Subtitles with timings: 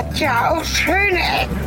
[0.00, 1.60] hat ja auch schöne Ecken.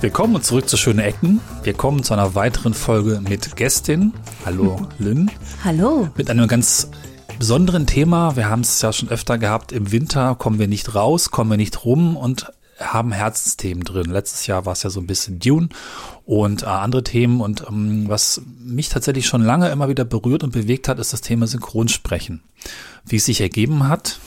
[0.00, 1.40] Willkommen zurück zu Schöne Ecken.
[1.62, 4.14] Wir kommen zu einer weiteren Folge mit Gästin.
[4.44, 5.30] Hallo Lynn.
[5.62, 6.08] Hallo.
[6.16, 6.88] Mit einem ganz
[7.40, 8.36] besonderen Thema.
[8.36, 9.72] Wir haben es ja schon öfter gehabt.
[9.72, 14.10] Im Winter kommen wir nicht raus, kommen wir nicht rum und haben Herzensthemen drin.
[14.10, 15.70] Letztes Jahr war es ja so ein bisschen Dune
[16.26, 17.40] und äh, andere Themen.
[17.40, 21.22] Und ähm, was mich tatsächlich schon lange immer wieder berührt und bewegt hat, ist das
[21.22, 22.42] Thema Synchronsprechen.
[23.06, 24.20] Wie es sich ergeben hat,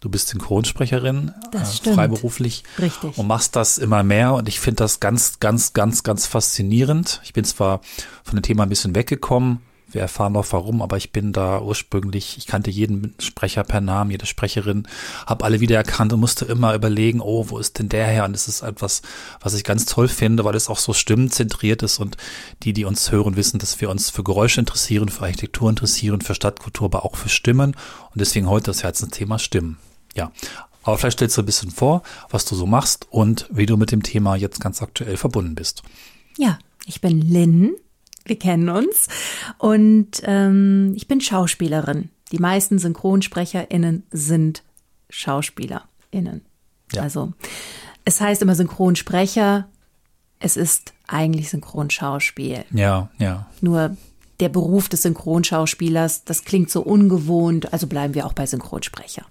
[0.00, 2.64] Du bist Synchronsprecherin, das äh, freiberuflich.
[2.78, 3.18] Richtig.
[3.18, 4.32] Und machst das immer mehr.
[4.32, 7.20] Und ich finde das ganz, ganz, ganz, ganz faszinierend.
[7.22, 7.82] Ich bin zwar
[8.24, 9.60] von dem Thema ein bisschen weggekommen.
[9.92, 14.10] Wir erfahren noch warum, aber ich bin da ursprünglich, ich kannte jeden Sprecher per Namen,
[14.10, 14.86] jede Sprecherin,
[15.26, 18.24] habe alle wiedererkannt und musste immer überlegen, oh, wo ist denn der her?
[18.24, 19.02] Und das ist etwas,
[19.40, 22.16] was ich ganz toll finde, weil es auch so stimmenzentriert ist und
[22.62, 26.34] die, die uns hören, wissen, dass wir uns für Geräusche interessieren, für Architektur interessieren, für
[26.34, 27.76] Stadtkultur, aber auch für Stimmen.
[28.12, 29.78] Und deswegen heute das Herzensthema Stimmen.
[30.14, 30.32] Ja,
[30.82, 33.92] aber vielleicht stellst du ein bisschen vor, was du so machst und wie du mit
[33.92, 35.82] dem Thema jetzt ganz aktuell verbunden bist.
[36.38, 37.72] Ja, ich bin Lynn.
[38.24, 39.08] Wir kennen uns.
[39.58, 42.10] Und ähm, ich bin Schauspielerin.
[42.32, 44.62] Die meisten SynchronsprecherInnen sind
[45.08, 46.42] SchauspielerInnen.
[46.92, 47.02] Ja.
[47.02, 47.32] Also,
[48.04, 49.68] es heißt immer Synchronsprecher.
[50.38, 52.64] Es ist eigentlich Synchronschauspiel.
[52.70, 53.46] Ja, ja.
[53.60, 53.96] Nur
[54.40, 59.26] der Beruf des Synchronschauspielers, das klingt so ungewohnt, also bleiben wir auch bei Synchronsprecher.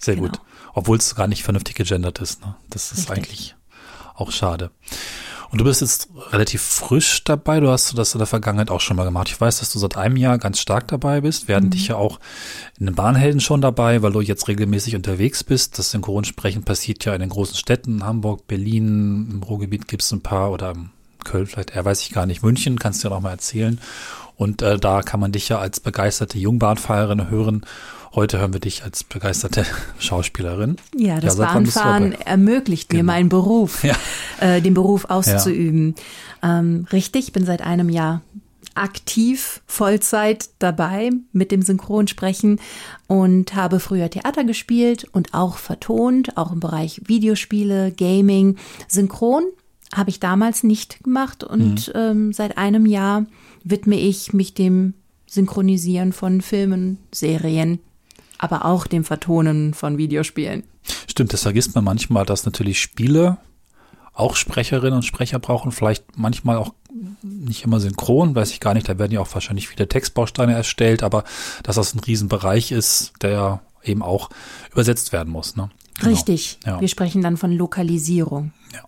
[0.00, 0.28] Sehr genau.
[0.28, 0.40] gut.
[0.72, 2.40] Obwohl es gar nicht vernünftig gegendert ist.
[2.40, 2.54] Ne?
[2.70, 3.16] Das ist Richtig.
[3.16, 3.56] eigentlich
[4.14, 4.70] auch schade.
[5.50, 7.60] Und du bist jetzt relativ frisch dabei.
[7.60, 9.28] Du hast das in der Vergangenheit auch schon mal gemacht.
[9.28, 11.48] Ich weiß, dass du seit einem Jahr ganz stark dabei bist.
[11.48, 11.70] Wir hatten mhm.
[11.70, 12.18] dich ja auch
[12.78, 15.78] in den Bahnhelden schon dabei, weil du jetzt regelmäßig unterwegs bist.
[15.78, 18.04] Das Synchronsprechen passiert ja in den großen Städten.
[18.04, 20.74] Hamburg, Berlin, im Ruhrgebiet gibt es ein paar oder
[21.24, 22.42] Köln vielleicht, er weiß ich gar nicht.
[22.42, 23.80] München kannst du ja noch mal erzählen.
[24.36, 27.66] Und äh, da kann man dich ja als begeisterte Jungbahnfahrerin hören.
[28.16, 29.66] Heute hören wir dich als begeisterte
[29.98, 30.76] Schauspielerin.
[30.96, 33.02] Ja, das ja, Bahnfahren ermöglicht genau.
[33.02, 33.94] mir meinen Beruf, ja.
[34.40, 35.94] äh, den Beruf auszuüben.
[36.42, 36.60] Ja.
[36.60, 38.22] Ähm, richtig, ich bin seit einem Jahr
[38.74, 42.58] aktiv Vollzeit dabei mit dem Synchronsprechen
[43.06, 48.56] und habe früher Theater gespielt und auch vertont, auch im Bereich Videospiele, Gaming.
[48.88, 49.44] Synchron
[49.94, 51.92] habe ich damals nicht gemacht und mhm.
[51.94, 53.26] ähm, seit einem Jahr
[53.62, 54.94] widme ich mich dem
[55.26, 57.80] Synchronisieren von Filmen, Serien,
[58.38, 60.64] aber auch dem Vertonen von Videospielen.
[61.08, 63.38] Stimmt, das vergisst man manchmal, dass natürlich Spiele
[64.12, 66.72] auch Sprecherinnen und Sprecher brauchen, vielleicht manchmal auch
[67.22, 71.02] nicht immer synchron, weiß ich gar nicht, da werden ja auch wahrscheinlich viele Textbausteine erstellt,
[71.02, 71.24] aber
[71.62, 74.30] dass das ein Riesenbereich ist, der eben auch
[74.72, 75.56] übersetzt werden muss.
[75.56, 75.70] Ne?
[75.98, 76.10] Genau.
[76.10, 76.80] Richtig, ja.
[76.80, 78.52] wir sprechen dann von Lokalisierung.
[78.72, 78.80] Ja.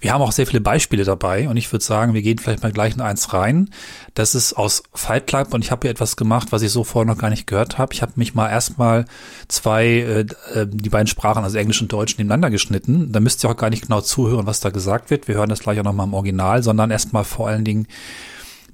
[0.00, 2.72] Wir haben auch sehr viele Beispiele dabei und ich würde sagen, wir gehen vielleicht mal
[2.72, 3.70] gleich in eins rein.
[4.14, 7.12] Das ist aus Fight Club und ich habe hier etwas gemacht, was ich so vorher
[7.12, 7.94] noch gar nicht gehört habe.
[7.94, 9.06] Ich habe mich mal erstmal
[9.48, 13.12] zwei, äh, äh, die beiden Sprachen, also Englisch und Deutsch, nebeneinander geschnitten.
[13.12, 15.28] Da müsst ihr auch gar nicht genau zuhören, was da gesagt wird.
[15.28, 17.86] Wir hören das gleich auch nochmal im Original, sondern erstmal vor allen Dingen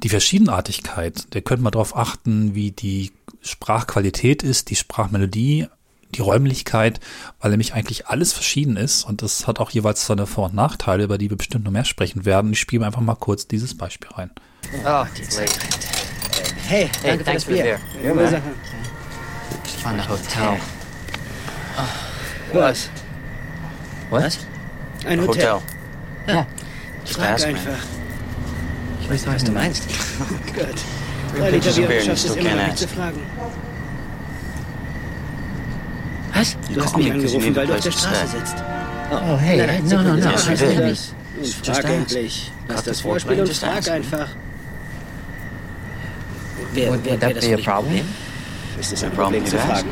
[0.02, 1.26] die Verschiedenartigkeit.
[1.30, 5.66] Da könnt mal darauf achten, wie die Sprachqualität ist, die Sprachmelodie,
[6.14, 7.00] die Räumlichkeit,
[7.40, 11.04] weil nämlich eigentlich alles verschieden ist und das hat auch jeweils seine Vor- und Nachteile,
[11.04, 12.52] über die wir bestimmt noch mehr sprechen werden.
[12.52, 14.30] Ich spiele einfach mal kurz dieses Beispiel rein.
[14.84, 15.52] Oh, it's late.
[16.66, 17.78] Hey, hey, thanks for the beer.
[18.02, 18.42] You're welcome.
[19.64, 20.58] Just find a hotel.
[22.52, 22.88] Was?
[24.10, 24.38] What?
[25.06, 25.54] Ein Hotel.
[25.54, 25.62] Hotel.
[26.26, 26.46] Ja.
[27.04, 27.48] Ask me.
[27.48, 27.78] einfach.
[29.00, 29.88] Ich weiß Was du meinst.
[30.54, 31.50] Gut.
[31.50, 33.20] Liter Bier, du schaffst es immer noch nicht zu fragen.
[36.34, 36.56] Was?
[36.72, 38.56] Du hast mich angerufen, weil du auf der Straße sitzt.
[39.10, 41.14] Oh, hey, Nein, nein, no, no, das?
[41.42, 42.52] Just frag endlich.
[42.68, 44.28] Lass das Vorspiel und frag einfach.
[46.72, 48.06] Wer, that das be problem?
[48.80, 49.90] Ist es ein problem zu fragen?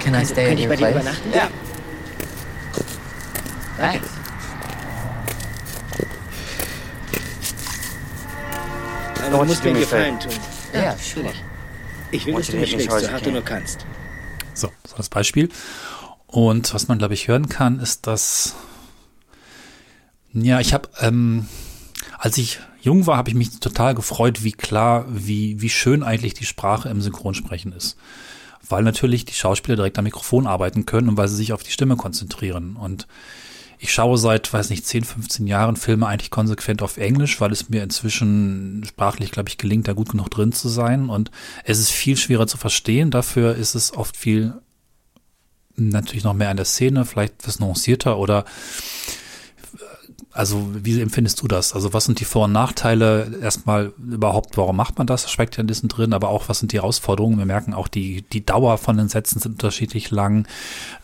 [0.00, 0.94] Can I stay at Könnte ich your bei dir place?
[0.94, 1.32] übernachten?
[1.32, 1.48] Ja.
[3.78, 4.08] Thanks.
[9.26, 10.32] Aber du musst mir einen Gefallen tun.
[10.72, 11.32] Ja, sure.
[12.10, 13.84] Ich will, dass du mich schlägst, so hart du nur kannst.
[14.58, 15.48] So, so das Beispiel.
[16.26, 18.54] Und was man, glaube ich, hören kann, ist, dass
[20.32, 21.46] ja, ich habe, ähm,
[22.18, 26.34] als ich jung war, habe ich mich total gefreut, wie klar, wie, wie schön eigentlich
[26.34, 27.96] die Sprache im Synchronsprechen ist.
[28.68, 31.70] Weil natürlich die Schauspieler direkt am Mikrofon arbeiten können und weil sie sich auf die
[31.70, 32.76] Stimme konzentrieren.
[32.76, 33.06] Und
[33.78, 37.68] ich schaue seit, weiß nicht, 10, 15 Jahren Filme eigentlich konsequent auf Englisch, weil es
[37.68, 41.08] mir inzwischen sprachlich, glaube ich, gelingt, da gut genug drin zu sein.
[41.08, 41.30] Und
[41.64, 43.10] es ist viel schwerer zu verstehen.
[43.10, 44.54] Dafür ist es oft viel
[45.76, 48.44] natürlich noch mehr an der Szene, vielleicht etwas nuancierter oder
[50.32, 51.74] also wie empfindest du das?
[51.74, 55.30] Also was sind die Vor- und Nachteile erstmal überhaupt, warum macht man das?
[55.30, 57.38] Schweckt ja ein bisschen drin, aber auch was sind die Herausforderungen?
[57.38, 60.46] Wir merken auch, die, die Dauer von den Sätzen sind unterschiedlich lang.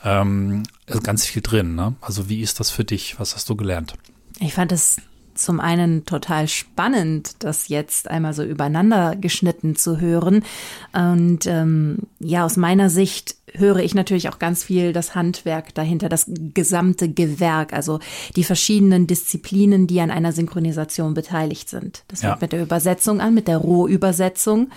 [0.04, 0.64] Ähm,
[1.02, 1.74] ganz viel drin.
[1.74, 1.94] Ne?
[2.00, 3.18] Also wie ist das für dich?
[3.18, 3.94] Was hast du gelernt?
[4.40, 4.98] Ich fand es
[5.34, 10.44] zum einen total spannend, das jetzt einmal so übereinander geschnitten zu hören.
[10.92, 16.08] Und ähm, ja, aus meiner Sicht höre ich natürlich auch ganz viel das Handwerk dahinter,
[16.08, 18.00] das gesamte Gewerk, also
[18.36, 22.04] die verschiedenen Disziplinen, die an einer Synchronisation beteiligt sind.
[22.08, 22.30] Das ja.
[22.30, 24.70] fängt mit der Übersetzung an, mit der Rohübersetzung,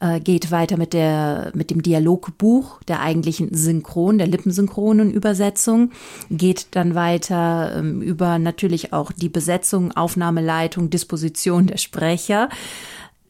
[0.00, 5.92] äh, geht weiter mit der mit dem Dialogbuch, der eigentlichen Synchron, der lippensynchronen Übersetzung,
[6.30, 12.48] geht dann weiter ähm, über natürlich auch die Besetzung, Aufnahmeleitung, Disposition der Sprecher.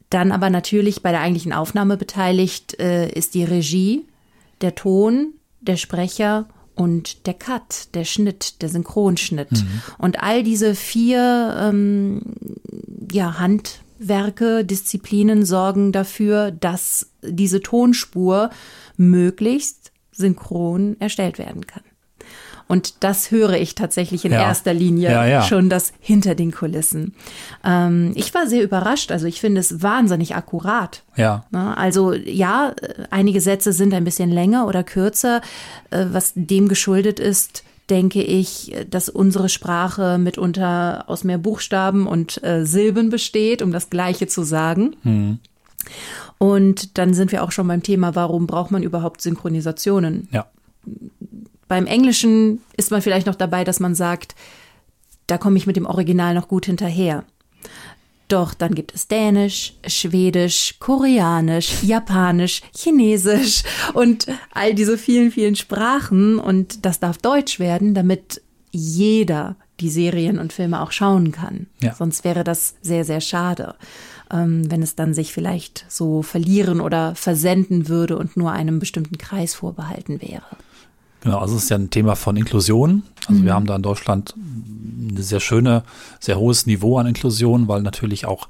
[0.09, 4.05] Dann aber natürlich bei der eigentlichen Aufnahme beteiligt äh, ist die Regie,
[4.61, 9.51] der Ton, der Sprecher und der Cut, der Schnitt, der Synchronschnitt.
[9.51, 9.81] Mhm.
[9.97, 12.21] Und all diese vier ähm,
[13.11, 18.49] ja, Handwerke, Disziplinen sorgen dafür, dass diese Tonspur
[18.95, 21.83] möglichst synchron erstellt werden kann.
[22.69, 24.43] Und das höre ich tatsächlich in ja.
[24.43, 25.41] erster Linie ja, ja.
[25.41, 27.15] schon das hinter den Kulissen.
[27.65, 29.11] Ähm, ich war sehr überrascht.
[29.11, 31.01] Also ich finde es wahnsinnig akkurat.
[31.15, 31.45] Ja.
[31.51, 32.75] Also ja,
[33.09, 35.41] einige Sätze sind ein bisschen länger oder kürzer,
[35.89, 42.43] äh, was dem geschuldet ist, denke ich, dass unsere Sprache mitunter aus mehr Buchstaben und
[42.43, 44.95] äh, Silben besteht, um das Gleiche zu sagen.
[45.01, 45.39] Mhm.
[46.37, 50.27] Und dann sind wir auch schon beim Thema, warum braucht man überhaupt Synchronisationen?
[50.31, 50.45] Ja.
[51.69, 54.35] Beim Englischen ist man vielleicht noch dabei, dass man sagt,
[55.27, 57.23] da komme ich mit dem Original noch gut hinterher.
[58.27, 63.63] Doch dann gibt es Dänisch, Schwedisch, Koreanisch, Japanisch, Chinesisch
[63.93, 66.39] und all diese vielen, vielen Sprachen.
[66.39, 71.67] Und das darf Deutsch werden, damit jeder die Serien und Filme auch schauen kann.
[71.81, 71.93] Ja.
[71.93, 73.75] Sonst wäre das sehr, sehr schade,
[74.31, 79.17] ähm, wenn es dann sich vielleicht so verlieren oder versenden würde und nur einem bestimmten
[79.17, 80.57] Kreis vorbehalten wäre.
[81.21, 83.03] Genau, also es ist ja ein Thema von Inklusion.
[83.27, 83.45] Also mhm.
[83.45, 85.83] wir haben da in Deutschland ein sehr schöne,
[86.19, 88.47] sehr hohes Niveau an Inklusion, weil natürlich auch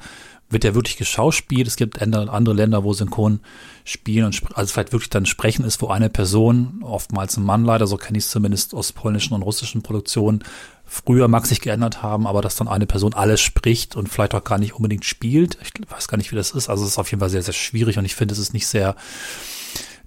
[0.52, 1.68] wird ja wirklich geschauspielt.
[1.68, 3.40] Es gibt andere Länder, wo Synchron
[3.84, 7.88] spielen und also vielleicht wirklich dann sprechen ist, wo eine Person, oftmals ein Mann leider,
[7.88, 10.44] so kenne ich es zumindest aus polnischen und russischen Produktionen,
[10.86, 14.44] früher mag sich geändert haben, aber dass dann eine Person alles spricht und vielleicht auch
[14.44, 15.58] gar nicht unbedingt spielt.
[15.62, 16.68] Ich weiß gar nicht, wie das ist.
[16.68, 18.68] Also es ist auf jeden Fall sehr, sehr schwierig und ich finde, es ist nicht
[18.68, 18.96] sehr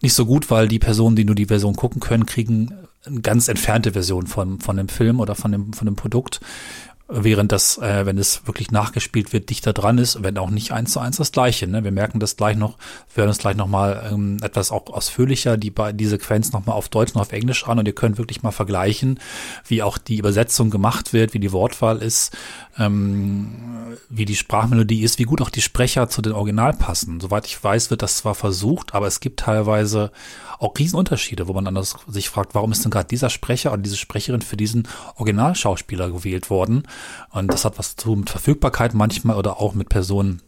[0.03, 3.49] nicht so gut, weil die Personen, die nur die Version gucken können, kriegen eine ganz
[3.49, 6.41] entfernte Version von, von dem Film oder von dem, von dem Produkt
[7.09, 10.93] während das, äh, wenn es wirklich nachgespielt wird, dichter dran ist, wenn auch nicht eins
[10.93, 11.67] zu eins das Gleiche.
[11.67, 11.85] Ne?
[11.85, 12.79] Wir merken das gleich noch,
[13.15, 17.15] wir hören es gleich nochmal ähm, etwas auch ausführlicher, die, die Sequenz nochmal auf Deutsch
[17.15, 19.21] und auf Englisch an und ihr könnt wirklich mal vergleichen,
[19.67, 22.37] wie auch die Übersetzung gemacht wird, wie die Wortwahl ist,
[22.79, 27.21] ähm, wie die Sprachmelodie ist, wie gut auch die Sprecher zu den Original passen.
[27.21, 30.13] Soweit ich weiß, wird das zwar versucht, aber es gibt teilweise
[30.59, 33.97] auch Riesenunterschiede, wo man dann sich fragt, warum ist denn gerade dieser Sprecher oder diese
[33.97, 36.85] Sprecherin für diesen Originalschauspieler gewählt worden?
[37.31, 40.43] Und das hat was zu tun mit Verfügbarkeit manchmal oder auch mit Personen,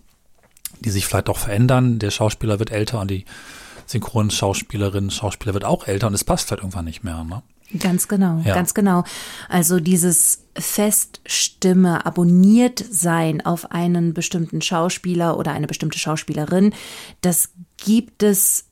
[0.81, 1.99] die sich vielleicht auch verändern.
[1.99, 3.25] Der Schauspieler wird älter und die
[3.87, 7.25] Synchronschauspielerin, Schauspieler wird auch älter und es passt halt irgendwann nicht mehr.
[7.25, 7.43] Ne?
[7.79, 8.55] Ganz genau, ja.
[8.55, 9.05] ganz genau.
[9.49, 16.73] Also dieses Feststimme, abonniert sein auf einen bestimmten Schauspieler oder eine bestimmte Schauspielerin,
[17.21, 18.67] das gibt es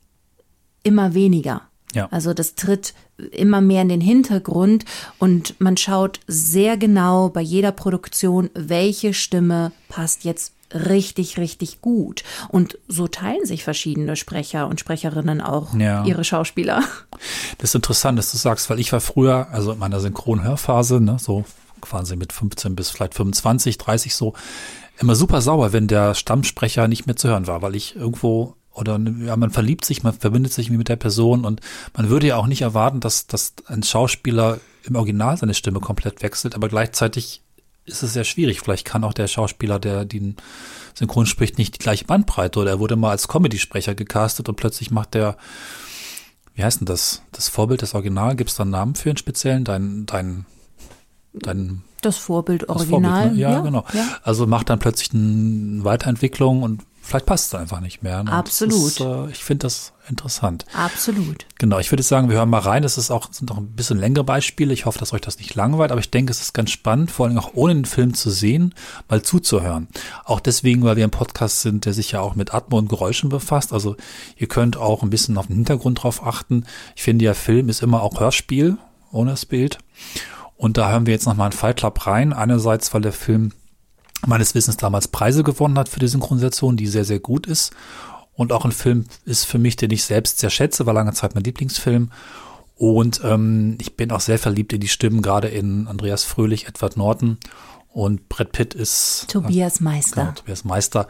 [0.83, 1.63] immer weniger.
[1.93, 2.09] Ja.
[2.11, 2.95] Also das tritt
[3.31, 4.85] immer mehr in den Hintergrund
[5.19, 12.25] und man schaut sehr genau bei jeder Produktion, welche Stimme passt jetzt richtig, richtig gut.
[12.49, 16.05] Und so teilen sich verschiedene Sprecher und Sprecherinnen auch ja.
[16.05, 16.83] ihre Schauspieler.
[17.59, 21.19] Das ist interessant, dass du sagst, weil ich war früher, also in meiner Synchronhörphase, ne,
[21.21, 21.45] so
[21.81, 24.35] quasi mit 15 bis vielleicht 25, 30 so,
[24.99, 28.99] immer super sauer, wenn der Stammsprecher nicht mehr zu hören war, weil ich irgendwo oder
[28.99, 31.61] ja, man verliebt sich, man verbindet sich mit der Person und
[31.95, 36.23] man würde ja auch nicht erwarten, dass, dass ein Schauspieler im Original seine Stimme komplett
[36.23, 37.43] wechselt, aber gleichzeitig
[37.85, 38.61] ist es sehr schwierig.
[38.61, 40.37] Vielleicht kann auch der Schauspieler, der den
[40.95, 44.91] Synchron spricht, nicht die gleiche Bandbreite oder er wurde mal als Comedy-Sprecher gecastet und plötzlich
[44.91, 45.37] macht der,
[46.55, 49.17] wie heißt denn das, das Vorbild, das Original, gibt es da einen Namen für einen
[49.17, 50.47] speziellen, dein, dein,
[51.33, 53.03] dein das Vorbild Original.
[53.03, 53.41] Das Vorbild, ne?
[53.41, 53.85] ja, ja, genau.
[53.93, 54.19] Ja.
[54.23, 58.25] Also macht dann plötzlich eine Weiterentwicklung und vielleicht passt es einfach nicht mehr.
[58.25, 58.33] Ne?
[58.33, 58.75] Absolut.
[58.75, 60.65] Ist, äh, ich finde das interessant.
[60.73, 61.47] Absolut.
[61.59, 62.83] Genau, ich würde sagen, wir hören mal rein.
[62.83, 64.73] Das ist auch, sind auch ein bisschen längere Beispiele.
[64.73, 67.27] Ich hoffe, dass euch das nicht langweilt, aber ich denke, es ist ganz spannend, vor
[67.27, 68.75] allem auch ohne den Film zu sehen,
[69.11, 69.89] mal zuzuhören.
[70.25, 73.29] Auch deswegen, weil wir ein Podcast sind, der sich ja auch mit Atmo und Geräuschen
[73.29, 73.75] befasst.
[73.75, 73.97] Also
[74.37, 76.65] ihr könnt auch ein bisschen auf den Hintergrund drauf achten.
[76.97, 78.79] Ich finde ja, Film ist immer auch Hörspiel
[79.11, 79.79] ohne das Bild.
[80.57, 82.33] Und da hören wir jetzt nochmal einen Fight Club rein.
[82.33, 83.53] Einerseits, weil der Film
[84.27, 87.73] meines Wissens damals Preise gewonnen hat für die Synchronisation, die sehr, sehr gut ist.
[88.35, 91.35] Und auch ein Film ist für mich, den ich selbst sehr schätze, war lange Zeit
[91.35, 92.11] mein Lieblingsfilm.
[92.77, 96.97] Und ähm, ich bin auch sehr verliebt in die Stimmen, gerade in Andreas Fröhlich, Edward
[96.97, 97.39] Norton
[97.93, 100.23] und Brett Pitt ist Tobias Meister.
[100.23, 101.09] Genau, Tobias Meister.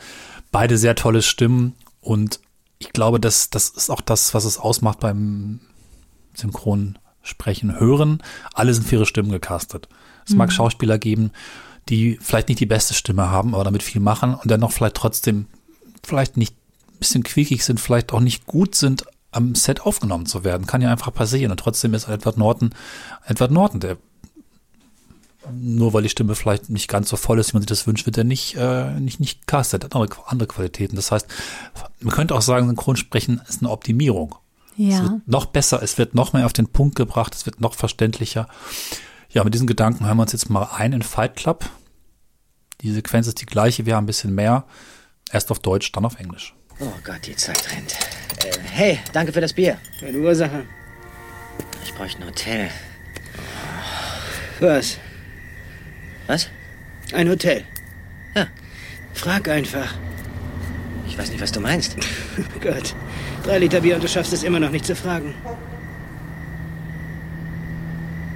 [0.50, 2.40] Beide sehr tolle Stimmen und
[2.78, 5.61] ich glaube, dass das ist auch das, was es ausmacht beim
[6.35, 8.23] Synchronsprechen, Hören.
[8.52, 9.88] Alle sind für ihre Stimmen gecastet.
[10.26, 10.38] Es mhm.
[10.38, 11.31] mag Schauspieler geben,
[11.88, 15.46] die vielleicht nicht die beste Stimme haben, aber damit viel machen und dennoch vielleicht trotzdem
[16.02, 16.54] vielleicht nicht
[16.92, 20.66] ein bisschen quiekig sind, vielleicht auch nicht gut sind, am Set aufgenommen zu werden.
[20.66, 21.50] Kann ja einfach passieren.
[21.50, 22.70] Und trotzdem ist Edward Norton
[23.26, 23.96] Edward Norton, der
[25.50, 28.06] nur weil die Stimme vielleicht nicht ganz so voll ist, wie man sich das wünscht,
[28.06, 30.96] wird er nicht, äh, nicht, nicht castet, hat andere, andere Qualitäten.
[30.96, 31.26] Das heißt,
[32.00, 34.36] man könnte auch sagen, Synchronsprechen ist eine Optimierung.
[34.76, 34.96] Ja.
[34.96, 37.74] Es wird noch besser, es wird noch mehr auf den Punkt gebracht, es wird noch
[37.74, 38.48] verständlicher.
[39.32, 41.64] Ja, mit diesen Gedanken hören wir uns jetzt mal ein in Fight Club.
[42.82, 44.66] Die Sequenz ist die gleiche, wir haben ein bisschen mehr.
[45.32, 46.54] Erst auf Deutsch, dann auf Englisch.
[46.80, 47.94] Oh Gott, die Zeit rennt.
[48.44, 49.78] Äh, hey, danke für das Bier.
[50.00, 50.64] Keine Ursache.
[51.82, 52.68] Ich bräuchte ein Hotel.
[54.60, 54.98] Was?
[56.26, 56.48] Was?
[57.14, 57.64] Ein Hotel.
[58.34, 58.46] Ja.
[59.14, 59.94] Frag einfach.
[61.06, 61.96] Ich weiß nicht, was du meinst.
[62.60, 62.94] Gott.
[63.44, 65.34] Drei Liter Bier und du schaffst es immer noch nicht zu fragen.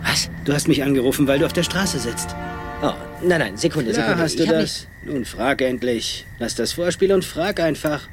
[0.02, 0.30] Was?
[0.46, 2.34] Du hast mich angerufen, weil du auf der Straße sitzt.
[2.82, 4.22] Oh, nein, nein, Sekunde, Ja, Sekunde.
[4.22, 4.86] hast du das?
[5.04, 6.24] Nun frag endlich.
[6.38, 8.08] Lass das Vorspiel und frag einfach.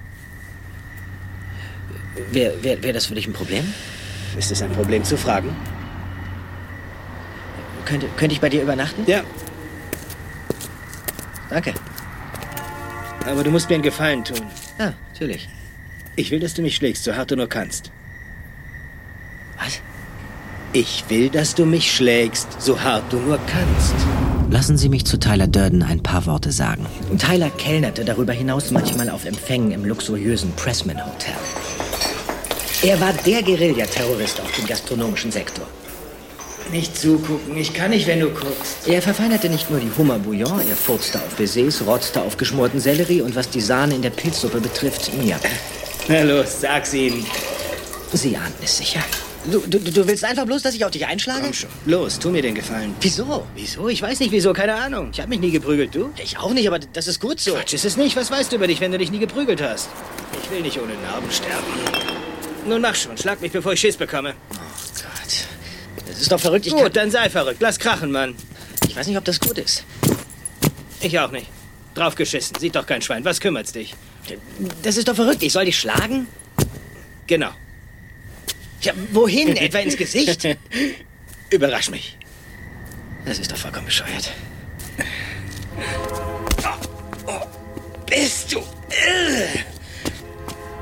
[2.15, 3.71] Nicht, Wäre wär, wär das für dich ein Problem?
[4.37, 5.55] Ist es ein Problem zu fragen?
[7.85, 9.03] Könnte, könnte ich bei dir übernachten?
[9.07, 9.21] Ja,
[11.49, 11.73] Danke.
[13.27, 14.41] aber du musst mir einen Gefallen tun.
[14.79, 15.49] Ja, natürlich.
[16.15, 17.91] Ich will, dass du mich schlägst, so hart du nur kannst.
[19.59, 19.81] Was?
[20.75, 23.93] Ich will, dass du mich schlägst, so hart du nur kannst.
[24.49, 26.87] Lassen Sie mich zu Tyler Durden ein paar Worte sagen.
[27.19, 31.35] Tyler kellnerte darüber hinaus manchmal auf Empfängen im luxuriösen Pressman Hotel.
[32.81, 35.67] Er war der Guerilla-Terrorist auf dem gastronomischen Sektor.
[36.71, 38.87] Nicht zugucken, ich kann nicht, wenn du guckst.
[38.87, 43.21] Er verfeinerte nicht nur die Hummer Bouillon, er furzte auf Baisers, rotzte auf geschmorten Sellerie
[43.21, 45.39] und was die Sahne in der Pilzsuppe betrifft, mir.
[46.07, 47.23] Na los, sag's ihm.
[48.11, 49.03] Sie ahnen es sicher.
[49.45, 51.41] Du, du, du willst einfach bloß, dass ich auf dich einschlage?
[51.41, 51.69] Komm schon.
[51.85, 52.95] Los, tu mir den Gefallen.
[53.01, 53.45] Wieso?
[53.55, 53.89] Wieso?
[53.89, 55.09] Ich weiß nicht wieso, keine Ahnung.
[55.11, 56.11] Ich habe mich nie geprügelt, du?
[56.17, 57.53] Ich auch nicht, aber das ist gut so.
[57.53, 58.15] Quatsch ist es nicht.
[58.15, 59.89] Was weißt du über dich, wenn du dich nie geprügelt hast?
[60.41, 61.63] Ich will nicht ohne Narben sterben.
[62.65, 64.33] Nun mach schon, schlag mich, bevor ich Schiss bekomme.
[64.51, 66.07] Oh Gott.
[66.07, 66.65] Das ist doch verrückt.
[66.65, 67.57] Ich, Gut, dann sei verrückt.
[67.59, 68.35] Lass krachen, Mann.
[68.87, 69.83] ich weiß nicht, ob das gut ist.
[71.01, 71.47] Ich auch nicht.
[71.95, 72.55] Draufgeschissen.
[72.59, 73.25] Sieht doch kein Schwein.
[73.25, 73.93] Was kümmert's dich?
[74.83, 75.43] Das ist doch verrückt.
[75.43, 76.27] Ich soll dich schlagen?
[77.27, 77.49] Genau.
[78.83, 79.55] Ja, wohin?
[79.57, 80.47] Etwa ins Gesicht?
[81.49, 82.17] Überrasch mich.
[83.25, 84.31] Das ist doch vollkommen bescheuert.
[88.05, 89.47] Bist du irre?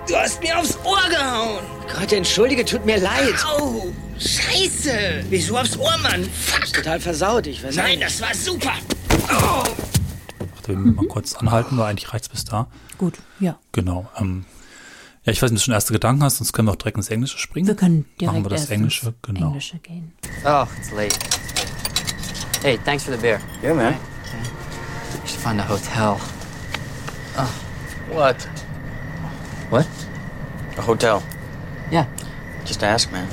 [0.08, 1.63] Du hast mir aufs Ohr gehauen.
[1.98, 3.36] Gott, entschuldige, tut mir leid.
[3.46, 5.24] Au, scheiße.
[5.29, 6.25] Wieso aufs Ohr, Mann?
[6.25, 6.74] Fuck.
[6.74, 8.03] Total versaut, ich weiß Nein, nicht.
[8.03, 8.74] das war super.
[9.29, 9.63] Oh.
[9.63, 12.67] Ach, wir mal kurz anhalten, weil eigentlich reicht's bis da.
[12.98, 13.58] Gut, ja.
[13.72, 14.10] Genau.
[14.20, 14.46] Ähm,
[15.24, 16.98] ja, ich weiß nicht, ob du schon erste Gedanken hast, sonst können wir auch direkt
[16.98, 17.68] ins Englische springen.
[17.68, 19.48] Wir können direkt Machen wir das Englische, ins genau.
[19.48, 20.13] Englische gehen.
[20.46, 21.16] Oh, it's late.
[22.63, 23.40] Hey, thanks for the beer.
[23.63, 23.96] Yeah, man.
[25.24, 26.20] We should find a hotel.
[28.12, 28.48] What?
[29.70, 29.88] What?
[30.78, 31.24] A hotel.
[31.92, 32.06] Yeah.
[32.66, 33.28] Just ask, man.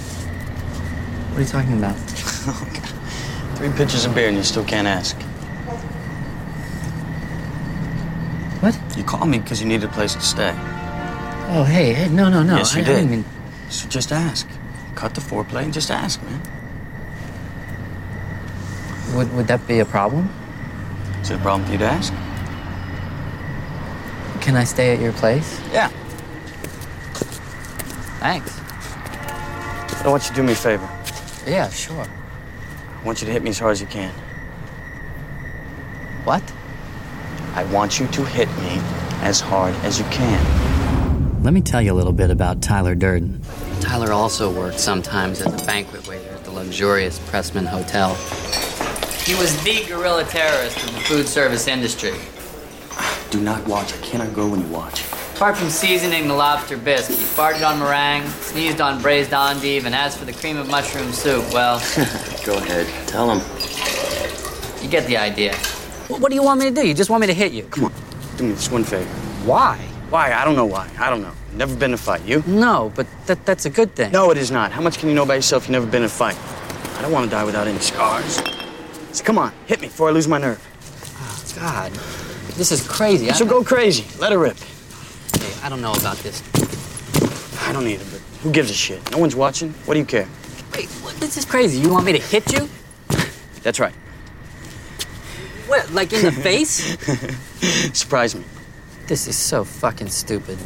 [1.30, 1.97] What are you talking about?
[3.57, 5.16] Three pitchers of beer and you still can't ask.
[8.61, 8.78] What?
[8.97, 10.54] You called me because you needed a place to stay.
[11.50, 12.57] Oh, hey, hey, no, no, no.
[12.57, 12.95] Yes, you I, I did.
[12.97, 13.25] didn't mean.
[13.71, 14.47] So just ask.
[14.95, 16.43] Cut the foreplay and just ask, man.
[19.14, 20.28] Would, would that be a problem?
[21.23, 22.12] Is it a problem for you to ask?
[24.43, 25.61] Can I stay at your place?
[25.73, 25.88] Yeah.
[28.21, 28.59] Thanks.
[30.05, 30.88] I want you to do me a favor.
[31.47, 32.05] Yeah, sure.
[32.07, 34.12] I want you to hit me as hard as you can.
[36.25, 36.43] What?
[37.55, 38.81] I want you to hit me
[39.23, 40.67] as hard as you can.
[41.49, 43.40] Let me tell you a little bit about Tyler Durden.
[43.81, 48.14] Tyler also worked sometimes as a banquet waiter at the luxurious Pressman Hotel.
[49.25, 52.12] He was the guerrilla terrorist of the food service industry.
[53.31, 53.95] Do not watch.
[53.95, 55.07] I cannot go when you watch.
[55.37, 59.95] Apart from seasoning the lobster bisque, he farted on meringue, sneezed on braised endive, and
[59.95, 61.78] as for the cream of mushroom soup, well.
[62.45, 62.87] Go ahead.
[63.09, 63.38] Tell him.
[64.83, 65.57] You get the idea.
[66.09, 66.87] What do you want me to do?
[66.87, 67.62] You just want me to hit you?
[67.62, 67.93] Come on.
[68.37, 69.09] Do me this one favor.
[69.47, 69.88] Why?
[70.10, 70.32] Why?
[70.32, 70.88] I don't know why.
[70.98, 71.32] I don't know.
[71.52, 72.24] Never been in a fight.
[72.24, 72.42] You?
[72.46, 74.10] No, but that, that's a good thing.
[74.10, 74.72] No, it is not.
[74.72, 75.64] How much can you know by yourself?
[75.64, 76.38] You've never been in a fight.
[76.98, 78.40] I don't want to die without any scars.
[79.12, 80.60] So come on, hit me before I lose my nerve.
[81.20, 81.92] Oh, God.
[82.56, 83.28] This is crazy.
[83.32, 84.06] So go crazy.
[84.18, 84.56] Let her rip.
[85.38, 86.42] Hey, I don't know about this.
[87.66, 89.10] I don't either, but who gives a shit?
[89.12, 89.72] No one's watching.
[89.84, 90.28] What do you care?
[90.74, 91.80] Wait, what, this is crazy.
[91.80, 92.68] You want me to hit you?
[93.62, 93.94] That's right.
[95.66, 96.96] What, like in the face?
[97.98, 98.44] Surprise me.
[99.08, 100.58] This is so fucking stupid.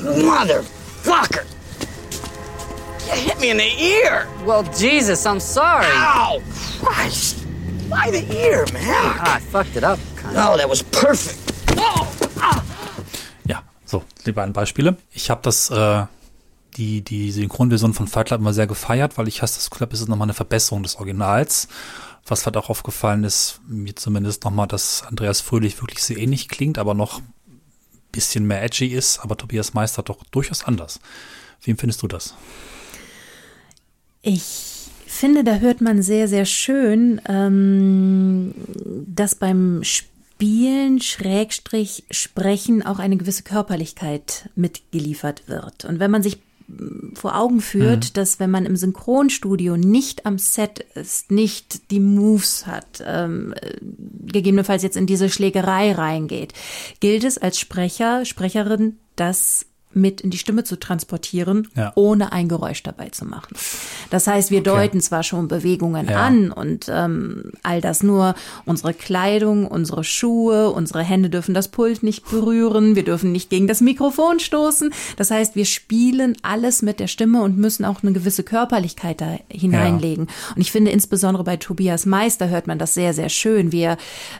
[0.00, 1.44] Motherfucker!
[3.06, 4.26] You hit me in the ear!
[4.46, 5.84] Well, Jesus, I'm sorry.
[5.86, 6.40] Ow!
[6.80, 7.44] Christ!
[7.90, 8.84] By the ear, man!
[8.86, 9.98] Ah, I fucked it up.
[10.16, 11.38] Kind Oh, that was perfect.
[13.46, 14.96] Ja, so, die beiden Beispiele.
[15.12, 16.06] Ich habe das, äh,
[16.78, 20.08] die, die Synchronversion von Fight Club immer sehr gefeiert, weil ich hast das es ist
[20.08, 21.68] nochmal eine Verbesserung des Originals.
[22.26, 26.78] Was halt auch aufgefallen ist, mir zumindest nochmal, dass Andreas Fröhlich wirklich sehr ähnlich klingt,
[26.78, 27.32] aber noch ein
[28.12, 31.00] bisschen mehr edgy ist, aber Tobias Meister doch durchaus anders.
[31.62, 32.34] Wie empfindest du das?
[34.22, 34.72] Ich
[35.06, 38.54] finde, da hört man sehr, sehr schön, ähm,
[39.06, 45.84] dass beim Spielen, Schrägstrich, Sprechen auch eine gewisse Körperlichkeit mitgeliefert wird.
[45.84, 46.38] Und wenn man sich
[47.14, 48.12] vor Augen führt, mhm.
[48.14, 53.54] dass wenn man im Synchronstudio nicht am Set ist, nicht die Moves hat, ähm,
[54.26, 56.52] gegebenenfalls jetzt in diese Schlägerei reingeht,
[57.00, 61.92] gilt es als Sprecher, Sprecherin, das mit in die Stimme zu transportieren, Ja.
[61.94, 63.54] ohne ein Geräusch dabei zu machen.
[64.10, 66.20] Das heißt, wir deuten zwar schon Bewegungen Ja.
[66.20, 68.34] an und ähm, all das nur
[68.64, 73.66] unsere Kleidung, unsere Schuhe, unsere Hände dürfen das Pult nicht berühren, wir dürfen nicht gegen
[73.66, 74.92] das Mikrofon stoßen.
[75.16, 79.38] Das heißt, wir spielen alles mit der Stimme und müssen auch eine gewisse Körperlichkeit da
[79.50, 80.28] hineinlegen.
[80.54, 83.96] Und ich finde insbesondere bei Tobias Meister hört man das sehr, sehr schön, wie er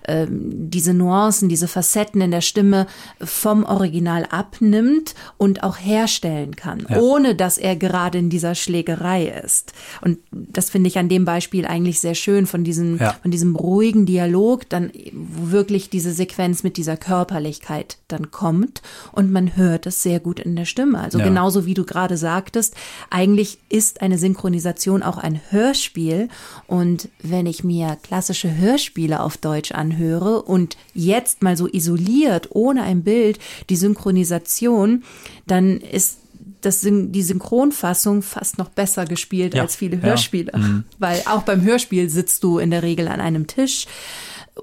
[0.06, 2.87] ähm, diese Nuancen, diese Facetten in der Stimme
[3.23, 6.98] vom Original abnimmt und auch herstellen kann, Ja.
[7.00, 9.72] ohne dass er gerade in dieser Schlägerei ist.
[10.00, 13.16] Und das finde ich an dem Beispiel eigentlich sehr schön von diesem, Ja.
[13.20, 19.33] von diesem ruhigen Dialog, dann wo wirklich diese Sequenz mit dieser Körperlichkeit dann kommt und
[19.33, 20.98] man hört es sehr gut in der Stimme.
[21.00, 21.24] Also Ja.
[21.24, 22.74] genauso wie du gerade sagtest,
[23.11, 26.28] eigentlich ist eine Synchronisation auch ein Hörspiel
[26.68, 32.83] und wenn ich mir klassische Hörspiele auf Deutsch anhöre und jetzt mal so isoliert, ohne
[32.85, 35.02] ein Bild, die Synchronisation,
[35.46, 36.18] dann ist
[36.61, 40.02] das, die Synchronfassung fast noch besser gespielt Ja, als viele ja.
[40.02, 40.85] Hörspiele.
[40.98, 43.87] Weil auch beim Hörspiel sitzt du in der Regel an einem Tisch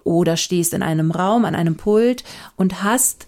[0.03, 2.23] oder stehst in einem Raum, an einem Pult
[2.55, 3.27] und hast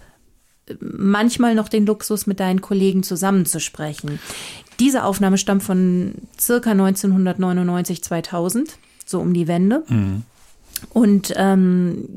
[0.80, 4.20] manchmal noch den Luxus, mit deinen Kollegen zusammenzusprechen.
[4.80, 9.84] Diese Aufnahme stammt von circa 1999, 2000, so um die Wende.
[10.90, 12.08] Und ähm,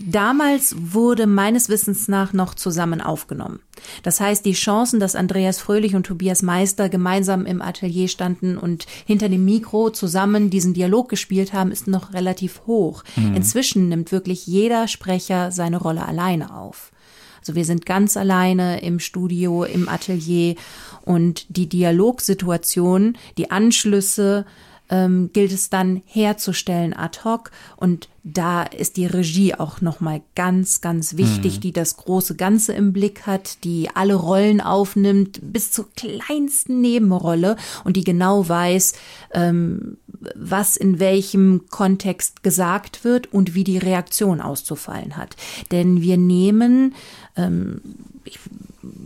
[0.00, 3.60] damals wurde meines Wissens nach noch zusammen aufgenommen.
[4.02, 8.86] Das heißt, die Chancen, dass Andreas Fröhlich und Tobias Meister gemeinsam im Atelier standen und
[9.06, 13.04] hinter dem Mikro zusammen diesen Dialog gespielt haben, ist noch relativ hoch.
[13.34, 16.92] Inzwischen nimmt wirklich jeder Sprecher seine Rolle alleine auf.
[17.40, 20.56] Also wir sind ganz alleine im Studio, im Atelier
[21.04, 24.44] und die Dialogsituation, die Anschlüsse
[24.90, 27.50] ähm, gilt es dann herzustellen ad hoc.
[27.76, 32.72] Und da ist die Regie auch noch mal ganz ganz wichtig, die das große Ganze
[32.74, 37.56] im Blick hat, die alle Rollen aufnimmt bis zur kleinsten Nebenrolle.
[37.84, 38.94] Und die genau weiß,
[39.32, 39.98] ähm,
[40.34, 45.36] was in welchem Kontext gesagt wird und wie die Reaktion auszufallen hat.
[45.70, 46.94] Denn wir nehmen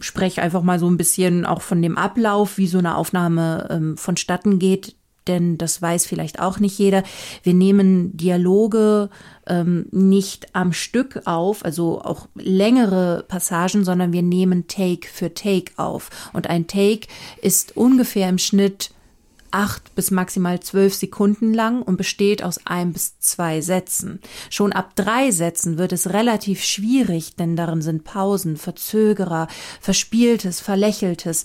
[0.00, 3.96] spreche einfach mal so ein bisschen auch von dem Ablauf, wie so eine Aufnahme ähm,
[3.96, 4.94] vonstatten geht,
[5.28, 7.02] denn das weiß vielleicht auch nicht jeder.
[7.42, 9.10] Wir nehmen Dialoge
[9.46, 15.72] ähm, nicht am Stück auf, also auch längere Passagen, sondern wir nehmen Take für Take
[15.76, 16.10] auf.
[16.32, 17.08] Und ein Take
[17.40, 18.90] ist ungefähr im Schnitt
[19.52, 24.20] acht bis maximal zwölf Sekunden lang und besteht aus ein bis zwei Sätzen.
[24.50, 29.48] Schon ab drei Sätzen wird es relativ schwierig, denn darin sind Pausen, Verzögerer,
[29.80, 31.44] Verspieltes, Verlächeltes.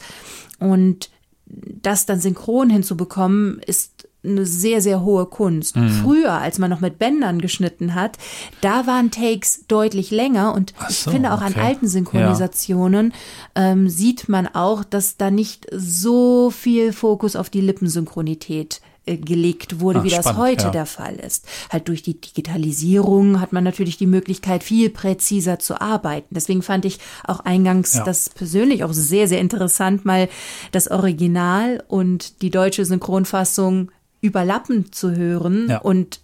[0.60, 1.10] Und
[1.50, 5.78] das dann synchron hinzubekommen, ist eine sehr, sehr hohe Kunst.
[6.04, 8.18] Früher, als man noch mit Bändern geschnitten hat,
[8.62, 11.62] da waren Takes deutlich länger und Ach ich so, finde auch an okay.
[11.62, 13.14] alten Synchronisationen
[13.56, 18.82] ähm, sieht man auch, dass da nicht so viel Fokus auf die Lippensynchronität
[19.16, 20.72] gelegt wurde, ah, wie spannend, das heute ja.
[20.72, 21.48] der Fall ist.
[21.70, 26.36] Halt durch die Digitalisierung hat man natürlich die Möglichkeit, viel präziser zu arbeiten.
[26.36, 28.04] Deswegen fand ich auch eingangs ja.
[28.04, 30.28] das persönlich auch sehr, sehr interessant, mal
[30.72, 33.92] das Original und die deutsche Synchronfassung
[34.22, 35.78] überlappend zu hören ja.
[35.80, 36.20] und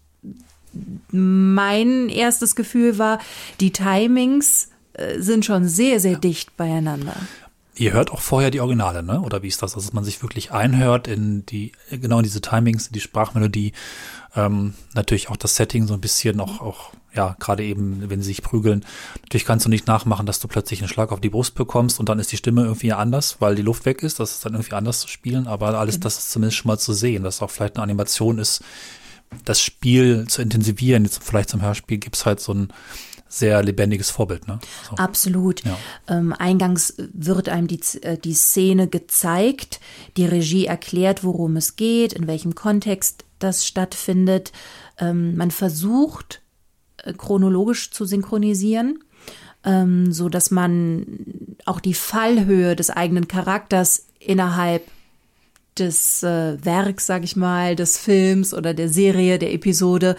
[1.12, 3.20] mein erstes Gefühl war,
[3.60, 7.16] die Timings äh, sind schon sehr, sehr dicht beieinander.
[7.76, 9.22] Ihr hört auch vorher die Originale, ne?
[9.22, 9.74] Oder wie ist das?
[9.74, 13.74] Also, dass man sich wirklich einhört in die, genau in diese Timings, in die Sprachmelodie,
[14.36, 18.28] ähm, natürlich auch das Setting so ein bisschen auch, auch, ja, gerade eben, wenn sie
[18.28, 18.86] sich prügeln.
[19.22, 22.10] Natürlich kannst du nicht nachmachen, dass du plötzlich einen Schlag auf die Brust bekommst und
[22.10, 24.20] dann ist die Stimme irgendwie anders, weil die Luft weg ist.
[24.20, 26.04] Das ist dann irgendwie anders zu spielen, aber alles, genau.
[26.04, 28.64] das ist zumindest schon mal zu sehen, dass auch vielleicht eine Animation ist,
[29.46, 31.06] das Spiel zu intensivieren.
[31.06, 32.74] Jetzt vielleicht zum Hörspiel gibt es halt so ein
[33.38, 34.48] sehr lebendiges Vorbild.
[34.48, 34.60] Ne?
[34.90, 34.96] So.
[34.96, 35.64] Absolut.
[35.66, 35.78] Ja.
[36.08, 39.80] Ähm, eingangs wird einem die, äh, die Szene gezeigt,
[40.18, 44.52] die Regie erklärt, worum es geht, in welchem Kontext das stattfindet.
[45.00, 46.42] Ähm, man versucht
[46.98, 49.04] äh, chronologisch zu synchronisieren,
[49.64, 51.06] ähm, so dass man
[51.66, 54.84] auch die Fallhöhe des eigenen Charakters innerhalb
[55.78, 60.16] des äh, Werks, sag ich mal, des Films oder der Serie, der Episode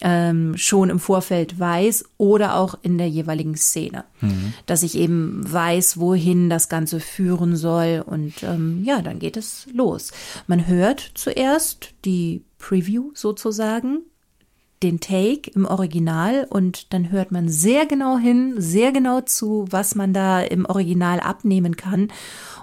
[0.00, 4.04] ähm, schon im Vorfeld weiß oder auch in der jeweiligen Szene.
[4.20, 4.52] Mhm.
[4.66, 9.66] Dass ich eben weiß, wohin das Ganze führen soll und ähm, ja, dann geht es
[9.72, 10.12] los.
[10.46, 14.00] Man hört zuerst die Preview sozusagen,
[14.82, 19.94] den Take im Original und dann hört man sehr genau hin, sehr genau zu, was
[19.94, 22.08] man da im Original abnehmen kann.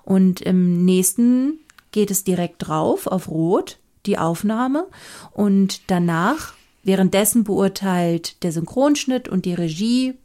[0.04, 1.60] Und im nächsten
[1.94, 4.88] geht es direkt drauf auf Rot, die Aufnahme.
[5.32, 6.54] Und danach,
[6.84, 10.16] währenddessen beurteilt der Synchronschnitt und die Regie,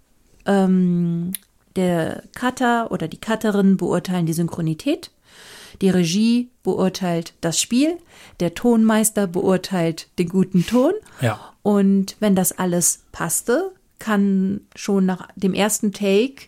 [0.46, 1.32] ähm,
[1.76, 5.12] der Cutter oder die Cutterin beurteilen die Synchronität.
[5.80, 7.98] Die Regie beurteilt das Spiel,
[8.40, 10.92] der Tonmeister beurteilt den guten Ton.
[11.20, 11.38] Ja.
[11.62, 16.46] Und wenn das alles passte, kann schon nach dem ersten Take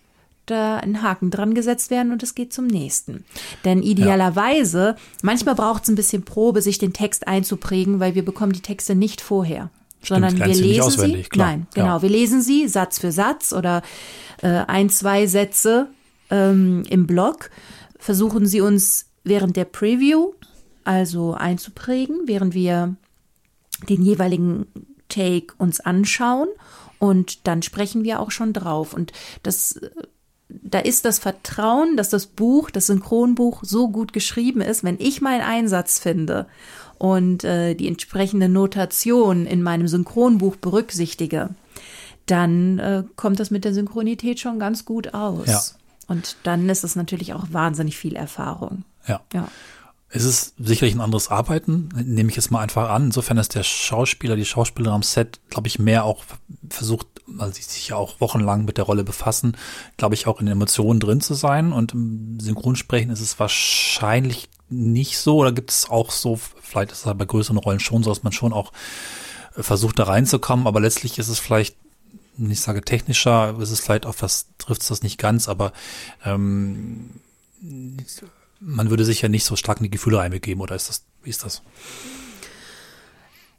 [0.51, 3.25] da ein Haken dran gesetzt werden und es geht zum nächsten.
[3.65, 4.97] Denn idealerweise, ja.
[5.23, 8.95] manchmal braucht es ein bisschen Probe, sich den Text einzuprägen, weil wir bekommen die Texte
[8.95, 9.71] nicht vorher.
[10.03, 11.23] Stimmt, sondern wir lesen sie.
[11.25, 11.49] Klar.
[11.49, 11.97] Nein, genau.
[11.97, 12.03] Ja.
[12.03, 13.83] Wir lesen sie Satz für Satz oder
[14.43, 15.89] äh, ein, zwei Sätze
[16.31, 17.51] ähm, im Blog.
[17.99, 20.33] Versuchen sie uns während der Preview
[20.85, 22.97] also einzuprägen, während wir
[23.89, 24.67] den jeweiligen
[25.09, 26.49] Take uns anschauen
[27.01, 28.95] und dann sprechen wir auch schon drauf.
[28.95, 29.81] Und das
[30.63, 35.21] da ist das Vertrauen, dass das Buch, das Synchronbuch so gut geschrieben ist, wenn ich
[35.21, 36.47] meinen Einsatz finde
[36.99, 41.51] und äh, die entsprechende Notation in meinem Synchronbuch berücksichtige,
[42.27, 45.47] dann äh, kommt das mit der Synchronität schon ganz gut aus.
[45.47, 45.63] Ja.
[46.09, 48.85] Und dann ist es natürlich auch wahnsinnig viel Erfahrung.
[49.07, 49.21] Ja.
[49.33, 49.49] ja.
[50.13, 53.07] Es ist sicherlich ein anderes Arbeiten, nehme ich jetzt mal einfach an.
[53.07, 56.25] Insofern ist der Schauspieler, die Schauspielerin am Set, glaube ich, mehr auch
[56.69, 59.57] versucht, weil sie sich ja auch wochenlang mit der Rolle befassen,
[59.99, 61.73] glaube ich, auch in den Emotionen drin zu sein.
[61.73, 65.37] Und im Synchronsprechen ist es wahrscheinlich nicht so.
[65.37, 68.25] Oder gibt es auch so, vielleicht ist es halt bei größeren Rollen schon so, dass
[68.25, 68.73] man schon auch
[69.53, 70.67] versucht, da reinzukommen.
[70.67, 71.77] Aber letztlich ist es vielleicht
[72.49, 75.73] ich sage technischer, ist es vielleicht auf das trifft es das nicht ganz, aber
[76.25, 77.11] ähm,
[78.61, 81.31] man würde sich ja nicht so stark in die Gefühle einbegeben, oder ist das, wie
[81.31, 81.63] ist das?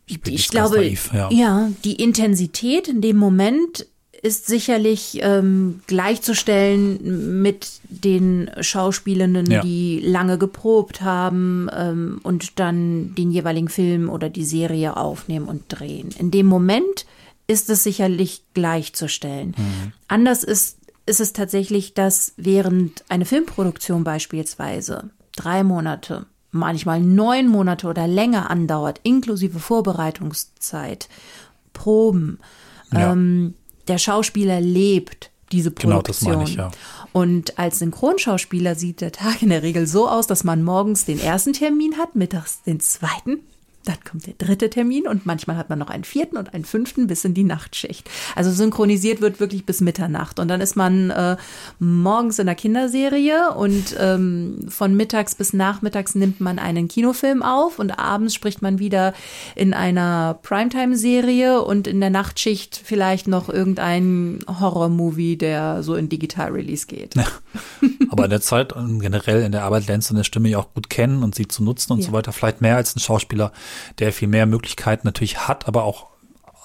[0.06, 1.30] Ich, ich glaube, naiv, ja.
[1.32, 1.70] ja.
[1.84, 3.88] die Intensität in dem Moment
[4.22, 9.62] ist sicherlich ähm, gleichzustellen mit den Schauspielenden, ja.
[9.62, 15.64] die lange geprobt haben ähm, und dann den jeweiligen Film oder die Serie aufnehmen und
[15.70, 16.10] drehen.
[16.20, 17.06] In dem Moment
[17.48, 19.56] ist es sicherlich gleichzustellen.
[19.58, 19.94] Mhm.
[20.08, 20.78] Anders ist
[21.12, 28.50] ist es tatsächlich, dass während eine Filmproduktion beispielsweise drei Monate, manchmal neun Monate oder länger
[28.50, 31.10] andauert, inklusive Vorbereitungszeit,
[31.74, 32.40] Proben,
[32.94, 33.12] ja.
[33.12, 33.56] ähm,
[33.90, 35.92] der Schauspieler lebt diese Produktion.
[35.92, 36.72] Genau, das meine ich, ja.
[37.12, 41.20] Und als Synchronschauspieler sieht der Tag in der Regel so aus, dass man morgens den
[41.20, 43.40] ersten Termin hat, mittags den zweiten
[43.86, 47.08] dann kommt der dritte Termin und manchmal hat man noch einen vierten und einen fünften
[47.08, 48.10] bis in die Nachtschicht.
[48.36, 50.40] Also synchronisiert wird wirklich bis Mitternacht.
[50.40, 51.38] Und dann ist man äh,
[51.80, 57.80] morgens in der Kinderserie und ähm, von mittags bis nachmittags nimmt man einen Kinofilm auf
[57.80, 59.14] und abends spricht man wieder
[59.56, 66.86] in einer Primetime-Serie und in der Nachtschicht vielleicht noch irgendein Horror-Movie, der so in Digital-Release
[66.86, 67.16] geht.
[67.16, 67.26] Ja.
[68.10, 70.74] Aber in der Zeit und generell in der Arbeit lernst du eine Stimme ja auch
[70.74, 72.06] gut kennen und sie zu nutzen und ja.
[72.06, 72.32] so weiter.
[72.32, 73.52] Vielleicht mehr als ein Schauspieler
[74.00, 76.08] der viel mehr Möglichkeiten natürlich hat, aber auch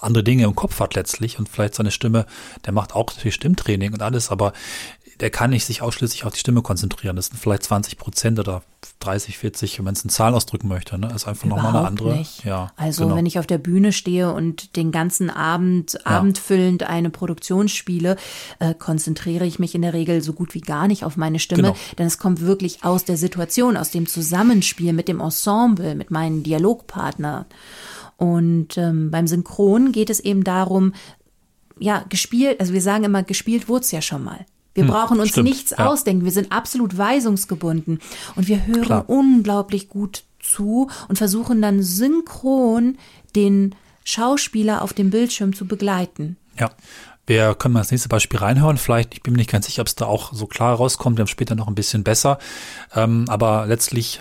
[0.00, 2.26] andere Dinge im Kopf hat letztlich und vielleicht seine Stimme,
[2.64, 4.52] der macht auch natürlich Stimmtraining und alles, aber
[5.20, 7.16] der kann nicht sich ausschließlich auf die Stimme konzentrieren.
[7.16, 8.62] Das sind vielleicht 20 Prozent oder
[9.06, 10.98] 30, 40, wenn man es in Zahlen ausdrücken möchte.
[10.98, 11.12] Ne?
[11.14, 12.16] Ist einfach nochmal eine andere.
[12.16, 12.44] Nicht.
[12.44, 13.16] Ja, also genau.
[13.16, 16.00] wenn ich auf der Bühne stehe und den ganzen Abend, ja.
[16.04, 18.16] abendfüllend eine Produktion spiele,
[18.58, 21.62] äh, konzentriere ich mich in der Regel so gut wie gar nicht auf meine Stimme,
[21.62, 21.76] genau.
[21.98, 26.42] denn es kommt wirklich aus der Situation, aus dem Zusammenspiel mit dem Ensemble, mit meinen
[26.42, 27.46] Dialogpartnern.
[28.16, 30.94] Und ähm, beim Synchron geht es eben darum,
[31.78, 34.46] ja, gespielt, also wir sagen immer, gespielt wurde es ja schon mal.
[34.76, 35.86] Wir hm, brauchen uns stimmt, nichts ja.
[35.86, 36.24] ausdenken.
[36.24, 38.00] Wir sind absolut weisungsgebunden.
[38.36, 39.04] Und wir hören Klar.
[39.08, 42.98] unglaublich gut zu und versuchen dann synchron
[43.34, 46.36] den Schauspieler auf dem Bildschirm zu begleiten.
[46.60, 46.70] Ja.
[47.26, 48.76] Wir können mal das nächste Beispiel reinhören.
[48.76, 51.16] Vielleicht, ich bin mir nicht ganz sicher, ob es da auch so klar rauskommt.
[51.18, 52.38] Wir haben später noch ein bisschen besser.
[52.94, 54.20] Ähm, aber letztlich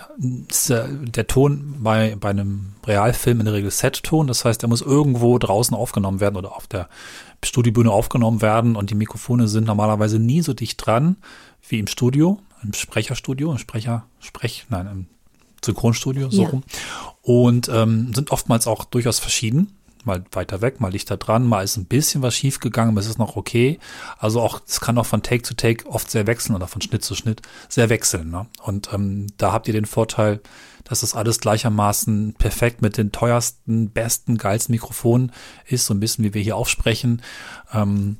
[0.50, 4.26] ist der, der Ton bei, bei einem Realfilm in der Regel Set-Ton.
[4.26, 6.88] Das heißt, er muss irgendwo draußen aufgenommen werden oder auf der
[7.44, 8.74] Studiobühne aufgenommen werden.
[8.74, 11.16] Und die Mikrofone sind normalerweise nie so dicht dran
[11.68, 15.06] wie im Studio, im Sprecherstudio, im Sprecher, Sprech, nein, im
[15.64, 16.48] Synchronstudio, so ja.
[16.48, 16.64] rum.
[17.22, 19.75] Und ähm, sind oftmals auch durchaus verschieden
[20.06, 23.06] mal weiter weg, mal dichter dran, mal ist ein bisschen was schief gegangen, aber es
[23.06, 23.78] ist noch okay.
[24.18, 27.04] Also auch, es kann auch von Take zu Take oft sehr wechseln oder von Schnitt
[27.04, 28.30] zu Schnitt sehr wechseln.
[28.30, 28.46] Ne?
[28.62, 30.40] Und ähm, da habt ihr den Vorteil,
[30.84, 35.32] dass das alles gleichermaßen perfekt mit den teuersten, besten, geilsten Mikrofonen
[35.66, 37.22] ist, so ein bisschen wie wir hier aufsprechen.
[37.72, 38.18] Ähm,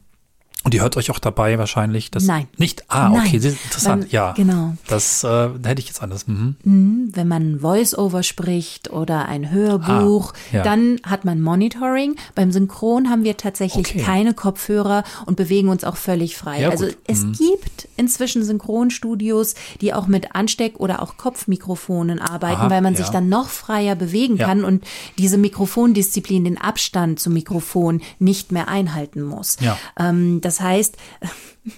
[0.66, 2.48] und ihr hört euch auch dabei wahrscheinlich das Nein.
[2.56, 2.86] nicht.
[2.88, 3.20] Ah, Nein.
[3.24, 4.06] okay, interessant.
[4.06, 4.74] Weil, ja, genau.
[4.88, 6.26] Das äh, hätte ich jetzt anders.
[6.26, 6.56] Mhm.
[6.64, 7.12] mhm.
[7.14, 10.62] Wenn man Voice-Over spricht oder ein Hörbuch, ah, ja.
[10.64, 12.16] dann hat man Monitoring.
[12.34, 14.02] Beim Synchron haben wir tatsächlich okay.
[14.02, 16.62] keine Kopfhörer und bewegen uns auch völlig frei.
[16.62, 17.34] Ja, also es mhm.
[17.34, 22.98] gibt inzwischen Synchronstudios, die auch mit Ansteck- oder auch Kopfmikrofonen arbeiten, Aha, weil man ja.
[22.98, 24.82] sich dann noch freier bewegen kann und
[25.16, 29.58] diese Mikrofondisziplin, den Abstand zum Mikrofon nicht mehr einhalten muss.
[29.60, 29.78] Ja.
[29.96, 30.96] Ähm, das das heißt,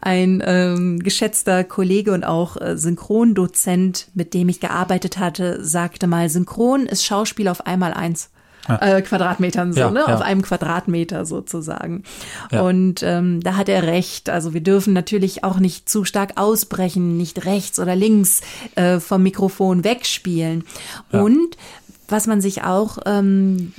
[0.00, 6.28] ein ähm, geschätzter Kollege und auch äh, Synchrondozent, mit dem ich gearbeitet hatte, sagte mal,
[6.28, 8.30] Synchron ist Schauspiel auf einmal eins.
[8.68, 8.80] Ja.
[8.80, 10.04] Äh, Quadratmetern so, ja, ne?
[10.06, 10.14] Ja.
[10.14, 12.02] Auf einem Quadratmeter sozusagen.
[12.50, 14.30] Und ähm, da hat er recht.
[14.30, 18.40] Also wir dürfen natürlich auch nicht zu stark ausbrechen, nicht rechts oder links
[18.74, 20.64] äh, vom Mikrofon wegspielen.
[21.12, 21.58] Und
[22.08, 23.74] was man sich auch ähm,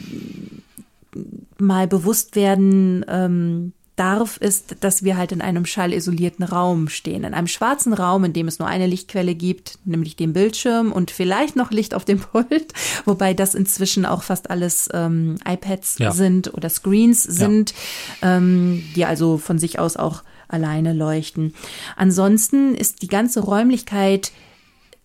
[1.58, 7.24] mal bewusst werden ähm, darf, ist, dass wir halt in einem schallisolierten Raum stehen.
[7.24, 11.12] In einem schwarzen Raum, in dem es nur eine Lichtquelle gibt, nämlich den Bildschirm und
[11.12, 12.74] vielleicht noch Licht auf dem Pult,
[13.06, 16.12] wobei das inzwischen auch fast alles ähm, iPads ja.
[16.12, 17.74] sind oder Screens sind,
[18.22, 18.38] ja.
[18.38, 21.54] ähm, die also von sich aus auch alleine leuchten.
[21.96, 24.32] Ansonsten ist die ganze Räumlichkeit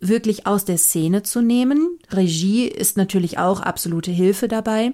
[0.00, 1.98] wirklich aus der Szene zu nehmen.
[2.11, 4.92] Regie ist natürlich auch absolute Hilfe dabei.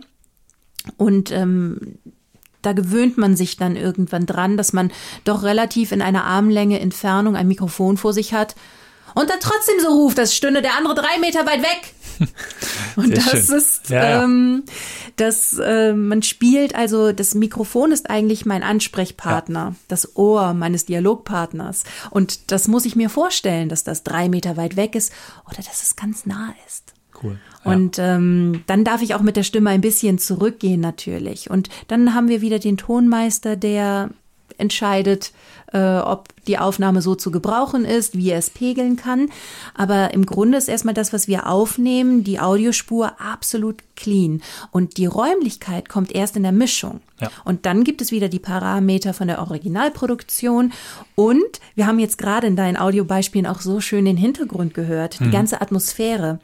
[0.97, 1.99] Und ähm,
[2.63, 4.91] da gewöhnt man sich dann irgendwann dran, dass man
[5.25, 8.55] doch relativ in einer Armlänge Entfernung ein Mikrofon vor sich hat
[9.17, 11.95] und dann trotzdem so ruft, das stünde der andere drei Meter weit weg.
[12.97, 13.57] Und Sehr das schön.
[13.59, 14.25] ist, ja, ja.
[14.25, 14.65] Ähm,
[15.17, 19.75] dass äh, man spielt, also das Mikrofon ist eigentlich mein Ansprechpartner, ja.
[19.89, 21.85] das Ohr meines Dialogpartners.
[22.11, 25.13] Und das muss ich mir vorstellen, dass das drei Meter weit weg ist
[25.47, 26.95] oder dass es ganz nah ist.
[27.23, 27.39] Cool.
[27.67, 31.51] Und ähm, dann darf ich auch mit der Stimme ein bisschen zurückgehen natürlich.
[31.51, 34.11] Und dann haben wir wieder den Tonmeister, der
[34.59, 35.33] entscheidet,
[35.73, 39.29] äh, ob die Aufnahme so zu gebrauchen ist, wie er es pegeln kann.
[39.75, 44.43] Aber im Grunde ist erstmal das, was wir aufnehmen, die Audiospur absolut clean.
[44.71, 47.01] Und die Räumlichkeit kommt erst in der Mischung.
[47.21, 47.31] Ja.
[47.45, 50.73] Und dann gibt es wieder die Parameter von der Originalproduktion.
[51.15, 55.27] Und wir haben jetzt gerade in deinen Audiobeispielen auch so schön den Hintergrund gehört, mhm.
[55.27, 56.39] die ganze Atmosphäre.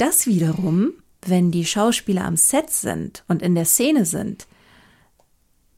[0.00, 0.94] Das wiederum,
[1.26, 4.46] wenn die Schauspieler am Set sind und in der Szene sind,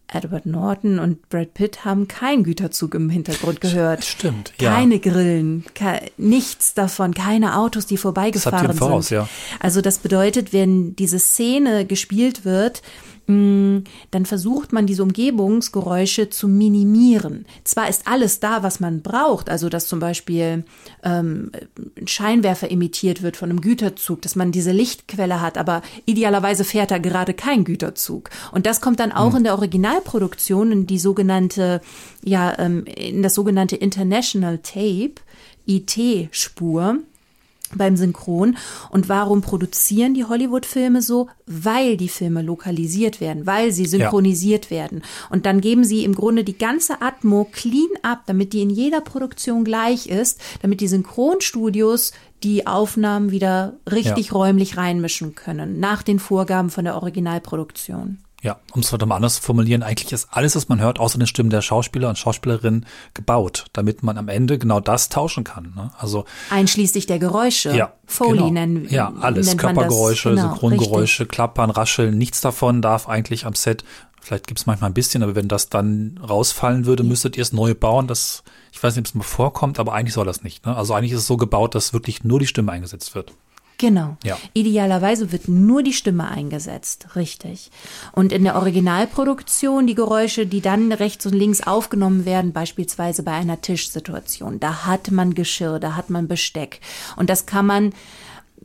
[0.07, 4.05] Edward Norton und Brad Pitt haben keinen Güterzug im Hintergrund gehört.
[4.05, 4.77] Stimmt, ja.
[4.77, 9.17] Keine Grillen, ke nichts davon, keine Autos, die vorbeigefahren das voraus, sind.
[9.17, 9.29] Ja.
[9.59, 12.83] Also das bedeutet, wenn diese Szene gespielt wird,
[13.27, 17.47] dann versucht man diese Umgebungsgeräusche zu minimieren.
[17.65, 20.65] Zwar ist alles da, was man braucht, also dass zum Beispiel
[21.05, 21.53] ähm,
[21.99, 26.91] ein Scheinwerfer imitiert wird von einem Güterzug, dass man diese Lichtquelle hat, aber idealerweise fährt
[26.91, 28.31] da gerade kein Güterzug.
[28.51, 29.39] Und das kommt dann auch mhm.
[29.39, 31.81] in der Originalproduktion in die sogenannte,
[32.25, 35.15] ja, ähm, in das sogenannte International Tape,
[35.67, 36.99] IT-Spur
[37.79, 38.57] beim Synchron.
[38.91, 41.29] Und warum produzieren die Hollywood-Filme so?
[41.47, 44.71] Weil die Filme lokalisiert werden, weil sie synchronisiert ja.
[44.71, 45.03] werden.
[45.31, 49.01] Und dann geben sie im Grunde die ganze Atmo clean ab, damit die in jeder
[49.01, 54.33] Produktion gleich ist, damit die Synchronstudios die Aufnahmen wieder richtig ja.
[54.33, 58.19] räumlich reinmischen können, nach den Vorgaben von der Originalproduktion.
[58.43, 61.29] Ja, um es mal anders zu formulieren, eigentlich ist alles, was man hört, außer den
[61.29, 65.73] Stimmen der Schauspieler und Schauspielerinnen gebaut, damit man am Ende genau das tauschen kann.
[65.77, 65.93] Ne?
[65.97, 67.73] Also einschließlich der Geräusche.
[67.73, 68.51] Ja, Foley genau.
[68.51, 69.57] nennen Ja, alles.
[69.57, 71.29] Körpergeräusche, genau, Synchrongeräusche, richtig.
[71.29, 73.85] Klappern, Rascheln, nichts davon darf eigentlich am Set.
[74.21, 77.75] Vielleicht gibt's manchmal ein bisschen, aber wenn das dann rausfallen würde, müsstet ihr es neu
[77.75, 78.09] bauen.
[78.09, 80.67] Das, ich weiß nicht, ob es mal vorkommt, aber eigentlich soll das nicht.
[80.67, 80.77] Ne?
[80.77, 83.33] Also eigentlich ist es so gebaut, dass wirklich nur die Stimme eingesetzt wird.
[83.83, 84.17] Genau.
[84.23, 84.39] Ja.
[84.53, 87.73] Idealerweise wird nur die Stimme eingesetzt, richtig.
[88.13, 93.33] Und in der Originalproduktion die Geräusche, die dann rechts und links aufgenommen werden, beispielsweise bei
[93.33, 96.79] einer Tischsituation, da hat man Geschirr, da hat man Besteck.
[97.17, 97.93] Und das kann man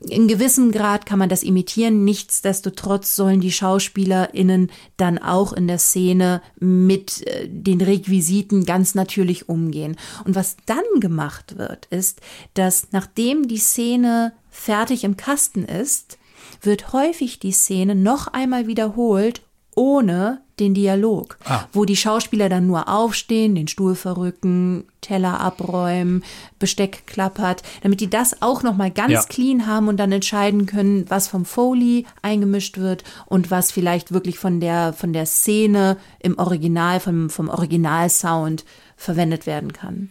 [0.09, 2.03] in gewissem Grad kann man das imitieren.
[2.03, 9.49] Nichtsdestotrotz sollen die SchauspielerInnen dann auch in der Szene mit äh, den Requisiten ganz natürlich
[9.49, 9.97] umgehen.
[10.25, 12.21] Und was dann gemacht wird, ist,
[12.53, 16.17] dass nachdem die Szene fertig im Kasten ist,
[16.61, 19.41] wird häufig die Szene noch einmal wiederholt,
[19.75, 21.65] ohne den Dialog, ah.
[21.71, 26.23] wo die Schauspieler dann nur aufstehen, den Stuhl verrücken, Teller abräumen,
[26.59, 29.23] Besteck klappert, damit die das auch noch mal ganz ja.
[29.23, 34.39] clean haben und dann entscheiden können, was vom Foley eingemischt wird und was vielleicht wirklich
[34.39, 38.65] von der von der Szene im Original vom vom Originalsound
[38.95, 40.09] verwendet werden kann.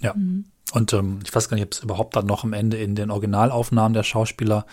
[0.00, 0.14] Ja.
[0.14, 0.44] Mhm.
[0.72, 3.10] Und ähm, ich weiß gar nicht, ob es überhaupt dann noch am Ende in den
[3.10, 4.66] Originalaufnahmen der Schauspieler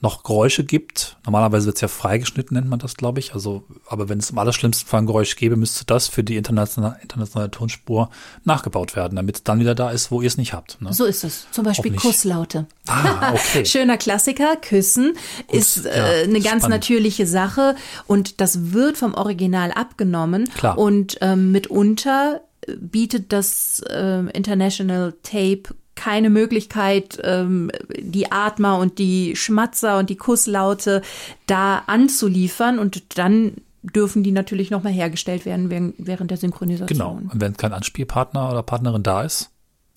[0.00, 1.16] noch Geräusche gibt.
[1.24, 3.34] Normalerweise wird es ja freigeschnitten, nennt man das, glaube ich.
[3.34, 6.96] Also, aber wenn es im allerschlimmsten Fall ein Geräusch gäbe, müsste das für die internationale,
[7.02, 8.10] internationale Tonspur
[8.44, 10.80] nachgebaut werden, damit es dann wieder da ist, wo ihr es nicht habt.
[10.80, 10.92] Ne?
[10.92, 11.46] So ist es.
[11.50, 12.66] Zum Beispiel Kusslaute.
[12.86, 13.64] Ah, okay.
[13.66, 14.56] Schöner Klassiker.
[14.56, 15.14] Küssen
[15.48, 16.68] Gut, ist äh, eine ganz spannend.
[16.68, 17.74] natürliche Sache
[18.06, 20.48] und das wird vom Original abgenommen.
[20.54, 20.78] Klar.
[20.78, 22.42] Und ähm, mitunter
[22.76, 30.16] bietet das äh, International Tape keine Möglichkeit, ähm, die Atmer und die Schmatzer und die
[30.16, 31.02] Kusslaute
[31.46, 36.86] da anzuliefern und dann dürfen die natürlich nochmal hergestellt werden während der Synchronisation.
[36.86, 37.18] Genau.
[37.32, 39.50] Und wenn kein Anspielpartner oder Partnerin da ist,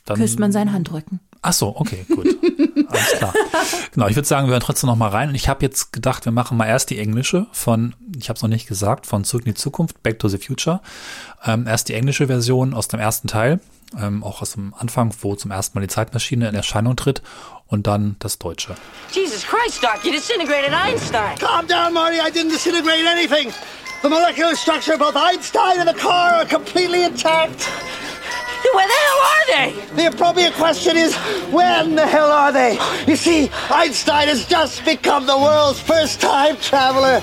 [0.06, 1.20] dann küsst man seinen Handrücken.
[1.44, 2.28] Ach so, okay, gut.
[2.88, 3.34] Alles klar.
[3.94, 5.28] Genau, ich würde sagen, wir hören trotzdem noch mal rein.
[5.30, 8.42] Und ich habe jetzt gedacht, wir machen mal erst die englische von, ich habe es
[8.42, 10.80] noch nicht gesagt, von Zurück in die Zukunft, Back to the Future.
[11.46, 13.60] Ähm, erst die englische Version aus dem ersten Teil,
[14.00, 17.22] ähm, auch aus dem Anfang, wo zum ersten Mal die Zeitmaschine in Erscheinung tritt.
[17.68, 18.76] Und dann das Deutsche.
[19.14, 21.38] Jesus Christ, Doc, you disintegrated Einstein.
[21.40, 22.18] Calm down, Marty.
[22.18, 23.54] I didn't disintegrate anything.
[24.02, 27.70] The molecular structure of both Einstein and the car are completely intact.
[28.74, 29.96] Where the hell are they?
[29.96, 31.16] The appropriate question is,
[31.52, 32.78] when the hell are they?
[33.06, 37.22] You see, Einstein has just become the world's first time traveler.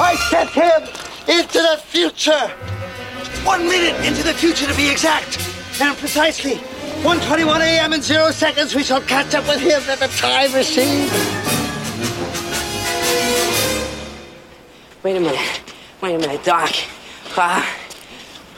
[0.00, 0.82] I sent him
[1.28, 2.48] into the future.
[3.44, 5.57] One minute into the future to be exact.
[5.80, 6.54] And precisely
[7.02, 7.92] 1.21 a.m.
[7.92, 11.08] in zero seconds, we shall catch up with him at the time machine.
[15.04, 15.60] Wait a minute.
[16.00, 16.70] Wait a minute, Doc.
[17.36, 17.64] Uh,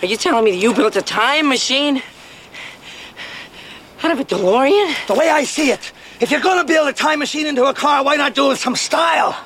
[0.00, 2.02] are you telling me that you built a time machine?
[4.02, 5.06] Out of a DeLorean?
[5.06, 8.02] The way I see it, if you're gonna build a time machine into a car,
[8.02, 9.36] why not do it with some style?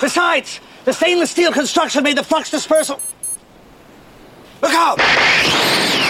[0.00, 3.00] Besides, the stainless steel construction made the flux dispersal.
[4.62, 6.03] Look out!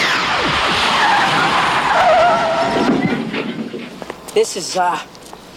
[4.34, 5.00] This is, uh,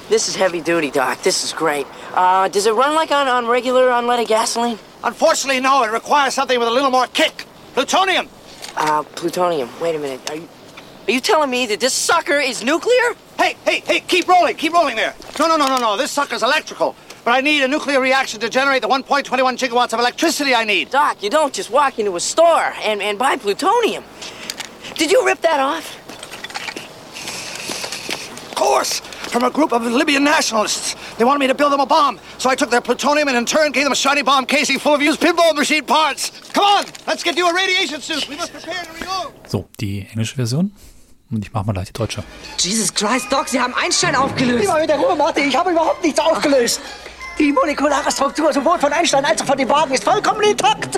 [0.08, 1.24] this is heavy duty, Doc.
[1.24, 1.88] This is great.
[2.14, 4.78] Uh, does it run like on, on regular unleaded gasoline?
[5.04, 5.82] Unfortunately, no.
[5.82, 7.46] It requires something with a little more kick.
[7.74, 8.30] Plutonium!
[8.76, 9.68] Uh, plutonium.
[9.82, 10.30] Wait a minute.
[10.30, 10.48] Are you,
[11.08, 13.16] are you telling me that this sucker is nuclear?
[13.40, 15.16] Hey, hey, hey, keep rolling, keep rolling there.
[15.40, 15.98] No, no, no, no, no.
[15.98, 16.96] This sucker's electrical.
[17.26, 20.92] But I need a nuclear reaction to generate the 1.21 gigawatts of electricity I need.
[20.92, 24.04] Doc, you don't just walk into a store and, and buy plutonium.
[24.94, 26.07] Did you rip that off?
[28.58, 30.96] Of course, from a group of Libyan nationalists.
[31.20, 33.46] They wanted me to build them a bomb, so I took their plutonium and in
[33.46, 36.32] turn gave them a shiny bomb casing full of used pinball machine parts.
[36.54, 38.28] Come on, let's get you a radiation suit.
[38.28, 39.34] We must prepare to reload.
[39.48, 40.72] So, die englische Version.
[41.30, 42.24] Und ich mach mal gleich die deutsche.
[42.58, 44.64] Jesus Christ, Doc, Sie haben Einstein aufgelöst.
[44.64, 45.48] Immer mit der Ruhe, Martin.
[45.48, 46.82] Ich habe überhaupt nichts aufgelöst.
[47.38, 50.98] Die molekulare Struktur sowohl von Einstein als auch von dem Wagen ist vollkommen intakt.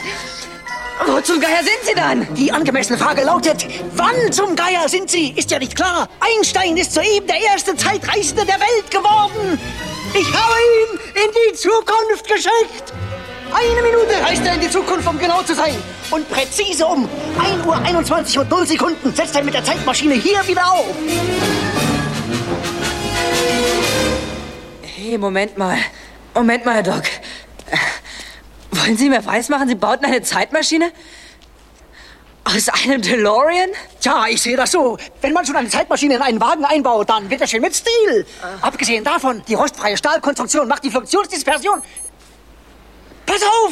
[1.06, 2.34] Wo zum Geier sind Sie dann?
[2.36, 5.32] Die angemessene Frage lautet, wann zum Geier sind Sie?
[5.32, 6.10] Ist ja nicht klar.
[6.20, 9.60] Einstein ist soeben der erste Zeitreisende der Welt geworden.
[10.14, 12.94] Ich habe ihn in die Zukunft geschickt.
[13.52, 15.76] Eine Minute reist er in die Zukunft, um genau zu sein.
[16.12, 17.08] Und präzise um
[17.40, 20.86] 1 Uhr 21 und 0 Sekunden setzt er mit der Zeitmaschine hier wieder auf.
[24.82, 25.78] Hey, Moment mal.
[26.36, 27.04] Moment mal, Herr Doc.
[28.72, 30.92] Wollen Sie mir weismachen, Sie bauten eine Zeitmaschine?
[32.44, 33.70] Aus einem DeLorean?
[34.00, 34.98] Tja, ich sehe das so.
[35.22, 38.26] Wenn man schon eine Zeitmaschine in einen Wagen einbaut, dann wird das schön mit Stil.
[38.42, 38.68] Ah.
[38.68, 41.82] Abgesehen davon, die rostfreie Stahlkonstruktion macht die Funktionsdispersion
[43.30, 43.72] Pass auf!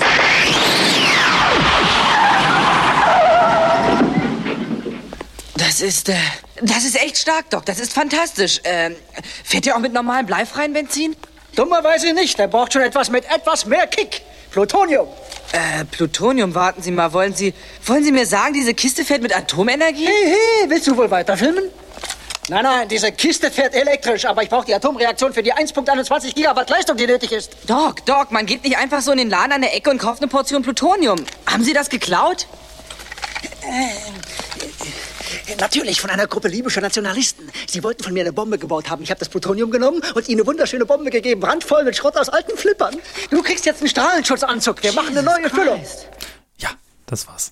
[5.56, 6.16] Das ist, äh,
[6.62, 7.66] das ist echt stark, Doc.
[7.66, 8.62] Das ist fantastisch.
[8.64, 8.96] Ähm,
[9.44, 11.16] fährt ihr auch mit normalem bleifreien Benzin?
[11.56, 12.40] Dummerweise nicht.
[12.40, 14.22] Er braucht schon etwas mit etwas mehr Kick.
[14.58, 15.08] Plutonium.
[15.52, 17.14] Äh, Plutonium, warten Sie mal.
[17.14, 17.54] Wollen Sie,
[17.86, 20.08] wollen Sie mir sagen, diese Kiste fährt mit Atomenergie?
[20.08, 21.66] Hey, hey, willst du wohl weiterfilmen?
[22.50, 26.72] Nein, nein, diese Kiste fährt elektrisch, aber ich brauche die Atomreaktion für die 1.21 Gigawatt
[26.72, 27.56] Leistung, die nötig ist.
[27.68, 30.24] Doc, Doc, man geht nicht einfach so in den Laden an der Ecke und kauft
[30.24, 31.24] eine Portion Plutonium.
[31.46, 32.48] Haben Sie das geklaut?
[33.62, 33.90] Äh,
[35.60, 37.50] natürlich von einer Gruppe libyscher Nationalisten.
[37.68, 39.04] Sie wollten von mir eine Bombe gebaut haben.
[39.04, 42.30] Ich habe das Plutonium genommen und ihnen eine wunderschöne Bombe gegeben, brandvoll mit Schrott aus
[42.30, 42.96] alten Flippern.
[43.30, 44.82] Du kriegst jetzt einen Strahlenschutzanzug.
[44.84, 45.82] Wir machen eine neue Füllung.
[46.58, 46.70] Ja,
[47.06, 47.52] das war's.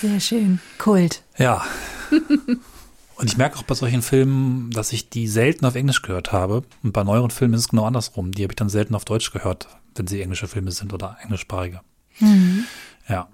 [0.00, 0.60] Sehr schön.
[0.78, 1.22] Kult.
[1.36, 1.64] Ja.
[3.16, 6.62] Und ich merke auch bei solchen Filmen, dass ich die selten auf Englisch gehört habe.
[6.82, 8.32] Und bei neueren Filmen ist es genau andersrum.
[8.32, 11.82] Die habe ich dann selten auf Deutsch gehört, wenn sie englische Filme sind oder englischsprachige.
[12.18, 12.64] Mhm.
[13.08, 13.28] Ja.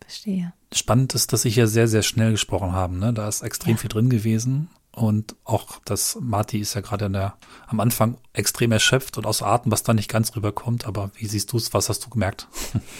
[0.00, 0.52] Verstehe.
[0.72, 2.98] Spannend ist, dass sie hier sehr, sehr schnell gesprochen haben.
[2.98, 3.12] Ne?
[3.12, 3.78] Da ist extrem ja.
[3.78, 4.68] viel drin gewesen.
[4.92, 7.32] Und auch das Marty ist ja gerade
[7.66, 10.86] am Anfang extrem erschöpft und außer Atem, was da nicht ganz rüberkommt.
[10.86, 11.72] Aber wie siehst du es?
[11.72, 12.48] Was hast du gemerkt?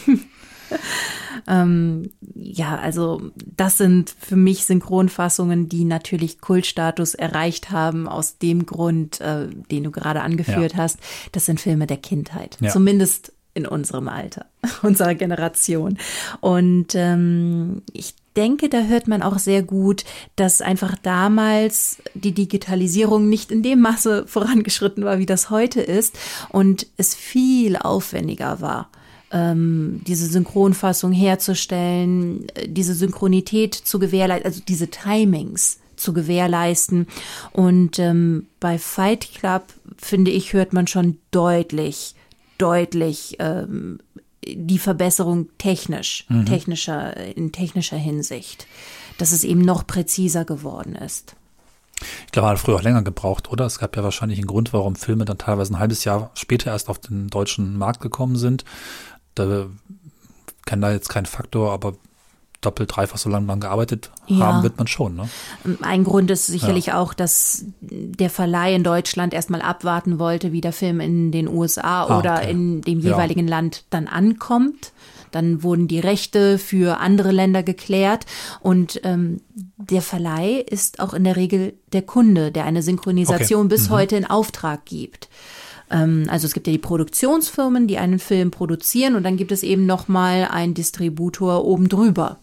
[1.47, 8.65] ähm, ja, also das sind für mich Synchronfassungen, die natürlich Kultstatus erreicht haben, aus dem
[8.65, 10.79] Grund, äh, den du gerade angeführt ja.
[10.79, 10.99] hast.
[11.33, 12.57] Das sind Filme der Kindheit.
[12.61, 12.69] Ja.
[12.69, 14.45] Zumindest in unserem Alter,
[14.81, 15.97] unserer Generation.
[16.41, 20.05] Und ähm, ich denke, da hört man auch sehr gut,
[20.35, 26.17] dass einfach damals die Digitalisierung nicht in dem Maße vorangeschritten war, wie das heute ist
[26.49, 28.89] und es viel aufwendiger war
[29.31, 37.07] ähm, diese Synchronfassung herzustellen, äh, diese Synchronität zu gewährleisten, also diese Timings zu gewährleisten.
[37.51, 39.65] Und ähm, bei Fight Club,
[39.97, 42.15] finde ich, hört man schon deutlich,
[42.59, 43.99] deutlich ähm,
[44.45, 46.45] die Verbesserung technisch, mhm.
[46.45, 48.67] technischer, in technischer Hinsicht,
[49.17, 51.35] dass es eben noch präziser geworden ist.
[52.25, 53.65] Ich glaube, er hat früher auch länger gebraucht, oder?
[53.65, 56.87] Es gab ja wahrscheinlich einen Grund, warum Filme dann teilweise ein halbes Jahr später erst
[56.87, 58.63] auf den deutschen Markt gekommen sind
[59.39, 59.67] da
[60.65, 61.93] kann da jetzt kein Faktor, aber
[62.61, 64.45] doppelt, dreifach so lange man gearbeitet ja.
[64.45, 65.15] haben, wird man schon.
[65.15, 65.29] Ne?
[65.81, 66.99] Ein Grund ist sicherlich ja.
[66.99, 72.03] auch, dass der Verleih in Deutschland erstmal abwarten wollte, wie der Film in den USA
[72.03, 72.51] ah, oder okay.
[72.51, 73.55] in dem jeweiligen ja.
[73.55, 74.91] Land dann ankommt.
[75.31, 78.25] Dann wurden die Rechte für andere Länder geklärt
[78.61, 79.41] und ähm,
[79.77, 83.75] der Verleih ist auch in der Regel der Kunde, der eine Synchronisation okay.
[83.75, 83.93] bis mhm.
[83.93, 85.29] heute in Auftrag gibt.
[85.91, 89.63] Ähm, also es gibt ja die Produktionsfirmen, die einen Film produzieren und dann gibt es
[89.63, 92.39] eben noch mal einen Distributor oben drüber.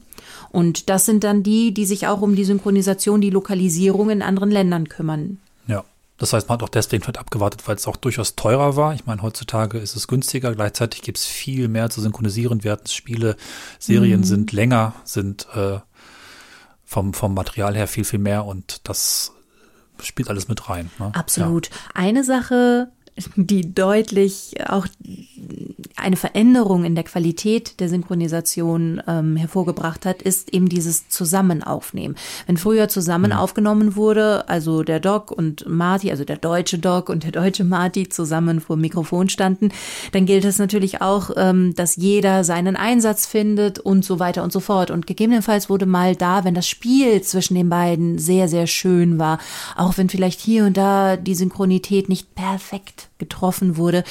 [0.56, 4.50] Und das sind dann die, die sich auch um die Synchronisation, die Lokalisierung in anderen
[4.50, 5.36] Ländern kümmern.
[5.66, 5.84] Ja.
[6.16, 8.94] Das heißt, man hat auch deswegen vielleicht abgewartet, weil es auch durchaus teurer war.
[8.94, 10.54] Ich meine, heutzutage ist es günstiger.
[10.54, 12.64] Gleichzeitig gibt es viel mehr zu synchronisieren.
[12.64, 13.36] Wir hatten Spiele,
[13.78, 14.24] Serien mhm.
[14.24, 15.80] sind länger, sind äh,
[16.86, 19.32] vom, vom Material her viel, viel mehr und das
[20.02, 20.90] spielt alles mit rein.
[20.98, 21.10] Ne?
[21.14, 21.68] Absolut.
[21.68, 21.76] Ja.
[21.92, 22.88] Eine Sache,
[23.36, 24.86] die deutlich auch
[25.96, 32.16] eine Veränderung in der Qualität der Synchronisation ähm, hervorgebracht hat, ist eben dieses Zusammenaufnehmen.
[32.46, 33.38] Wenn früher zusammen mhm.
[33.38, 38.08] aufgenommen wurde, also der Doc und Marty, also der deutsche Doc und der deutsche Marty
[38.08, 39.70] zusammen vor dem Mikrofon standen,
[40.12, 44.52] dann gilt es natürlich auch, ähm, dass jeder seinen Einsatz findet und so weiter und
[44.52, 44.90] so fort.
[44.90, 49.38] Und gegebenenfalls wurde mal da, wenn das Spiel zwischen den beiden sehr, sehr schön war,
[49.76, 54.04] auch wenn vielleicht hier und da die Synchronität nicht perfekt getroffen wurde.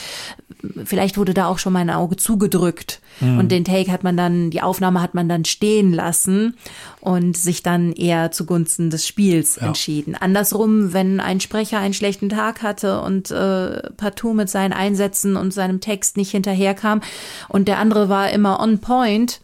[0.84, 3.40] Vielleicht wurde da auch schon mein Auge zugedrückt mhm.
[3.40, 6.56] und den Take hat man dann, die Aufnahme hat man dann stehen lassen
[7.02, 9.68] und sich dann eher zugunsten des Spiels ja.
[9.68, 10.16] entschieden.
[10.16, 15.54] Andersrum, wenn ein Sprecher einen schlechten Tag hatte und äh, partout mit seinen Einsätzen und
[15.54, 17.02] seinem Text nicht hinterherkam
[17.48, 19.42] und der andere war immer on point,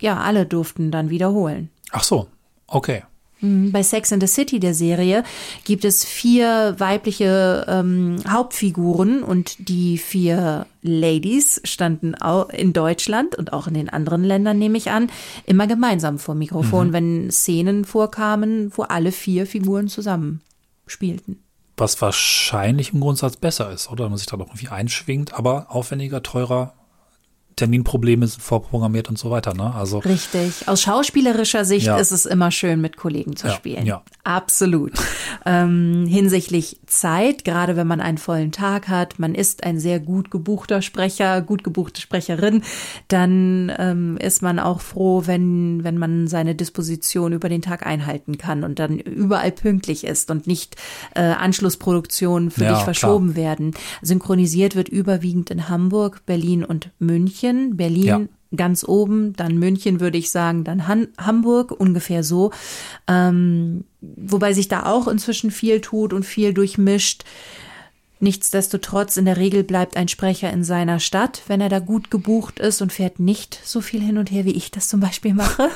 [0.00, 1.70] ja, alle durften dann wiederholen.
[1.92, 2.28] Ach so,
[2.66, 3.02] okay.
[3.40, 3.72] Mhm.
[3.72, 5.24] Bei Sex in the City der Serie
[5.64, 13.52] gibt es vier weibliche ähm, Hauptfiguren und die vier Ladies standen auch in Deutschland und
[13.52, 15.10] auch in den anderen Ländern, nehme ich an,
[15.44, 16.92] immer gemeinsam vor Mikrofon, mhm.
[16.92, 20.40] wenn Szenen vorkamen, wo alle vier Figuren zusammen
[20.86, 21.42] spielten.
[21.76, 24.04] Was wahrscheinlich im Grundsatz besser ist, oder?
[24.04, 26.72] Wenn man sich da noch irgendwie einschwingt, aber aufwendiger, teurer,
[27.56, 29.54] Terminprobleme sind vorprogrammiert und so weiter.
[29.54, 29.74] Ne?
[29.74, 30.68] Also Richtig.
[30.68, 31.96] Aus schauspielerischer Sicht ja.
[31.96, 33.86] ist es immer schön, mit Kollegen zu ja, spielen.
[33.86, 34.02] Ja.
[34.24, 34.92] Absolut.
[35.46, 40.30] ähm, hinsichtlich Zeit, gerade wenn man einen vollen Tag hat, man ist ein sehr gut
[40.30, 42.62] gebuchter Sprecher, gut gebuchte Sprecherin,
[43.08, 48.36] dann ähm, ist man auch froh, wenn, wenn man seine Disposition über den Tag einhalten
[48.36, 50.76] kann und dann überall pünktlich ist und nicht
[51.14, 53.44] äh, Anschlussproduktionen für Ja, dich verschoben klar.
[53.44, 53.74] werden.
[54.02, 57.45] Synchronisiert wird überwiegend in Hamburg, Berlin und München.
[57.76, 58.20] Berlin Ja.
[58.54, 62.52] ganz oben, dann München würde ich sagen, dann Han Hamburg, ungefähr so.
[63.08, 67.24] Ähm, wobei sich da auch inzwischen viel tut und viel durchmischt.
[68.18, 72.60] Nichtsdestotrotz, in der Regel bleibt ein Sprecher in seiner Stadt, wenn er da gut gebucht
[72.60, 75.68] ist und fährt nicht so viel hin und her, wie ich das zum Beispiel mache.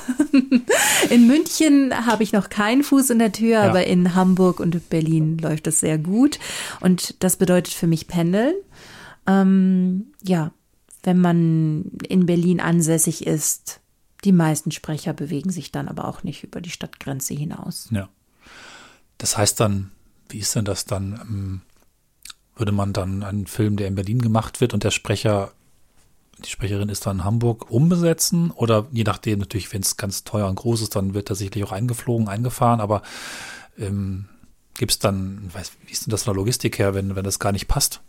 [1.10, 5.36] in München habe ich noch keinen Fuß in der Tür, aber in Hamburg und Berlin
[5.36, 6.38] läuft es sehr gut.
[6.80, 8.54] Und das bedeutet für mich Pendeln.
[9.26, 10.52] Ähm, ja,
[11.02, 13.80] wenn man in Berlin ansässig ist,
[14.24, 17.88] die meisten Sprecher bewegen sich dann aber auch nicht über die Stadtgrenze hinaus.
[17.90, 18.08] Ja.
[19.18, 19.92] Das heißt dann,
[20.28, 21.12] wie ist denn das dann?
[21.22, 21.60] ähm,
[22.56, 25.52] Würde man dann einen Film, der in Berlin gemacht wird und der Sprecher,
[26.44, 28.50] die Sprecherin ist dann in Hamburg, umbesetzen?
[28.50, 31.64] Oder je nachdem, natürlich, wenn es ganz teuer und groß ist, dann wird er sicherlich
[31.64, 33.02] auch eingeflogen, eingefahren, aber
[33.78, 34.28] ähm,
[34.74, 37.38] gibt es dann, weiß, wie ist denn das von der Logistik her, wenn, wenn das
[37.38, 38.00] gar nicht passt?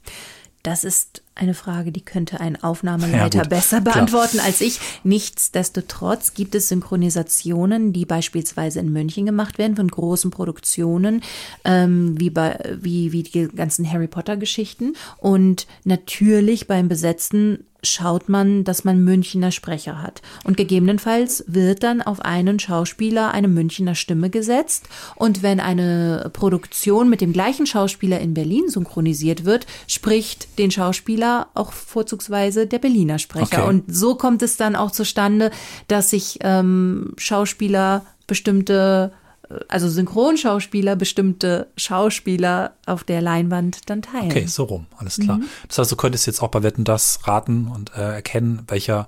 [0.63, 3.95] Das ist eine Frage, die könnte ein Ja, Aufnahmeleiter gut, besser klar.
[3.95, 4.79] beantworten als ich.
[5.03, 11.23] Nichtsdestotrotz gibt es Synchronisationen, die beispielsweise in München gemacht werden von großen Produktionen,
[11.63, 14.93] ähm, wie, bei, wie, wie die ganzen Harry Potter-Geschichten.
[15.17, 20.21] Und natürlich beim Besetzen schaut man, dass man Münchner Sprecher hat.
[20.43, 24.87] Und gegebenenfalls wird dann auf einen Schauspieler eine Münchner Stimme gesetzt.
[25.15, 31.20] Und wenn eine Produktion mit dem gleichen Schauspieler in Berlin synchronisiert wird, spricht den Schauspieler
[31.53, 33.59] auch vorzugsweise der Berliner Sprecher.
[33.59, 33.69] Okay.
[33.69, 35.51] Und so kommt es dann auch zustande,
[35.87, 39.11] dass sich ähm, Schauspieler bestimmte
[39.67, 44.31] also Synchronschauspieler bestimmte Schauspieler auf der Leinwand dann teilen.
[44.31, 45.37] Okay, so rum, alles klar.
[45.37, 45.45] Mhm.
[45.67, 49.07] Das heißt, du könntest jetzt auch bei Wetten das raten und äh, erkennen, welcher,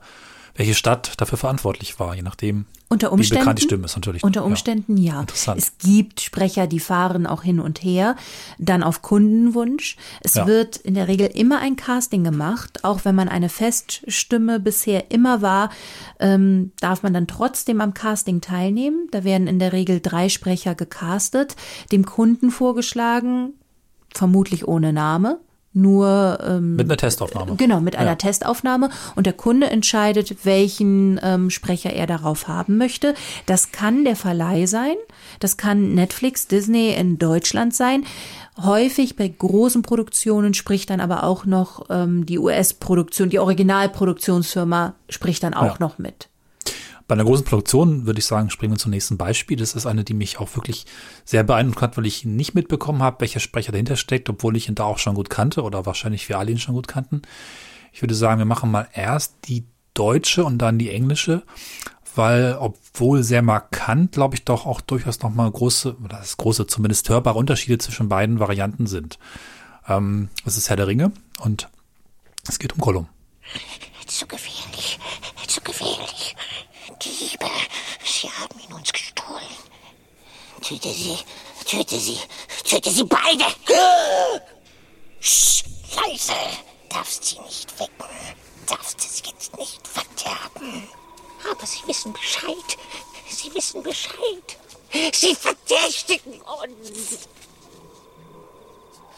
[0.56, 4.24] welche Stadt dafür verantwortlich war, je nachdem, Unter wie Umständen, bekannt die Stimme ist natürlich.
[4.24, 4.46] Unter Ja.
[4.46, 5.22] Umständen ja.
[5.22, 5.60] Interessant.
[5.60, 8.16] Es gibt Sprecher, die fahren auch hin und her,
[8.60, 9.98] dann auf Kundenwunsch.
[10.22, 10.46] Es Ja.
[10.46, 15.42] wird in der Regel immer ein Casting gemacht, auch wenn man eine Feststimme bisher immer
[15.42, 15.72] war,
[16.20, 19.08] ähm, darf man dann trotzdem am Casting teilnehmen.
[19.10, 21.56] Da werden in der Regel drei Sprecher gecastet,
[21.92, 23.54] dem Kunden vorgeschlagen,
[24.14, 25.40] vermutlich ohne Name.
[25.74, 27.56] Nur ähm, Mit einer Testaufnahme.
[27.56, 28.16] Genau, mit einer Ja.
[28.16, 28.90] Testaufnahme.
[29.16, 33.16] Und der Kunde entscheidet, welchen ähm, Sprecher er darauf haben möchte.
[33.48, 34.96] Das kann der Verleih sein.
[35.40, 38.06] Das kann Netflix, Disney in Deutschland sein.
[38.62, 45.42] Häufig bei großen Produktionen spricht dann aber auch noch ähm, die US-Produktion, die Originalproduktionsfirma spricht
[45.44, 45.76] dann auch Ja.
[45.80, 46.30] noch mit.
[47.08, 49.58] Bei einer großen Produktion würde ich sagen, springen wir zum nächsten Beispiel.
[49.58, 50.86] Das ist eine, die mich auch wirklich
[51.26, 54.76] sehr beeindruckt hat, weil ich nicht mitbekommen habe, welcher Sprecher dahinter steckt, obwohl ich ihn
[54.76, 57.22] da auch schon gut kannte oder wahrscheinlich wir alle ihn schon gut kannten.
[57.92, 61.44] Ich würde sagen, wir machen mal erst die deutsche und dann die englische,
[62.16, 67.38] weil obwohl sehr markant, glaube ich, doch auch durchaus nochmal große, das große, zumindest hörbare
[67.38, 69.20] Unterschiede zwischen beiden Varianten sind.
[69.88, 71.70] Ähm, es ist Herr der Ringe und
[72.48, 73.08] es geht um Gollum.
[74.08, 75.00] Zu gefährlich,
[75.48, 76.36] zu gefährlich.
[77.04, 77.50] Diebe,
[78.06, 79.58] sie haben ihn uns gestohlen.
[80.62, 81.18] Töte sie,
[81.66, 82.20] töte sie,
[82.64, 83.46] töte sie beide.
[85.20, 85.64] Sch,
[85.96, 86.34] leise,
[86.90, 88.16] darfst sie nicht wecken,
[88.68, 90.88] darfst es jetzt nicht verderben.
[91.52, 92.78] Aber sie wissen Bescheid,
[93.30, 94.58] sie wissen Bescheid.
[95.12, 97.28] Sie verdächtigen uns.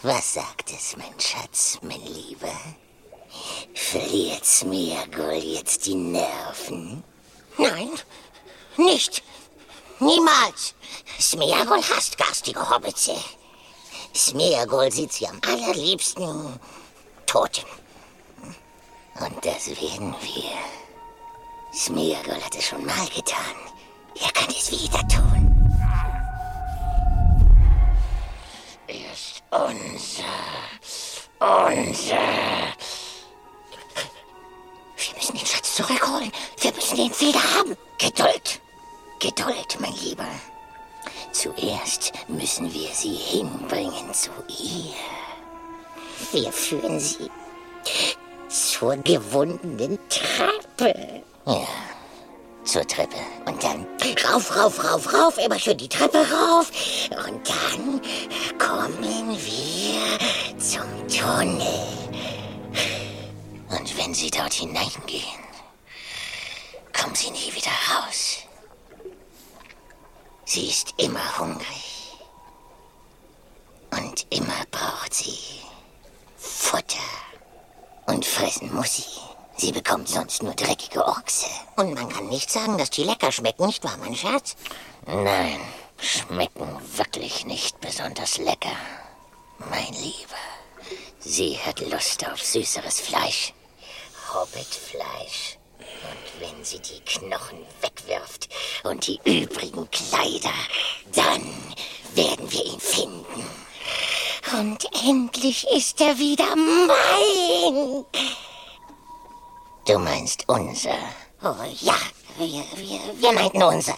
[0.01, 2.57] Was sagt es, mein Schatz, mein Lieber?
[3.73, 7.03] Verliert Smeagol jetzt die Nerven?
[7.57, 7.89] Nein,
[8.77, 9.23] nicht.
[9.99, 10.75] Niemals.
[11.19, 13.15] Smeagol hasst garstige Hobbitze.
[14.13, 16.59] Smeagol sieht sie am allerliebsten
[17.25, 17.65] tot.
[19.19, 20.57] Und das werden wir.
[21.73, 23.55] Smeagol hat es schon mal getan.
[24.21, 25.51] Er kann es wieder tun.
[28.87, 30.25] Er ist unser.
[31.39, 32.65] Unser.
[34.97, 36.31] Wir müssen den Schatz zurückholen.
[36.59, 37.75] Wir müssen ihn wieder haben.
[37.97, 38.61] Geduld.
[39.19, 40.27] Geduld, mein Lieber.
[41.31, 44.93] Zuerst müssen wir sie hinbringen zu ihr.
[46.31, 47.29] Wir führen sie
[48.47, 51.23] zur gewundenen Treppe.
[51.45, 51.67] Ja,
[52.63, 53.17] zur Treppe.
[53.45, 53.85] Und dann
[54.25, 56.71] rauf, rauf, rauf, rauf, immer schön die Treppe rauf.
[57.09, 58.01] Und dann
[58.57, 62.04] kommen wir zum Tunnel.
[64.15, 65.43] Sie dort hineingehen,
[66.97, 68.37] kommen Sie nie wieder raus.
[70.45, 72.15] Sie ist immer hungrig.
[73.91, 75.37] Und immer braucht sie
[76.37, 76.95] Futter.
[78.05, 79.19] Und fressen muss sie.
[79.57, 81.49] Sie bekommt sonst nur dreckige Ochse.
[81.75, 84.55] Und man kann nicht sagen, dass die lecker schmecken, nicht wahr, mein Schatz?
[85.07, 85.59] Nein,
[85.99, 88.77] schmecken wirklich nicht besonders lecker.
[89.69, 90.39] Mein Lieber,
[91.19, 93.53] sie hat Lust auf süßeres Fleisch.
[94.35, 95.57] Hobbitfleisch.
[95.79, 98.49] Und wenn sie die Knochen wegwirft
[98.83, 100.53] und die übrigen Kleider,
[101.13, 101.41] dann
[102.13, 103.49] werden wir ihn finden.
[104.59, 108.05] Und endlich ist er wieder mein.
[109.87, 110.97] Du meinst unser.
[111.41, 111.97] Oh ja,
[112.37, 113.95] wir, wir, wir meinten unser.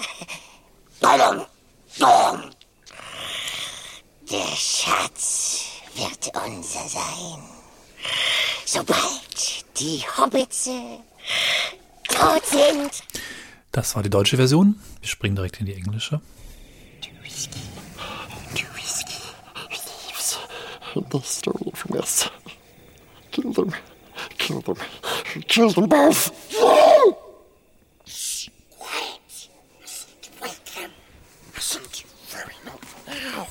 [4.29, 5.65] Der Schatz
[5.95, 7.57] wird unser sein.
[8.66, 10.70] Sobald die Hobbits
[12.08, 12.91] tot sind.
[13.72, 14.80] Das war die deutsche Version.
[15.01, 16.22] Wir springen direkt in die englische.
[21.24, 22.30] Stole it from us.
[23.32, 23.74] Kill them.
[24.38, 24.76] Kill them.
[25.47, 26.32] Kill them both.
[28.80, 29.49] Quiet.
[30.41, 30.91] Wake them.
[31.55, 31.84] Listen
[32.28, 33.47] very loud now.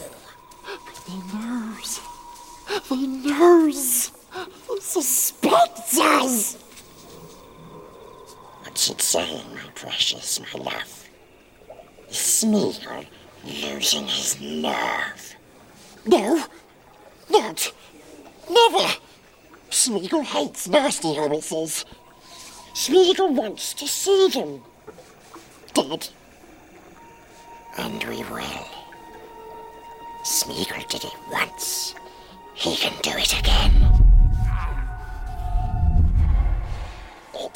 [1.06, 2.00] They knows.
[2.88, 4.10] They knows.
[4.10, 4.15] They
[4.80, 6.54] suspect us.
[8.62, 11.08] What's it saying, my precious, my love?
[12.10, 13.06] Smeagol
[13.44, 15.36] losing his nerve.
[16.06, 16.44] No.
[17.30, 17.72] Not.
[18.50, 18.94] Never.
[19.70, 21.84] Smeagol hates nasty hobbitses.
[22.74, 24.62] Smeagol wants to see them.
[25.74, 26.08] Dead.
[27.78, 28.68] And we will.
[30.24, 31.94] Smeagol did it once.
[32.54, 34.05] He can do it again.
[37.46, 37.52] We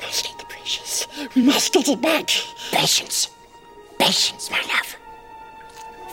[0.00, 1.06] must get the precious.
[1.34, 2.30] We must get it back.
[2.70, 3.30] Patience.
[3.98, 4.96] Patience, my love.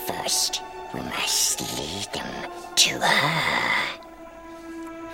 [0.07, 3.99] First, we must lead them to her.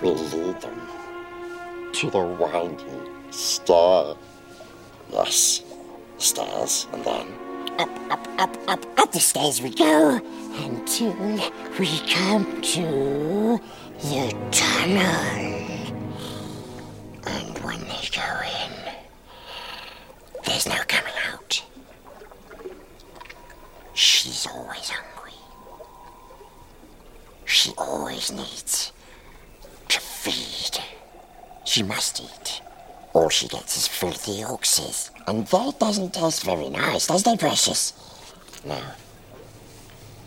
[0.00, 0.88] We lead them
[1.92, 4.14] to the winding stair.
[5.12, 5.62] Yes,
[6.16, 7.26] stars, and then
[7.78, 10.20] up, up, up, up, up the stairs we go
[10.56, 11.12] until
[11.78, 13.60] we come to
[14.02, 15.58] the tunnel.
[17.26, 18.72] And when they go in,
[20.44, 21.62] there's no coming out.
[23.94, 25.38] She's always hungry.
[27.44, 28.92] She always needs
[29.88, 30.82] to feed.
[31.64, 32.47] She must eat.
[33.14, 35.10] All she gets is filthy oxes.
[35.26, 37.92] And that doesn't taste very nice, does it, precious?
[38.64, 38.80] No.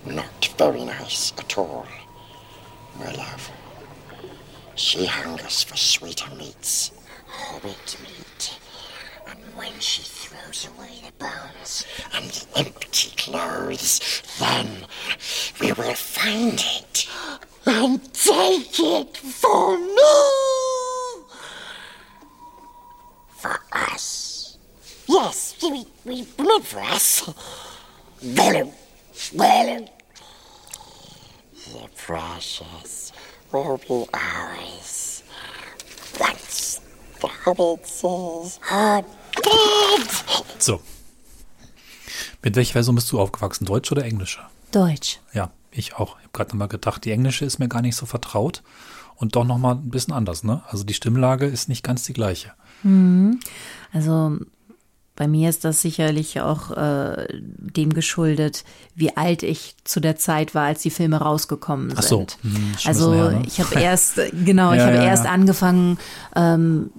[0.06, 1.86] Not very nice at all,
[3.00, 3.52] my love.
[4.76, 6.92] She hungers for sweeter meats,
[7.28, 8.60] hobbit meat.
[9.28, 14.86] And when she throws away the bones and the empty clothes, then
[15.60, 17.08] we will find it
[17.68, 20.61] and take it for me.
[23.42, 24.58] For us.
[25.08, 27.28] Yes, we, we meant for us.
[28.22, 28.72] Well,
[29.34, 29.90] well.
[31.66, 33.12] The precious
[33.52, 35.24] will be ours.
[36.20, 36.82] Once
[37.20, 39.04] the hobbits are
[39.42, 40.08] dead.
[40.60, 40.82] So.
[42.44, 43.66] Mit welcher Version bist du aufgewachsen?
[43.66, 44.42] Deutsch oder englische?
[44.72, 45.20] Deutsch.
[45.34, 46.18] Ja, ich auch.
[46.18, 48.62] Ich habe gerade nochmal gedacht, die englische ist mir gar nicht so vertraut
[49.16, 50.64] und doch nochmal ein bisschen anders, ne?
[50.68, 52.54] Also die Stimmlage ist nicht ganz die gleiche.
[52.84, 53.40] Mhm.
[53.94, 54.38] Also
[55.16, 58.64] bei mir ist das sicherlich auch äh, dem geschuldet,
[58.96, 62.00] wie alt ich zu der Zeit war, als die Filme rausgekommen sind.
[62.00, 62.26] Ach so.
[62.42, 63.44] Hm, schon also her, ne?
[63.46, 64.16] ich habe erst,
[64.46, 65.32] genau, ich Ja, habe ja, erst ja.
[65.32, 66.00] angefangen,
[66.36, 66.90] ähm,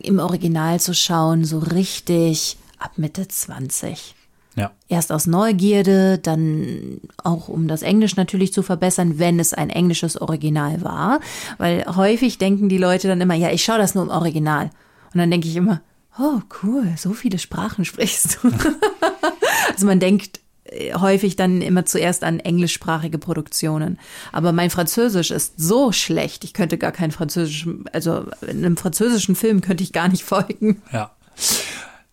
[0.00, 4.14] im Original zu schauen, so richtig ab Mitte 20.
[4.56, 4.72] Ja.
[4.88, 10.20] Erst aus Neugierde, dann auch um das Englisch natürlich zu verbessern, wenn es ein englisches
[10.20, 11.20] Original war.
[11.58, 14.70] Weil häufig denken die Leute dann immer, ja, ich schaue das nur im Original.
[15.12, 15.80] Und dann denke ich immer,
[16.18, 18.48] oh cool, so viele Sprachen sprichst du.
[19.72, 23.98] also man denkt äh, häufig dann immer zuerst an englischsprachige Produktionen.
[24.32, 29.36] Aber mein Französisch ist so schlecht, ich könnte gar keinen französischen, also in einem französischen
[29.36, 30.82] Film könnte ich gar nicht folgen.
[30.92, 31.12] Ja.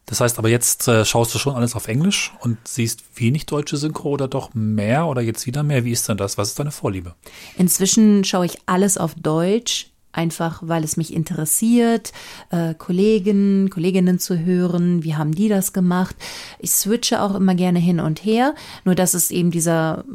[0.05, 3.75] Das heißt aber jetzt äh, schaust du schon alles auf Englisch und siehst wenig deutsche
[3.75, 5.83] Synchro oder doch mehr oder jetzt wieder mehr?
[5.83, 6.37] Wie ist denn das?
[6.37, 7.15] Was ist deine Vorliebe?
[7.57, 12.11] Inzwischen schaue ich alles auf Deutsch, einfach weil es mich interessiert,
[12.49, 16.15] äh, Kollegen, Kolleginnen zu hören, wie haben die das gemacht.
[16.59, 20.05] Ich switche auch immer gerne hin und her, nur das ist eben dieser,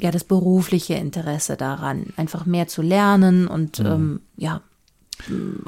[0.00, 3.86] ja, das berufliche Interesse daran, einfach mehr zu lernen und mhm.
[3.86, 4.62] ähm, ja,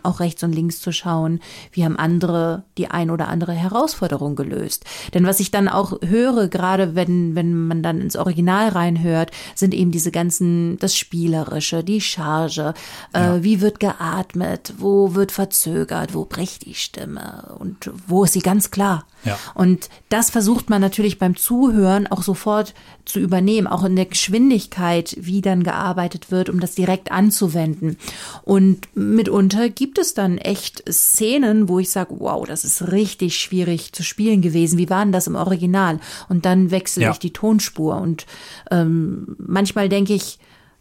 [0.03, 1.41] auch rechts und links zu schauen,
[1.73, 4.85] wie haben andere die ein oder andere Herausforderung gelöst.
[5.15, 9.75] Denn was ich dann auch höre, gerade wenn, wenn man dann ins Original reinhört, sind
[9.75, 12.75] eben diese ganzen, das Spielerische, die Charge,
[13.13, 13.37] äh, ja.
[13.37, 18.41] äh, wie wird geatmet, wo wird verzögert, wo bricht die Stimme und wo ist sie
[18.41, 19.05] ganz klar.
[19.25, 19.39] Ja.
[19.55, 22.75] Und das versucht man natürlich beim Zuhören auch sofort
[23.05, 27.99] zu übernehmen, auch in der Geschwindigkeit, wie dann gearbeitet wird, um das direkt anzuwenden.
[28.43, 29.42] Und mitunter
[29.75, 34.43] gibt es dann echt Szenen, wo ich sage, wow, das ist richtig schwierig zu spielen
[34.43, 34.79] gewesen.
[34.79, 36.01] Wie war denn das im Original?
[36.29, 37.11] Und dann wechsle ja.
[37.11, 37.97] ich die Tonspur.
[37.97, 38.27] Und
[38.71, 40.39] ähm, manchmal denke ich,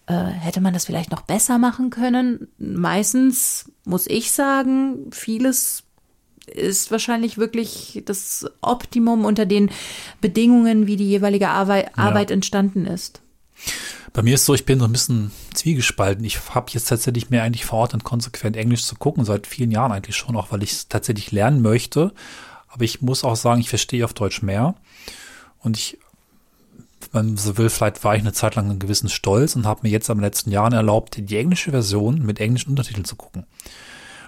[0.08, 2.48] äh, hätte man das vielleicht noch besser machen können?
[2.58, 5.84] Meistens muss ich sagen, vieles
[6.48, 9.70] ist wahrscheinlich wirklich das Optimum unter den
[10.20, 12.36] Bedingungen, wie die jeweilige Arbeit, Arbeit ja.
[12.36, 13.22] entstanden ist.
[14.14, 16.26] Bei mir ist so, ich bin so ein bisschen zwiegespalten.
[16.26, 20.18] Ich habe jetzt tatsächlich mehr eigentlich verordnet, konsequent Englisch zu gucken, seit vielen Jahren eigentlich
[20.18, 22.14] schon, auch weil ich es tatsächlich lernen möchte.
[22.68, 24.76] Aber ich muss auch sagen, ich verstehe auf Deutsch mehr.
[25.60, 25.98] Und ich,
[27.14, 29.82] wenn man so will, vielleicht war ich eine Zeit lang einen gewissen Stolz und habe
[29.84, 33.46] mir jetzt am letzten Jahren erlaubt, die englische Version mit englischen Untertiteln zu gucken.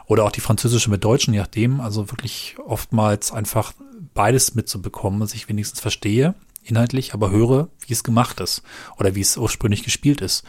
[0.06, 1.82] Oder auch die französische mit deutschen, je nachdem.
[1.82, 3.74] Also wirklich oftmals einfach
[4.14, 8.64] beides mitzubekommen, dass ich wenigstens verstehe, inhaltlich, aber höre, wie es gemacht ist
[8.98, 10.44] oder wie es ursprünglich gespielt ist.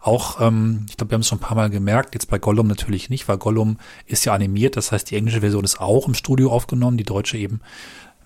[0.00, 2.66] Auch, ähm, ich glaube, wir haben es schon ein paar Mal gemerkt, jetzt bei Gollum
[2.66, 6.14] natürlich nicht, weil Gollum ist ja animiert, das heißt, die englische Version ist auch im
[6.14, 7.60] Studio aufgenommen, die deutsche eben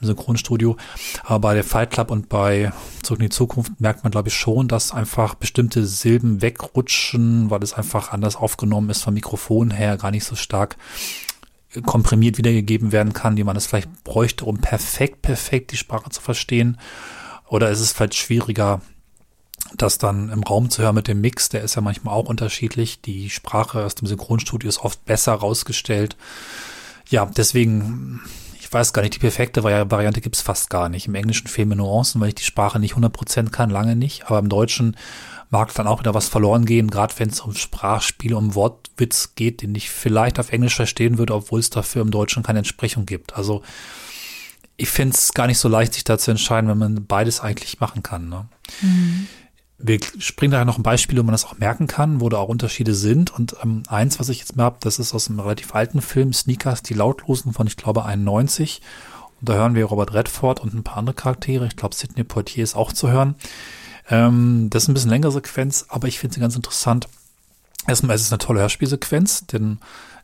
[0.01, 0.76] im Synchronstudio.
[1.24, 2.72] Aber bei der Fight Club und bei
[3.03, 7.62] Zurück in die Zukunft merkt man, glaube ich, schon, dass einfach bestimmte Silben wegrutschen, weil
[7.62, 10.76] es einfach anders aufgenommen ist vom Mikrofon her, gar nicht so stark
[11.84, 16.20] komprimiert wiedergegeben werden kann, wie man es vielleicht bräuchte, um perfekt, perfekt die Sprache zu
[16.20, 16.78] verstehen.
[17.51, 18.80] Oder ist es vielleicht schwieriger,
[19.76, 23.03] das dann im Raum zu hören mit dem Mix, der ist ja manchmal auch unterschiedlich.
[23.03, 26.16] Die Sprache aus dem Synchronstudio ist oft besser rausgestellt.
[27.09, 28.22] Ja, deswegen
[28.70, 31.09] ich weiß gar nicht, die perfekte Variante gibt's fast gar nicht.
[31.09, 34.26] Im Englischen fehlen mir Nuancen, weil ich die Sprache nicht 100% kann, lange nicht.
[34.26, 34.96] Aber im Deutschen
[35.48, 39.62] mag dann auch wieder was verloren gehen, gerade wenn es um Sprachspiel, um Wortwitz geht,
[39.62, 43.34] den ich vielleicht auf Englisch verstehen würde, obwohl es dafür im Deutschen keine Entsprechung gibt.
[43.34, 43.62] Also
[44.81, 47.81] ich finde es gar nicht so leicht, sich da zu entscheiden, wenn man beides eigentlich
[47.81, 48.28] machen kann.
[48.31, 48.49] Ne?
[48.81, 49.26] Mhm.
[49.76, 52.49] Wir springen da noch ein Beispiel, wo man das auch merken kann, wo da auch
[52.49, 53.31] Unterschiede sind.
[53.31, 56.33] Und ähm, eins, was ich jetzt mal habe, das ist aus einem relativ alten Film,
[56.33, 58.81] Sneakers, die Lautlosen von, ich glaube, 91.
[59.41, 61.66] Und da hören wir Robert Redford und ein paar andere Charaktere.
[61.66, 63.35] Ich glaube, Sidney Poitier ist auch zu hören.
[64.09, 67.07] Ähm, das ist ein bisschen längere Sequenz, aber ich finde sie ganz interessant.
[67.87, 69.78] Erstmal ist es eine tolle Hörspielsequenz, denn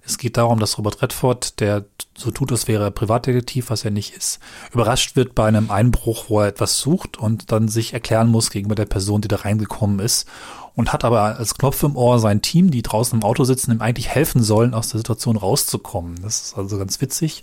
[0.06, 1.84] es geht darum, dass Robert Redford, der
[2.16, 4.38] so tut, als wäre er Privatdetektiv, was er nicht ist,
[4.72, 8.76] überrascht wird bei einem Einbruch, wo er etwas sucht und dann sich erklären muss gegenüber
[8.76, 10.28] der Person, die da reingekommen ist
[10.76, 13.80] und hat aber als Knopf im Ohr sein Team, die draußen im Auto sitzen, ihm
[13.80, 16.20] eigentlich helfen sollen, aus der Situation rauszukommen.
[16.22, 17.42] Das ist also ganz witzig.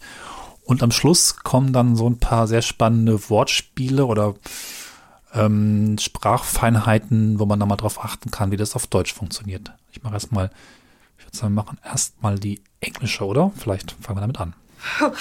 [0.65, 4.35] Und am Schluss kommen dann so ein paar sehr spannende Wortspiele oder
[5.33, 9.73] ähm, Sprachfeinheiten, wo man da mal drauf achten kann, wie das auf Deutsch funktioniert.
[9.91, 10.51] Ich mache erstmal
[11.41, 13.51] wir machen erstmal die englische, oder?
[13.57, 14.53] Vielleicht fangen wir damit an.
[14.99, 15.11] Who,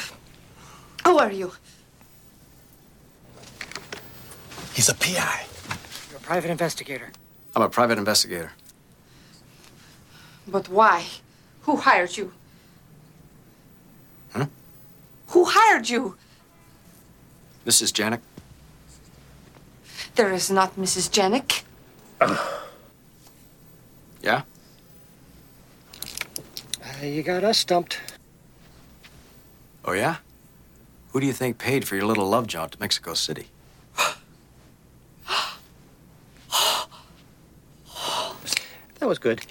[1.04, 1.50] who are you?
[4.74, 5.46] He's a PI.
[6.10, 7.08] You're a private investigator.
[7.54, 8.52] I'm a private investigator.
[10.46, 11.04] But why?
[11.62, 12.32] Who hired you?
[14.32, 14.46] Huh?
[15.28, 16.16] Who hired you?
[17.66, 17.92] Mrs.
[17.92, 18.20] Janik.
[20.14, 21.10] There is not Mrs.
[21.10, 21.62] Janik.
[24.22, 24.42] yeah?
[27.09, 27.98] You got us stumped.
[29.84, 30.16] Oh, yeah?
[31.11, 33.48] Who do you think paid for your little love jaunt to Mexico City?
[38.98, 39.44] that was good.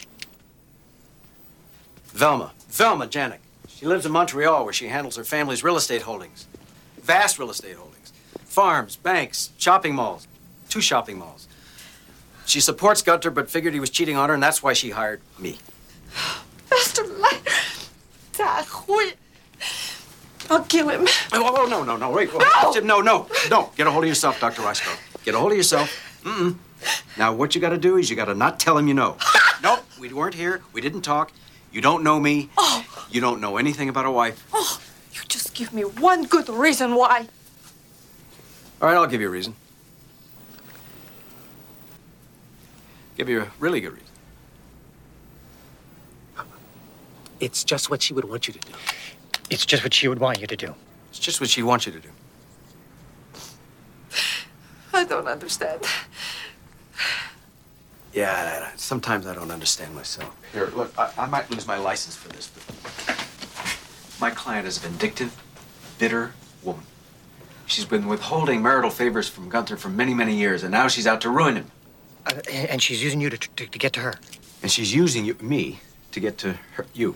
[2.07, 2.53] Velma.
[2.69, 3.39] Velma Janik.
[3.67, 6.47] She lives in Montreal where she handles her family's real estate holdings.
[7.01, 8.13] Vast real estate holdings.
[8.45, 10.27] Farms, banks, shopping malls.
[10.69, 11.47] Two shopping malls.
[12.45, 15.21] She supports Gunter but figured he was cheating on her, and that's why she hired
[15.37, 15.57] me.
[16.71, 17.19] Mr.
[17.19, 17.41] Light.
[20.51, 21.07] I'll kill him.
[21.31, 22.11] Oh, oh, oh, no, no, no.
[22.11, 22.29] Wait.
[22.33, 22.71] No!
[22.83, 23.71] No, no, no.
[23.77, 24.61] Get a hold of yourself, Dr.
[24.63, 24.91] Roscoe.
[25.23, 26.21] Get a hold of yourself.
[26.23, 26.57] Mm-mm.
[27.17, 29.17] Now, what you got to do is you got to not tell him you know.
[29.63, 30.61] nope, we weren't here.
[30.73, 31.31] We didn't talk.
[31.71, 32.49] You don't know me.
[32.57, 32.85] Oh.
[33.09, 34.45] You don't know anything about a wife.
[34.51, 34.81] Oh,
[35.13, 37.27] you just give me one good reason why.
[38.81, 39.55] All right, I'll give you a reason.
[43.15, 44.10] Give you a really good reason.
[47.41, 48.73] It's just what she would want you to do.
[49.49, 50.75] It's just what she would want you to do.
[51.09, 52.09] It's just what she wants you to do.
[54.93, 55.81] I don't understand.
[58.13, 60.35] Yeah, I, I, sometimes I don't understand myself.
[60.53, 62.63] Here, look, I, I might lose my license for this, but
[64.19, 65.35] my client is a vindictive,
[65.97, 66.83] bitter woman.
[67.65, 71.21] She's been withholding marital favors from Gunther for many, many years, and now she's out
[71.21, 71.71] to ruin him.
[72.25, 74.13] Uh, and she's using you to, to, to get to her.
[74.61, 75.79] And she's using you, me
[76.11, 77.15] to get to her, you.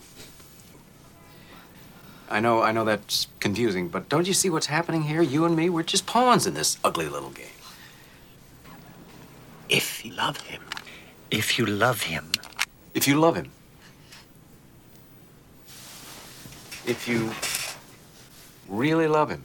[2.30, 5.22] I know, I know that's confusing, but don't you see what's happening here?
[5.22, 7.46] You and me, we're just pawns in this ugly little game.
[9.70, 10.62] If you love him.
[11.30, 12.32] If you love him.
[12.94, 13.52] If you love him.
[16.86, 17.32] If you
[18.68, 19.44] really love him,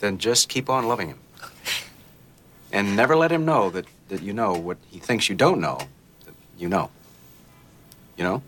[0.00, 1.18] then just keep on loving him.
[2.72, 5.78] And never let him know that, that you know what he thinks you don't know,
[6.24, 6.90] that you know.
[8.16, 8.42] You know?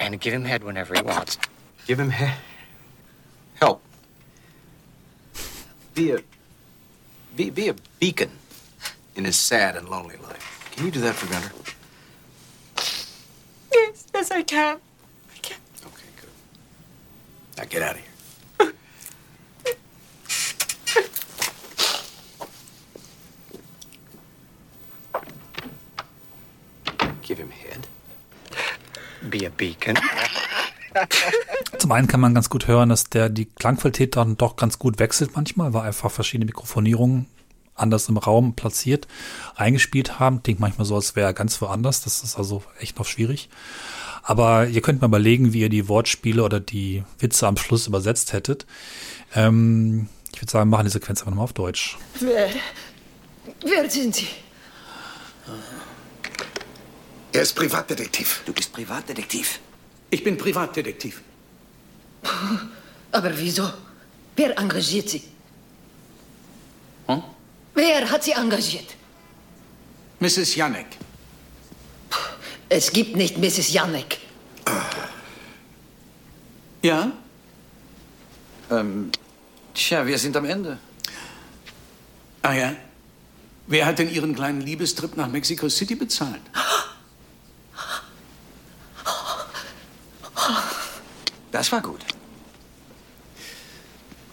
[0.00, 1.36] And give him head whenever he wants.
[1.86, 2.32] Give him he-
[3.54, 3.82] help.
[5.94, 6.18] Be a
[7.36, 8.30] be, be a beacon
[9.14, 10.68] in his sad and lonely life.
[10.72, 11.52] Can you do that for Gunter?
[13.72, 14.78] Yes, yes, I can.
[15.34, 15.58] I can.
[15.86, 16.30] Okay, good.
[17.58, 18.06] Now get out of here.
[27.22, 27.69] Give him head.
[29.30, 29.98] Be a beacon.
[31.78, 34.98] Zum einen kann man ganz gut hören, dass der die Klangqualität dann doch ganz gut
[34.98, 37.26] wechselt manchmal, weil einfach verschiedene Mikrofonierungen
[37.74, 39.06] anders im Raum platziert,
[39.56, 40.42] eingespielt haben.
[40.42, 42.02] Klingt manchmal so, als wäre er ganz woanders.
[42.02, 43.48] Das ist also echt noch schwierig.
[44.22, 48.32] Aber ihr könnt mal überlegen, wie ihr die Wortspiele oder die Witze am Schluss übersetzt
[48.32, 48.66] hättet.
[49.34, 51.96] Ähm, ich würde sagen, wir machen die Sequenz einfach nochmal auf Deutsch.
[52.20, 52.50] Wer,
[53.64, 54.28] wer sind Sie?
[57.32, 58.42] Er ist Privatdetektiv.
[58.44, 59.60] Du bist Privatdetektiv.
[60.10, 61.22] Ich bin Privatdetektiv.
[63.12, 63.70] Aber wieso?
[64.36, 65.22] Wer engagiert Sie?
[67.06, 67.22] Hm?
[67.74, 68.96] Wer hat Sie engagiert?
[70.18, 70.56] Mrs.
[70.56, 70.86] Janek.
[72.68, 73.72] Es gibt nicht Mrs.
[73.72, 74.18] Janek.
[76.82, 77.12] Ja?
[78.70, 79.10] Ähm,
[79.74, 80.78] tja, wir sind am Ende.
[82.42, 82.76] Ah ja?
[83.66, 86.40] Wer hat denn Ihren kleinen Liebestrip nach Mexico City bezahlt?
[91.50, 92.00] Das war gut.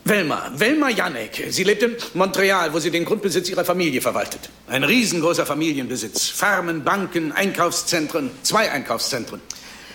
[0.08, 1.48] Velma, Velma Janek.
[1.50, 4.50] Sie lebt in Montreal, wo sie den Grundbesitz ihrer Familie verwaltet.
[4.68, 6.30] Ein riesengroßer Familienbesitz.
[6.30, 9.42] Farmen, Banken, Einkaufszentren, zwei Einkaufszentren.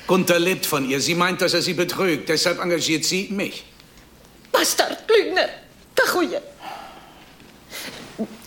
[0.07, 1.01] Gunther lebt von ihr.
[1.01, 2.29] Sie meint, dass er sie betrügt.
[2.29, 3.65] Deshalb engagiert sie mich.
[4.51, 5.49] Bastard, Lügner,
[5.95, 6.43] Kachuje.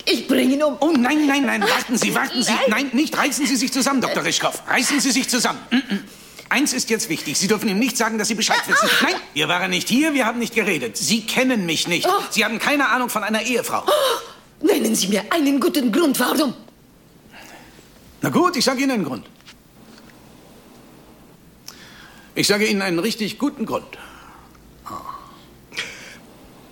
[0.06, 0.78] Ich bringe ihn um.
[0.82, 2.54] Oh nein, nein, nein, warten Sie, warten Sie.
[2.68, 3.18] Nein, nicht.
[3.18, 4.24] Reißen Sie sich zusammen, Dr.
[4.24, 4.54] Rischkow.
[4.68, 5.60] Reißen Sie sich zusammen.
[5.72, 6.00] Mm -mm.
[6.50, 7.38] Eins ist jetzt wichtig.
[7.38, 8.88] Sie dürfen ihm nicht sagen, dass Sie Bescheid wissen.
[9.02, 10.96] Nein, wir waren nicht hier, wir haben nicht geredet.
[10.96, 12.08] Sie kennen mich nicht.
[12.30, 13.84] Sie haben keine Ahnung von einer Ehefrau.
[14.62, 16.54] Nennen Sie mir einen guten Grund, warum?
[18.22, 19.26] Na gut, ich sage Ihnen einen Grund.
[22.36, 23.98] Ich sage Ihnen einen richtig guten Grund.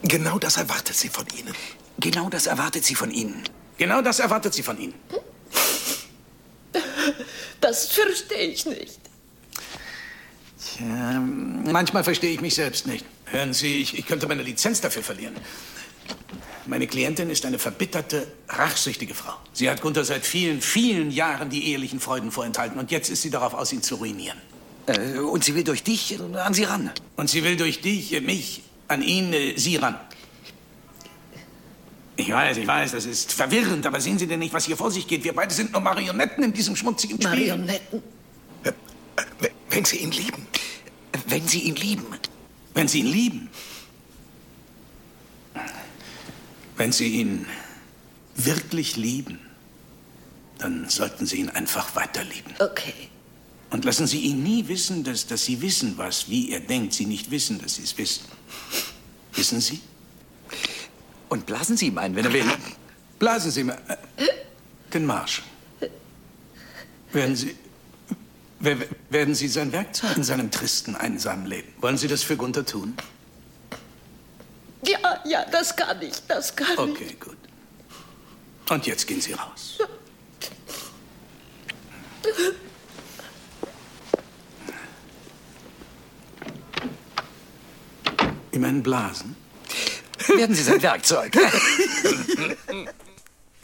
[0.03, 1.55] Genau das erwartet sie von Ihnen.
[1.99, 3.43] Genau das erwartet sie von Ihnen.
[3.77, 4.93] Genau das erwartet sie von Ihnen.
[7.61, 8.99] Das verstehe ich nicht.
[10.63, 13.05] Tja, manchmal verstehe ich mich selbst nicht.
[13.25, 15.35] Hören Sie, ich, ich könnte meine Lizenz dafür verlieren.
[16.65, 19.33] Meine Klientin ist eine verbitterte, rachsüchtige Frau.
[19.51, 23.29] Sie hat Gunther seit vielen, vielen Jahren die ehelichen Freuden vorenthalten und jetzt ist sie
[23.29, 24.37] darauf aus, ihn zu ruinieren.
[24.85, 26.91] Äh, und sie will durch dich an sie ran.
[27.17, 29.99] Und sie will durch dich, äh, mich, an ihn, äh, sie ran.
[32.15, 34.91] Ich weiß, ich weiß, das ist verwirrend, aber sehen Sie denn nicht, was hier vor
[34.91, 35.23] sich geht?
[35.23, 37.27] Wir beide sind nur Marionetten in diesem schmutzigen Spiel.
[37.27, 38.03] Marionetten?
[39.69, 40.47] Wenn Sie ihn lieben.
[41.27, 42.05] Wenn Sie ihn lieben.
[42.73, 43.49] Wenn Sie ihn lieben.
[46.75, 47.45] Wenn Sie ihn
[48.35, 49.39] wirklich lieben,
[50.57, 52.53] dann sollten Sie ihn einfach weiterlieben.
[52.59, 52.93] Okay.
[53.69, 57.05] Und lassen Sie ihn nie wissen, dass, dass Sie wissen, was, wie er denkt, Sie
[57.05, 58.25] nicht wissen, dass Sie es wissen.
[59.33, 59.81] Wissen Sie?
[61.29, 62.45] Und blasen Sie ihm ein, wenn er will.
[63.17, 64.27] Blasen Sie mir äh,
[64.93, 65.41] den Marsch.
[67.11, 67.55] Werden Sie,
[68.63, 71.73] werden Sie sein Werkzeug in seinem tristen, einsamen Leben?
[71.81, 72.95] Wollen Sie das für Gunther tun?
[74.85, 76.79] Ja, ja, das kann ich, das kann ich.
[76.79, 77.37] Okay, gut.
[78.69, 79.79] Und jetzt gehen Sie raus.
[88.51, 89.35] Immerhin blasen.
[90.27, 91.33] Werden Sie sein Werkzeug.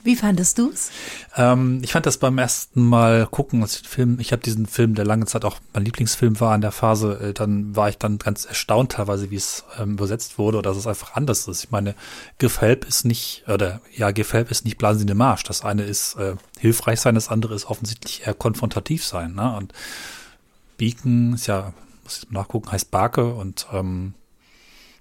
[0.03, 0.91] Wie fandest du's?
[1.35, 4.65] Ähm, ich fand das beim ersten Mal gucken, als ich den Film, ich habe diesen
[4.65, 7.97] Film, der lange Zeit auch mein Lieblingsfilm war in der Phase, äh, dann war ich
[7.97, 11.65] dann ganz erstaunt teilweise, wie es ähm, übersetzt wurde oder dass es einfach anders ist.
[11.65, 11.95] Ich meine,
[12.37, 15.43] Gefälp ist nicht, oder ja, Gefälp ist nicht Blasen Sie den Marsch.
[15.43, 19.35] Das eine ist äh, hilfreich sein, das andere ist offensichtlich eher konfrontativ sein.
[19.35, 19.55] Ne?
[19.55, 19.73] Und
[20.77, 21.73] Beacon ist ja,
[22.03, 24.13] muss ich nachgucken, heißt Barke und ähm,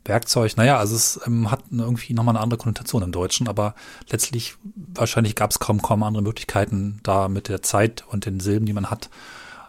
[0.08, 0.56] Werkzeug.
[0.56, 3.74] Naja, also es ähm, hat irgendwie nochmal eine andere Konnotation im Deutschen, aber
[4.10, 4.54] letztlich
[4.94, 8.72] wahrscheinlich gab es kaum, kaum andere Möglichkeiten, da mit der Zeit und den Silben, die
[8.72, 9.10] man hat,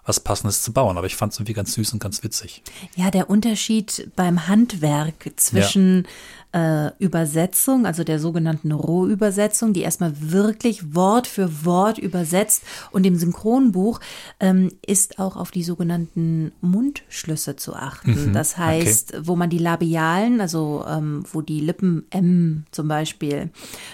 [0.05, 0.97] was Passendes zu bauen.
[0.97, 2.63] Aber ich fand es irgendwie ganz süß und ganz witzig.
[2.95, 6.09] Ja, der Unterschied beim Handwerk zwischen ja
[6.51, 13.15] äh, Übersetzung, also der sogenannten Rohübersetzung, die erstmal wirklich Wort für Wort übersetzt und im
[13.15, 13.99] Synchronbuch
[14.39, 18.29] ähm, ist auch auf die sogenannten Mundschlüsse zu achten.
[18.29, 19.21] Mhm, das heißt, okay.
[19.25, 23.51] wo man die Labialen, also ähm, wo die Lippen M zum Beispiel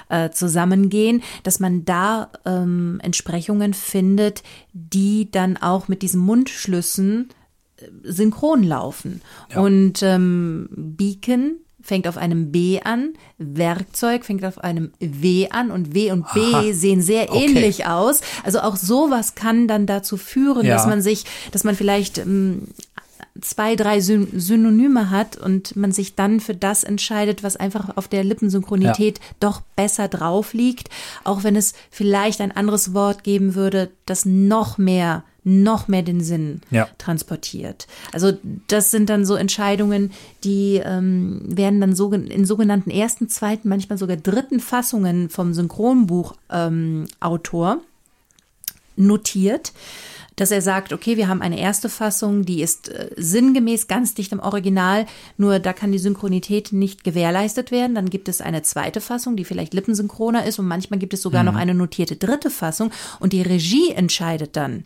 [0.08, 7.30] äh, zusammengehen, dass man da ähm, Entsprechungen findet, die dann auch mit diesen Mundschlüssen
[7.78, 9.22] äh, synchron laufen.
[9.52, 9.60] Ja.
[9.60, 15.94] Und ähm, Beacon fängt auf einem B an, Werkzeug fängt auf einem W an und
[15.94, 16.74] W und B Aha.
[16.74, 17.46] sehen sehr okay.
[17.46, 18.22] ähnlich aus.
[18.44, 20.74] Also auch sowas kann dann dazu führen, ja.
[20.74, 22.64] dass man sich, dass man vielleicht ähm,
[23.40, 28.24] zwei, drei Synonyme hat und man sich dann für das entscheidet, was einfach auf der
[28.24, 29.26] Lippensynchronität ja.
[29.40, 30.90] doch besser drauf liegt,
[31.24, 36.22] auch wenn es vielleicht ein anderes Wort geben würde, das noch mehr noch mehr den
[36.22, 36.90] Sinn ja.
[36.98, 37.88] transportiert.
[38.12, 38.34] Also
[38.68, 40.12] das sind dann so Entscheidungen,
[40.44, 47.72] die ähm, werden dann so, in sogenannten ersten, zweiten, manchmal sogar dritten Fassungen vom Synchronbuchautor
[47.72, 47.80] ähm,
[48.98, 49.72] notiert
[50.36, 54.32] dass er sagt, okay, wir haben eine erste Fassung, die ist äh, sinngemäß ganz dicht
[54.32, 55.06] im Original,
[55.38, 57.96] nur da kann die Synchronität nicht gewährleistet werden.
[57.96, 61.44] Dann gibt es eine zweite Fassung, die vielleicht lippensynchroner ist und manchmal gibt es sogar
[61.44, 61.52] mhm.
[61.52, 64.86] noch eine notierte dritte Fassung und die Regie entscheidet dann,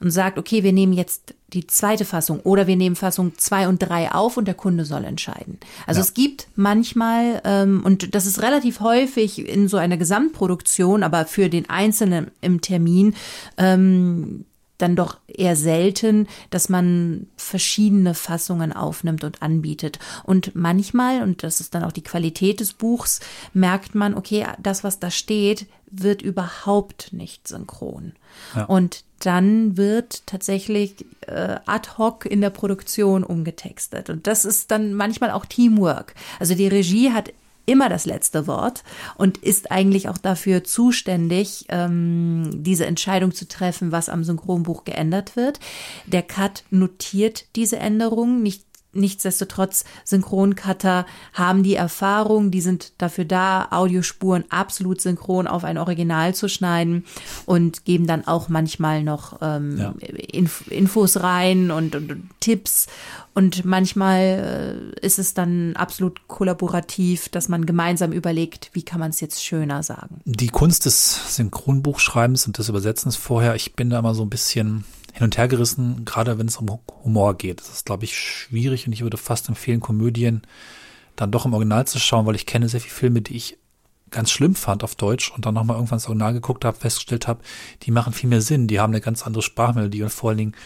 [0.00, 3.78] und sagt, okay, wir nehmen jetzt die zweite Fassung oder wir nehmen Fassung zwei und
[3.78, 5.58] drei auf und der Kunde soll entscheiden.
[5.86, 6.04] Also ja.
[6.04, 11.48] es gibt manchmal, ähm, und das ist relativ häufig in so einer Gesamtproduktion, aber für
[11.48, 13.14] den Einzelnen im Termin,
[13.56, 14.44] ähm,
[14.78, 19.98] dann doch eher selten, dass man verschiedene Fassungen aufnimmt und anbietet.
[20.22, 23.20] Und manchmal, und das ist dann auch die Qualität des Buchs,
[23.52, 28.12] merkt man, okay, das, was da steht, wird überhaupt nicht synchron.
[28.54, 28.64] Ja.
[28.64, 34.10] Und dann wird tatsächlich äh, ad hoc in der Produktion umgetextet.
[34.10, 36.14] Und das ist dann manchmal auch Teamwork.
[36.38, 37.32] Also die Regie hat
[37.68, 38.82] immer das letzte Wort
[39.16, 45.36] und ist eigentlich auch dafür zuständig, ähm, diese Entscheidung zu treffen, was am Synchronbuch geändert
[45.36, 45.60] wird.
[46.06, 48.64] Der Cut notiert diese Änderungen, nicht
[48.98, 56.34] Nichtsdestotrotz, Synchroncutter haben die Erfahrung, die sind dafür da, Audiospuren absolut synchron auf ein Original
[56.34, 57.04] zu schneiden
[57.46, 59.94] und geben dann auch manchmal noch ähm, ja.
[60.00, 62.86] Inf Infos rein und, und, und, Tipps.
[63.34, 69.10] Und manchmal äh, ist es dann absolut kollaborativ, dass man gemeinsam überlegt, wie kann man
[69.10, 70.20] es jetzt schöner sagen.
[70.24, 74.84] Die Kunst des Synchronbuchschreibens und des Übersetzens vorher, ich bin da immer so ein bisschen
[75.18, 77.60] hin und her gerissen, gerade wenn es um Humor geht.
[77.60, 80.42] Das ist, glaube ich, schwierig und ich würde fast empfehlen, Komödien
[81.16, 83.58] dann doch im Original zu schauen, weil ich kenne sehr viele Filme, die ich
[84.12, 87.40] ganz schlimm fand auf Deutsch und dann nochmal irgendwann ins Original geguckt habe, festgestellt habe,
[87.82, 90.56] die machen viel mehr Sinn, die haben eine ganz andere Sprachmelodie und vor allen Dingen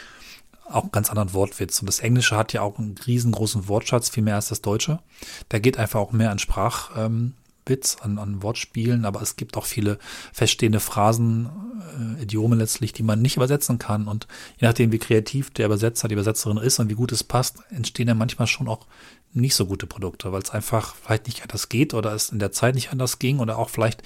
[0.68, 1.80] auch einen ganz anderen Wortwitz.
[1.80, 4.98] Und das Englische hat ja auch einen riesengroßen Wortschatz, viel mehr als das Deutsche.
[5.48, 7.32] Da geht einfach auch mehr an Sprach, ähm,
[7.66, 9.98] Witz, an, an Wortspielen, aber es gibt auch viele
[10.32, 11.48] feststehende Phrasen,
[12.18, 14.08] äh, Idiome letztlich, die man nicht übersetzen kann.
[14.08, 14.26] Und
[14.58, 18.08] je nachdem, wie kreativ der Übersetzer, die Übersetzerin ist und wie gut es passt, entstehen
[18.08, 18.86] ja manchmal schon auch
[19.34, 22.52] nicht so gute Produkte, weil es einfach vielleicht nicht anders geht oder es in der
[22.52, 24.02] Zeit nicht anders ging oder auch vielleicht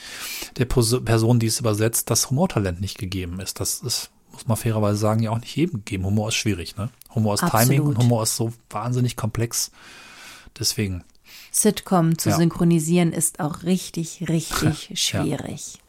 [0.57, 3.59] der Person, die es übersetzt, das Humortalent nicht gegeben ist.
[3.59, 6.05] Das ist, muss man fairerweise sagen, ja auch nicht jedem geben.
[6.05, 6.91] Humor ist schwierig, ne?
[7.15, 7.67] Humor ist Absolut.
[7.67, 9.73] Timing und Humor ist so wahnsinnig komplex.
[10.59, 11.03] Deswegen
[11.57, 12.37] Sitcom zu ja.
[12.37, 15.75] synchronisieren ist auch richtig, richtig schwierig.
[15.75, 15.81] Ja.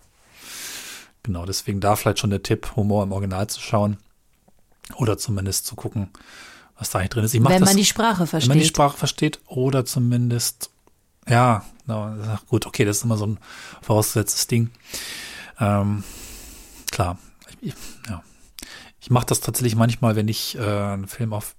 [1.24, 3.97] Genau, deswegen da vielleicht schon der Tipp, Humor im Original zu schauen
[4.95, 6.09] oder zumindest zu gucken,
[6.78, 7.34] was da drin ist.
[7.34, 8.49] wenn das, man die Sprache versteht.
[8.49, 10.70] Wenn man die Sprache versteht oder zumindest,
[11.28, 13.39] ja, na, gut, okay, das ist immer so ein
[13.82, 14.70] vorausgesetztes Ding.
[15.59, 16.05] Ähm,
[16.91, 17.18] klar,
[17.59, 17.74] ich,
[18.07, 18.24] ja.
[19.01, 21.55] Ich mache das tatsächlich manchmal, wenn ich äh, einen Film auf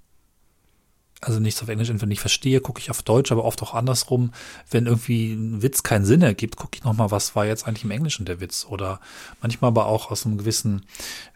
[1.20, 4.32] also nichts auf Englisch entweder nicht verstehe, gucke ich auf Deutsch, aber oft auch andersrum.
[4.70, 7.90] Wenn irgendwie ein Witz keinen Sinn ergibt, gucke ich nochmal, was war jetzt eigentlich im
[7.90, 8.66] Englischen der Witz?
[8.68, 9.00] Oder
[9.42, 10.82] manchmal aber auch aus einem gewissen,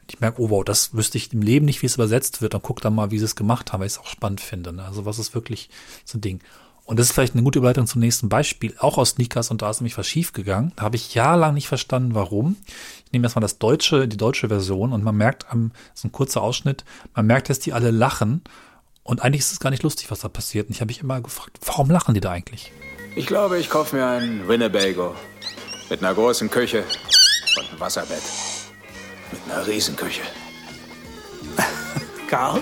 [0.09, 2.63] ich merke, oh wow, das wüsste ich im Leben nicht, wie es übersetzt wird, dann
[2.63, 4.73] guck dann mal, wie sie es gemacht haben, weil ich es auch spannend finde.
[4.73, 4.85] Ne?
[4.85, 5.69] Also was ist wirklich
[6.05, 6.41] so ein Ding.
[6.85, 9.71] Und das ist vielleicht eine gute Überleitung zum nächsten Beispiel, auch aus Sneakers und da
[9.71, 10.73] ist nämlich was schief gegangen.
[10.77, 12.57] Da habe ich jahrelang nicht verstanden, warum.
[13.07, 15.59] Ich nehme erstmal das deutsche, die deutsche Version und man merkt, das
[15.95, 18.43] ist ein kurzer Ausschnitt, man merkt, dass die alle lachen
[19.05, 20.69] und eigentlich ist es gar nicht lustig, was da passiert.
[20.69, 22.73] Und ich habe mich immer gefragt, warum lachen die da eigentlich?
[23.17, 25.15] Ich glaube, ich kaufe mir einen Winnebago
[25.91, 26.85] mit einer großen Küche
[27.59, 28.23] und einem Wasserbett.
[29.31, 30.23] Mit einer Riesenküche.
[32.29, 32.61] Karl?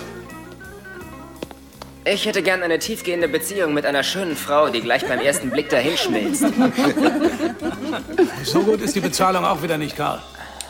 [2.05, 5.69] Ich hätte gern eine tiefgehende Beziehung mit einer schönen Frau, die gleich beim ersten Blick
[5.69, 6.43] dahinschmilzt.
[8.45, 10.23] so gut ist die Bezahlung auch wieder nicht, Karl.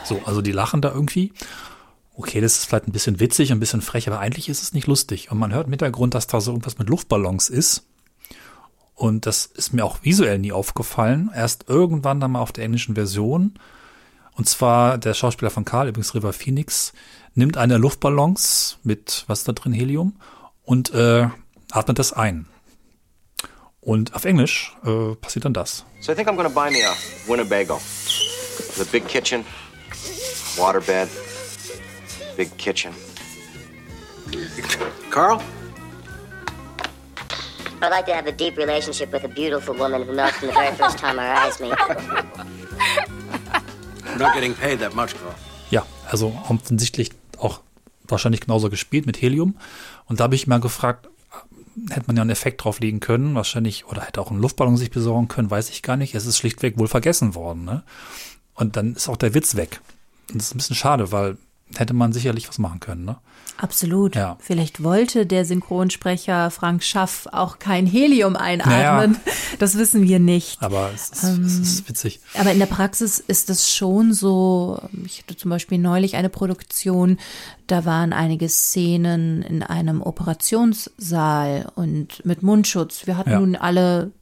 [0.04, 1.32] So, also die lachen da irgendwie.
[2.20, 4.86] Okay, das ist vielleicht ein bisschen witzig, ein bisschen frech, aber eigentlich ist es nicht
[4.86, 5.30] lustig.
[5.30, 7.84] Und man hört im Hintergrund, dass da so irgendwas mit Luftballons ist.
[8.94, 11.30] Und das ist mir auch visuell nie aufgefallen.
[11.34, 13.58] Erst irgendwann dann mal auf der englischen Version.
[14.34, 16.92] Und zwar der Schauspieler von Karl, übrigens River Phoenix,
[17.34, 20.16] nimmt eine Luftballons mit, was ist da drin, Helium,
[20.62, 21.26] und äh,
[21.72, 22.44] atmet das ein.
[23.80, 25.86] Und auf Englisch äh, passiert dann das.
[26.02, 26.94] So I think I'm gonna buy me a
[27.26, 27.76] Winnebago.
[28.76, 29.42] With a big kitchen,
[30.58, 31.08] waterbed,
[32.40, 32.92] big kitchen.
[35.10, 35.42] Carl?
[37.82, 40.54] I'd like to have a deep relationship with a beautiful woman who melts from the
[40.54, 41.74] very first time her eyes meet.
[44.06, 45.34] We're not getting paid that much, Carl.
[45.70, 47.60] Ja, also offensichtlich auch
[48.08, 49.58] wahrscheinlich genauso gespielt mit Helium.
[50.06, 51.08] Und da habe ich mal gefragt,
[51.90, 55.28] hätte man ja einen Effekt drauflegen können, wahrscheinlich, oder hätte auch einen Luftballon sich besorgen
[55.28, 56.14] können, weiß ich gar nicht.
[56.14, 57.64] Es ist schlichtweg wohl vergessen worden.
[57.64, 57.82] Ne?
[58.54, 59.80] Und dann ist auch der Witz weg.
[60.30, 61.36] Und das ist ein bisschen schade, weil
[61.76, 63.04] hätte man sicherlich was machen können.
[63.04, 63.16] Ne?
[63.56, 64.16] Absolut.
[64.16, 64.36] Ja.
[64.40, 69.12] Vielleicht wollte der Synchronsprecher Frank Schaff auch kein Helium einatmen.
[69.12, 69.34] Naja.
[69.58, 70.62] Das wissen wir nicht.
[70.62, 72.20] Aber es ist, ähm, es ist, witzig.
[72.38, 74.80] Aber in der Praxis ist es schon so.
[75.04, 77.18] Ich hatte zum Beispiel neulich eine Produktion,
[77.66, 83.06] da waren einige Szenen in einem Operationssaal und mit Mundschutz.
[83.06, 83.40] Wir hatten ja.
[83.40, 84.12] nun alle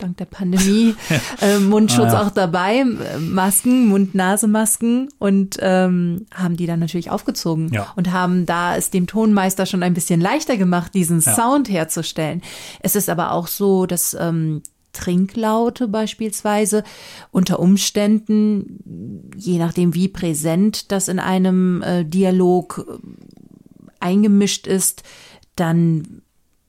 [0.00, 0.94] dank der Pandemie
[1.40, 2.22] äh, Mundschutz ah, ja.
[2.22, 2.84] auch dabei,
[3.18, 7.92] Masken, Mund-Nase-Masken und ähm, haben die dann natürlich aufgezogen ja.
[7.96, 11.34] und haben da es dem Tonmeister schon ein bisschen leichter gemacht, diesen ja.
[11.34, 12.42] Sound herzustellen.
[12.80, 16.84] Es ist aber auch so, dass ähm, Trinklaute beispielsweise
[17.30, 22.98] unter Umständen, je nachdem wie präsent das in einem äh, Dialog äh,
[24.00, 25.02] eingemischt ist,
[25.56, 26.22] dann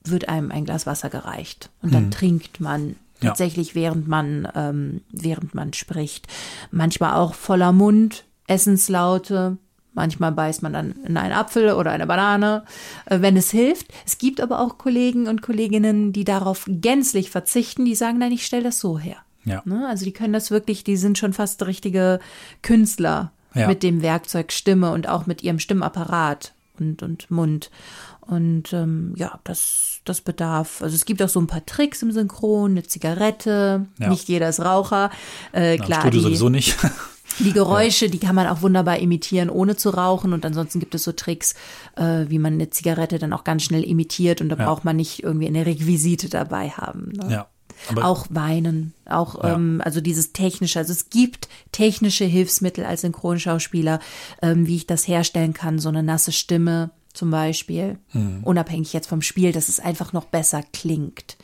[0.04, 2.12] wird einem ein Glas Wasser gereicht und dann hm.
[2.12, 3.76] trinkt man tatsächlich, ja.
[3.76, 6.28] während man, ähm, während man spricht.
[6.72, 9.58] Manchmal auch voller Mund, Essenslaute.
[9.94, 12.64] Manchmal beißt man dann in einen Apfel oder eine Banane,
[13.06, 13.88] äh, wenn es hilft.
[14.06, 18.46] Es gibt aber auch Kollegen und Kolleginnen, die darauf gänzlich verzichten, die sagen, nein, ich
[18.46, 19.18] stelle das so her.
[19.44, 19.62] Ja.
[19.66, 19.88] Ne?
[19.88, 22.20] Also die können das wirklich, die sind schon fast richtige
[22.62, 23.68] Künstler ja.
[23.68, 27.70] mit dem Werkzeug Stimme und auch mit ihrem Stimmapparat und, und Mund.
[28.22, 30.82] Und ähm, ja, das, das bedarf.
[30.82, 34.10] Also es gibt auch so ein paar Tricks im Synchron, eine Zigarette, ja.
[34.10, 35.12] nicht jeder ist Raucher.
[35.54, 36.78] Äh, Na, klar, Studio die, sowieso nicht.
[37.40, 38.12] Die Geräusche, ja.
[38.12, 40.34] die kann man auch wunderbar imitieren, ohne zu rauchen.
[40.34, 41.56] Und ansonsten gibt es so Tricks,
[41.96, 44.42] äh, wie man eine Zigarette dann auch ganz schnell imitiert.
[44.42, 44.66] Und da ja.
[44.66, 47.14] braucht man nicht irgendwie eine Requisite dabei haben.
[47.14, 47.32] Ne?
[47.32, 47.48] Ja.
[47.90, 49.56] Aber auch weinen, auch ja.
[49.56, 54.00] ähm, also dieses technische, also es gibt technische Hilfsmittel als Synchronschauspieler,
[54.42, 58.44] ähm, wie ich das herstellen kann, so eine nasse Stimme, zum Beispiel, hm.
[58.44, 61.38] unabhängig jetzt vom Spiel, dass es einfach noch besser klingt.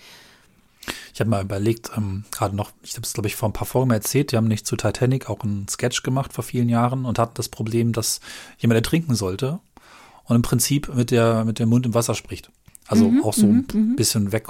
[1.13, 3.67] Ich habe mal überlegt, ähm, gerade noch, ich habe es glaube ich vor ein paar
[3.67, 7.19] Folgen erzählt, die haben nicht zu Titanic auch einen Sketch gemacht vor vielen Jahren und
[7.19, 8.21] hatten das Problem, dass
[8.59, 9.59] jemand ertrinken sollte
[10.25, 12.51] und im Prinzip mit der mit dem Mund im Wasser spricht.
[12.87, 13.95] Also mhm, auch so ein mhm, mhm.
[13.95, 14.47] bisschen weg.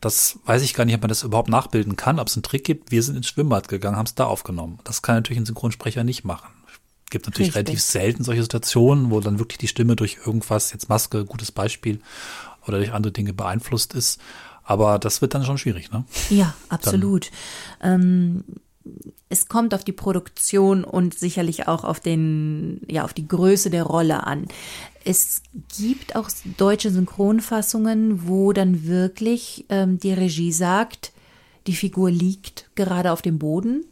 [0.00, 2.64] Das weiß ich gar nicht, ob man das überhaupt nachbilden kann, ob es einen Trick
[2.64, 2.90] gibt.
[2.90, 4.80] Wir sind ins Schwimmbad gegangen, haben es da aufgenommen.
[4.84, 6.48] Das kann natürlich ein Synchronsprecher nicht machen
[7.12, 7.68] gibt natürlich Richtig.
[7.68, 12.00] relativ selten solche Situationen, wo dann wirklich die Stimme durch irgendwas, jetzt Maske, gutes Beispiel,
[12.66, 14.20] oder durch andere Dinge beeinflusst ist.
[14.64, 16.04] Aber das wird dann schon schwierig, ne?
[16.30, 17.30] Ja, absolut.
[17.82, 18.44] Ähm,
[19.28, 23.84] es kommt auf die Produktion und sicherlich auch auf den, ja, auf die Größe der
[23.84, 24.46] Rolle an.
[25.04, 25.42] Es
[25.76, 31.12] gibt auch deutsche Synchronfassungen, wo dann wirklich ähm, die Regie sagt,
[31.66, 33.84] die Figur liegt gerade auf dem Boden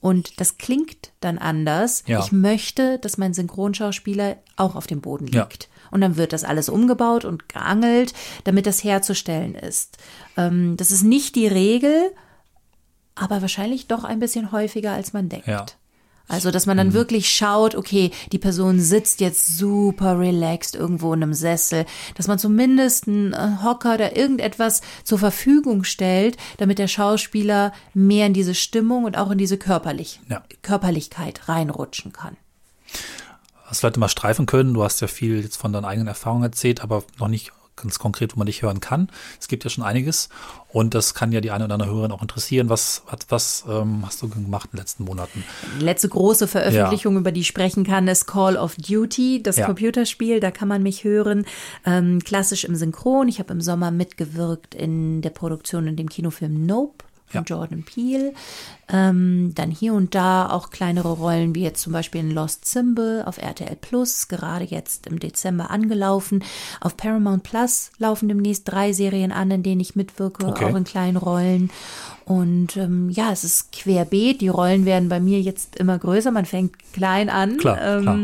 [0.00, 2.04] und das klingt dann anders.
[2.06, 2.20] Ja.
[2.20, 5.64] Ich möchte, dass mein Synchronschauspieler auch auf dem Boden liegt.
[5.64, 5.68] Ja.
[5.90, 8.12] Und dann wird das alles umgebaut und geangelt,
[8.44, 9.96] damit das herzustellen ist.
[10.36, 12.12] Ähm, das ist nicht die Regel,
[13.14, 15.48] aber wahrscheinlich doch ein bisschen häufiger, als man denkt.
[15.48, 15.66] Ja.
[16.28, 16.92] Also, dass man dann mhm.
[16.92, 22.38] wirklich schaut, okay, die Person sitzt jetzt super relaxed irgendwo in einem Sessel, dass man
[22.38, 28.54] zumindest einen äh, Hocker oder irgendetwas zur Verfügung stellt, damit der Schauspieler mehr in diese
[28.54, 30.42] Stimmung und auch in diese Körperlich ja.
[30.62, 32.36] Körperlichkeit reinrutschen kann.
[33.68, 36.82] Was vielleicht mal streifen können, du hast ja viel jetzt von deinen eigenen Erfahrungen erzählt,
[36.82, 37.52] aber noch nicht
[37.82, 39.08] ganz konkret, wo man dich hören kann.
[39.40, 40.28] Es gibt ja schon einiges
[40.70, 42.68] und das kann ja die eine oder andere Hörerin auch interessieren.
[42.68, 45.44] Was, was, was ähm, hast du gemacht in den letzten Monaten?
[45.80, 47.20] Die letzte große Veröffentlichung, ja.
[47.20, 49.66] über die ich sprechen kann, ist Call of Duty, das ja.
[49.66, 50.40] Computerspiel.
[50.40, 51.46] Da kann man mich hören,
[51.86, 53.28] ähm, klassisch im Synchron.
[53.28, 57.56] Ich habe im Sommer mitgewirkt in der Produktion in dem Kinofilm Nope von ja.
[57.56, 58.32] Jordan Peele.
[58.90, 63.22] Ähm, dann hier und da auch kleinere Rollen, wie jetzt zum Beispiel in Lost Symbol
[63.26, 66.42] auf RTL Plus, gerade jetzt im Dezember angelaufen.
[66.80, 70.64] Auf Paramount Plus laufen demnächst drei Serien an, in denen ich mitwirke, okay.
[70.64, 71.70] auch in kleinen Rollen.
[72.24, 74.40] Und ähm, ja, es ist querbeet.
[74.40, 76.30] Die Rollen werden bei mir jetzt immer größer.
[76.30, 77.56] Man fängt klein an.
[77.56, 78.18] Klar, ähm, klar.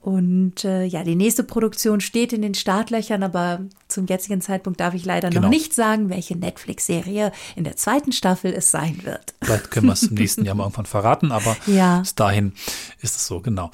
[0.00, 4.94] Und äh, ja, die nächste Produktion steht in den Startlöchern, aber zum jetzigen Zeitpunkt darf
[4.94, 5.42] ich leider genau.
[5.42, 9.34] noch nicht sagen, welche Netflix-Serie in der zweiten Staffel es sein wird.
[9.42, 11.98] Vielleicht können wir es im nächsten Jahr mal irgendwann verraten, aber ja.
[11.98, 12.54] bis dahin
[13.00, 13.70] ist es so, genau.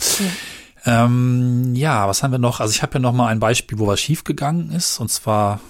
[0.85, 1.05] Ja.
[1.05, 2.59] Ähm, ja, was haben wir noch?
[2.59, 5.61] Also ich habe ja noch mal ein Beispiel, wo was schiefgegangen ist, und zwar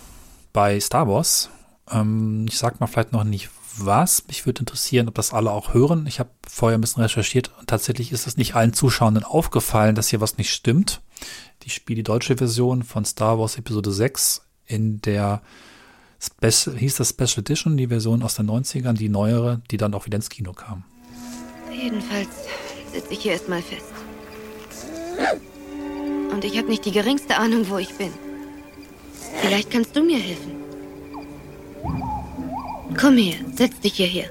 [0.54, 1.50] bei Star Wars.
[1.90, 3.50] Ähm, ich sag mal vielleicht noch nicht
[3.85, 4.27] was.
[4.28, 6.07] Mich würde interessieren, ob das alle auch hören.
[6.07, 10.09] Ich habe vorher ein bisschen recherchiert und tatsächlich ist es nicht allen Zuschauenden aufgefallen, dass
[10.09, 11.01] hier was nicht stimmt.
[11.62, 15.43] Die spiele die deutsche Version von Star Wars Episode 6 in der
[16.20, 20.07] Special, hieß das Special Edition, die Version aus den 90ern, die neuere, die dann auch
[20.07, 20.85] wieder ins Kino kam.
[21.70, 22.28] Jedenfalls
[22.93, 23.93] sitze ich hier erstmal fest.
[26.32, 28.12] Und ich habe nicht die geringste Ahnung, wo ich bin.
[29.40, 30.55] Vielleicht kannst du mir helfen.
[32.98, 34.30] Komm her, setz dich hierher.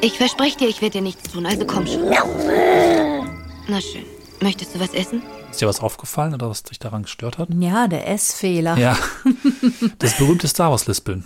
[0.00, 2.08] Ich verspreche dir, ich werde dir nichts tun, also komm schon.
[3.68, 4.04] Na schön.
[4.40, 5.22] Möchtest du was essen?
[5.50, 7.48] Ist dir was aufgefallen oder was dich daran gestört hat?
[7.58, 8.76] Ja, der Essfehler.
[8.78, 8.98] Ja.
[9.98, 11.24] Das berühmte Star Wars-Lispeln.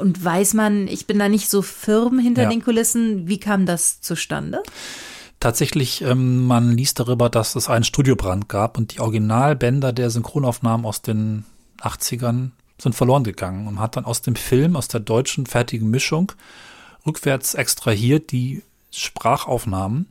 [0.00, 2.48] Und weiß man, ich bin da nicht so firm hinter ja.
[2.50, 3.26] den Kulissen.
[3.28, 4.62] Wie kam das zustande?
[5.40, 10.84] Tatsächlich, ähm, man liest darüber, dass es einen Studiobrand gab und die Originalbänder der Synchronaufnahmen
[10.86, 11.44] aus den
[11.80, 12.50] 80ern
[12.82, 16.32] sind verloren gegangen und hat dann aus dem Film, aus der deutschen fertigen Mischung,
[17.06, 20.06] rückwärts extrahiert die Sprachaufnahmen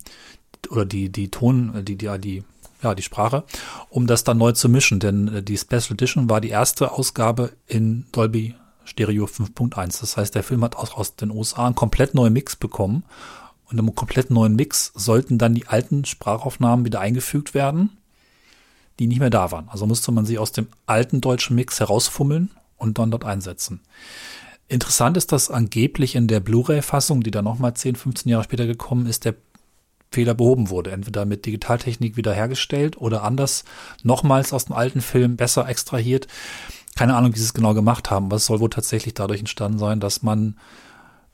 [0.69, 2.43] oder die, die Ton, die, die, die,
[2.81, 3.43] ja, die Sprache,
[3.89, 4.99] um das dann neu zu mischen.
[4.99, 9.99] Denn äh, die Special Edition war die erste Ausgabe in Dolby Stereo 5.1.
[9.99, 13.03] Das heißt, der Film hat aus, aus den USA einen komplett neuen Mix bekommen.
[13.69, 17.97] Und im komplett neuen Mix sollten dann die alten Sprachaufnahmen wieder eingefügt werden,
[18.99, 19.69] die nicht mehr da waren.
[19.69, 22.51] Also musste man sie aus dem alten deutschen Mix herausfummeln
[22.81, 23.81] und dann dort einsetzen.
[24.67, 29.05] Interessant ist, dass angeblich in der Blu-ray-Fassung, die dann nochmal 10, 15 Jahre später gekommen
[29.05, 29.35] ist, der
[30.11, 30.91] Fehler behoben wurde.
[30.91, 33.63] Entweder mit Digitaltechnik wiederhergestellt oder anders
[34.03, 36.27] nochmals aus dem alten Film besser extrahiert.
[36.95, 39.99] Keine Ahnung, wie sie es genau gemacht haben, aber soll wohl tatsächlich dadurch entstanden sein,
[39.99, 40.57] dass man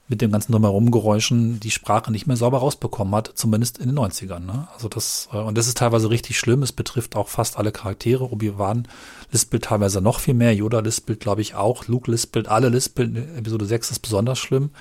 [0.08, 4.00] mit dem ganzen drumherum Geräuschen die Sprache nicht mehr sauber rausbekommen hat, zumindest in den
[4.00, 4.40] 90ern.
[4.40, 4.68] Ne?
[4.74, 6.64] Also das, äh, und das ist teilweise richtig schlimm.
[6.64, 8.32] Es betrifft auch fast alle Charaktere.
[8.32, 8.88] Obi-Wan
[9.32, 10.56] lispelt teilweise noch viel mehr.
[10.56, 11.88] Yoda lispelt, glaube ich, auch.
[11.88, 13.16] Luke lispelt, alle lispeln.
[13.38, 14.72] Episode 6 ist besonders schlimm.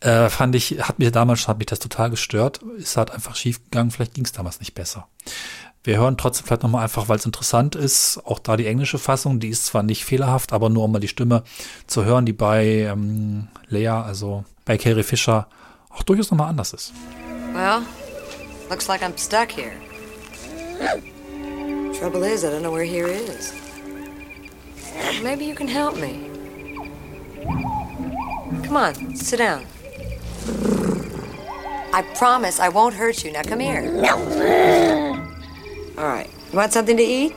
[0.00, 2.60] Äh, fand ich, hat mir damals, hat mich das total gestört.
[2.76, 3.90] Ist halt einfach schief gegangen.
[3.90, 5.08] Vielleicht ging es damals nicht besser.
[5.84, 9.40] Wir hören trotzdem vielleicht nochmal einfach, weil es interessant ist, auch da die englische Fassung,
[9.40, 11.42] die ist zwar nicht fehlerhaft, aber nur um mal die Stimme
[11.88, 15.48] zu hören, die bei ähm, Lea, also bei Carrie Fisher,
[15.90, 16.92] auch durchaus nochmal anders ist.
[17.52, 17.82] Well,
[18.70, 19.72] looks like I'm stuck here.
[21.98, 23.52] Trouble is, I don't know where here is.
[25.24, 26.30] Maybe you can help me.
[28.64, 29.64] Come on, sit down.
[31.92, 33.32] I promise I won't hurt you.
[33.32, 35.22] Now come here.
[35.96, 36.28] Alright.
[36.52, 37.32] You want something to eat?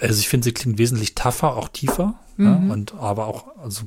[0.00, 2.46] Also ich finde, sie klingt wesentlich tougher, auch tiefer, mhm.
[2.46, 3.82] ja, und aber auch also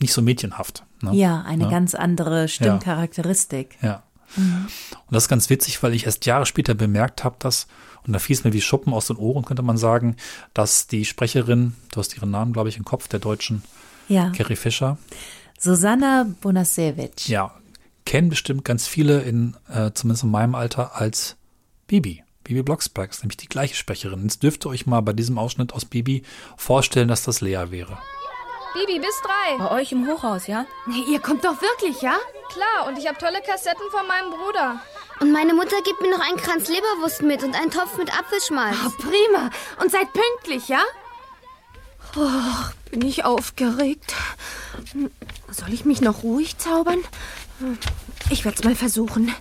[0.00, 0.84] nicht so mädchenhaft.
[1.02, 1.14] Ne?
[1.14, 1.70] Ja, eine ja.
[1.70, 3.76] ganz andere Stimmcharakteristik.
[3.82, 3.88] Ja.
[3.88, 4.02] ja.
[4.36, 4.66] Mhm.
[5.06, 7.66] Und das ist ganz witzig, weil ich erst Jahre später bemerkt habe, dass,
[8.06, 10.16] und da fiel es mir wie Schuppen aus den Ohren, könnte man sagen,
[10.52, 13.62] dass die Sprecherin, du hast ihren Namen, glaube ich, im Kopf, der Deutschen,
[14.08, 14.30] ja.
[14.30, 14.98] Carrie Fischer.
[15.58, 17.28] Susanna Bonasewicz.
[17.28, 17.52] Ja,
[18.04, 21.36] kennen bestimmt ganz viele, in, äh, zumindest in meinem Alter, als
[21.86, 22.23] Bibi.
[22.44, 24.22] Bibi Blocksberg ist nämlich die gleiche Sprecherin.
[24.22, 26.22] Jetzt dürft ihr euch mal bei diesem Ausschnitt aus Bibi
[26.56, 27.98] vorstellen, dass das Lea wäre.
[28.74, 29.56] Bibi, bis drei.
[29.58, 30.66] Bei euch im Hochhaus, ja?
[30.86, 32.16] Nee, ihr kommt doch wirklich, ja?
[32.52, 34.80] Klar, und ich habe tolle Kassetten von meinem Bruder.
[35.20, 38.76] Und meine Mutter gibt mir noch einen Kranz Leberwurst mit und einen Topf mit Apfelschmalz.
[38.84, 39.50] Oh, prima.
[39.80, 40.82] Und seid pünktlich, ja?
[42.16, 44.14] Oh, bin ich aufgeregt.
[45.50, 46.98] Soll ich mich noch ruhig zaubern?
[48.30, 49.32] Ich werde es mal versuchen.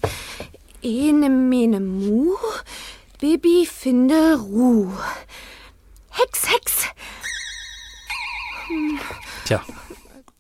[0.84, 2.36] Ene, mene, mu.
[3.20, 4.92] Bibi, finde Ruh.
[6.10, 6.86] Hex, Hex.
[9.46, 9.64] Tja,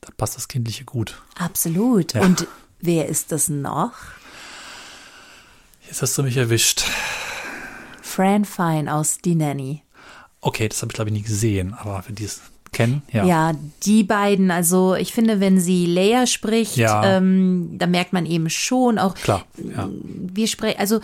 [0.01, 1.21] da passt das Kindliche gut.
[1.39, 2.13] Absolut.
[2.13, 2.21] Ja.
[2.21, 2.47] Und
[2.81, 3.93] wer ist das noch?
[5.87, 6.83] Jetzt hast du mich erwischt.
[8.01, 9.81] Fran Fine aus Die Nanny.
[10.41, 12.41] Okay, das habe ich glaube ich nie gesehen, aber für dieses
[12.73, 13.01] kennen.
[13.11, 13.25] Ja.
[13.25, 13.51] ja,
[13.83, 17.17] die beiden, also ich finde, wenn sie Leia spricht, ja.
[17.17, 19.89] ähm, da merkt man eben schon auch, Klar, ja.
[19.91, 20.99] wir sprechen, also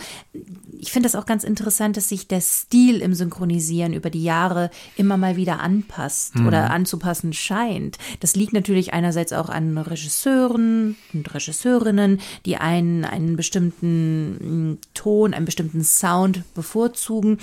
[0.80, 4.70] ich finde das auch ganz interessant, dass sich der Stil im Synchronisieren über die Jahre
[4.96, 6.46] immer mal wieder anpasst mhm.
[6.46, 7.98] oder anzupassen scheint.
[8.20, 15.34] Das liegt natürlich einerseits auch an Regisseuren und Regisseurinnen, die einen, einen bestimmten mm, Ton,
[15.34, 17.38] einen bestimmten Sound bevorzugen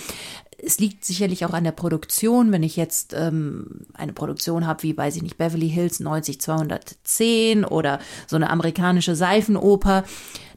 [0.68, 2.52] es liegt sicherlich auch an der Produktion.
[2.52, 8.00] Wenn ich jetzt ähm, eine Produktion habe, wie weiß ich nicht, Beverly Hills 90210 oder
[8.28, 10.04] so eine amerikanische Seifenoper,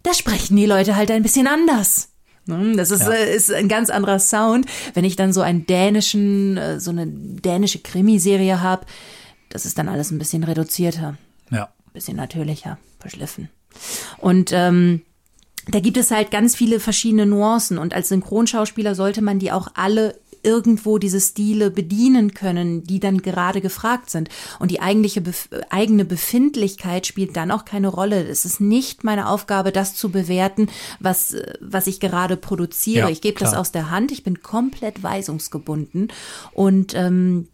[0.03, 2.09] da sprechen die Leute halt ein bisschen anders.
[2.47, 2.77] Ne?
[2.77, 3.13] Das ist, ja.
[3.13, 4.67] äh, ist ein ganz anderer Sound.
[4.95, 8.87] Wenn ich dann so einen dänischen, äh, so eine dänische Krimiserie habe,
[9.49, 11.17] das ist dann alles ein bisschen reduzierter.
[11.51, 11.65] Ja.
[11.65, 13.49] Ein bisschen natürlicher, verschliffen.
[14.19, 15.03] Und ähm,
[15.75, 19.69] da gibt es halt ganz viele verschiedene Nuancen und als Synchronschauspieler sollte man die auch
[19.75, 24.29] alle irgendwo diese Stile bedienen können, die dann gerade gefragt sind.
[24.59, 28.27] Und die eigentliche Bef eigene Befindlichkeit spielt dann auch keine Rolle.
[28.27, 30.69] Es ist nicht meine Aufgabe, das zu bewerten,
[30.99, 33.07] was, was ich gerade produziere.
[33.07, 34.13] Ja, ich gebe das aus der Hand.
[34.13, 36.09] Ich bin komplett weisungsgebunden
[36.53, 37.49] und ähm,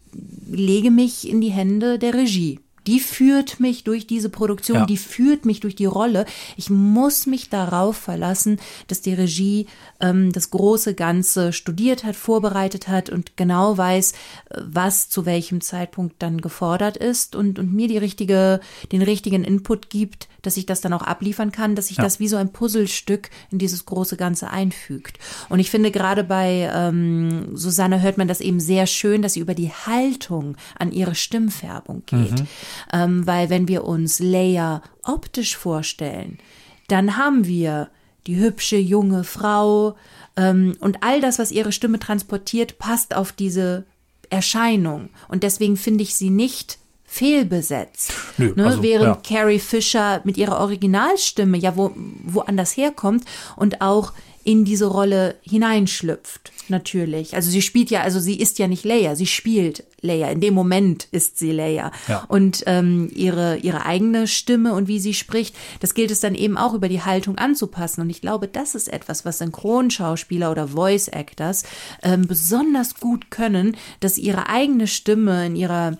[0.49, 4.85] lege mich in die Hände der Regie die führt mich durch diese Produktion, ja.
[4.85, 6.25] die führt mich durch die Rolle.
[6.55, 9.67] Ich muss mich darauf verlassen, dass die Regie
[9.99, 14.13] ähm, das große Ganze studiert hat, vorbereitet hat und genau weiß,
[14.55, 18.61] was zu welchem Zeitpunkt dann gefordert ist und, und mir die richtige,
[18.91, 22.03] den richtigen Input gibt, dass ich das dann auch abliefern kann, dass sich ja.
[22.03, 25.19] das wie so ein Puzzlestück in dieses große Ganze einfügt.
[25.49, 29.41] Und ich finde gerade bei ähm, Susanne hört man das eben sehr schön, dass sie
[29.41, 32.39] über die Haltung an ihre Stimmfärbung geht.
[32.39, 32.47] Mhm.
[32.91, 36.39] Ähm, weil wenn wir uns Leia optisch vorstellen,
[36.87, 37.89] dann haben wir
[38.27, 39.95] die hübsche junge Frau
[40.35, 43.85] ähm, und all das, was ihre Stimme transportiert, passt auf diese
[44.29, 45.09] Erscheinung.
[45.27, 48.11] Und deswegen finde ich sie nicht fehlbesetzt.
[48.37, 48.65] Nö, ne?
[48.65, 49.37] also, Während ja.
[49.37, 53.23] Carrie Fisher mit ihrer Originalstimme ja wo, woanders herkommt
[53.55, 54.11] und auch
[54.47, 57.35] in diese Rolle hineinschlüpft, natürlich.
[57.35, 60.29] Also sie spielt ja, also sie ist ja nicht Leia, sie spielt Leia.
[60.29, 61.91] In dem Moment ist sie Leia.
[62.07, 62.23] Ja.
[62.29, 66.55] Und ähm, ihre, ihre eigene Stimme und wie sie spricht, das gilt es dann eben
[66.55, 67.99] auch über die Haltung anzupassen.
[67.99, 71.63] Und ich glaube, das ist etwas, was Synchronschauspieler oder Voice Actors
[72.01, 75.97] ähm, besonders gut können, dass ihre eigene Stimme in ihrer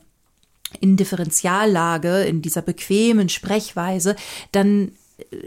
[0.79, 4.15] in Differentiallage, in dieser bequemen Sprechweise,
[4.53, 4.93] dann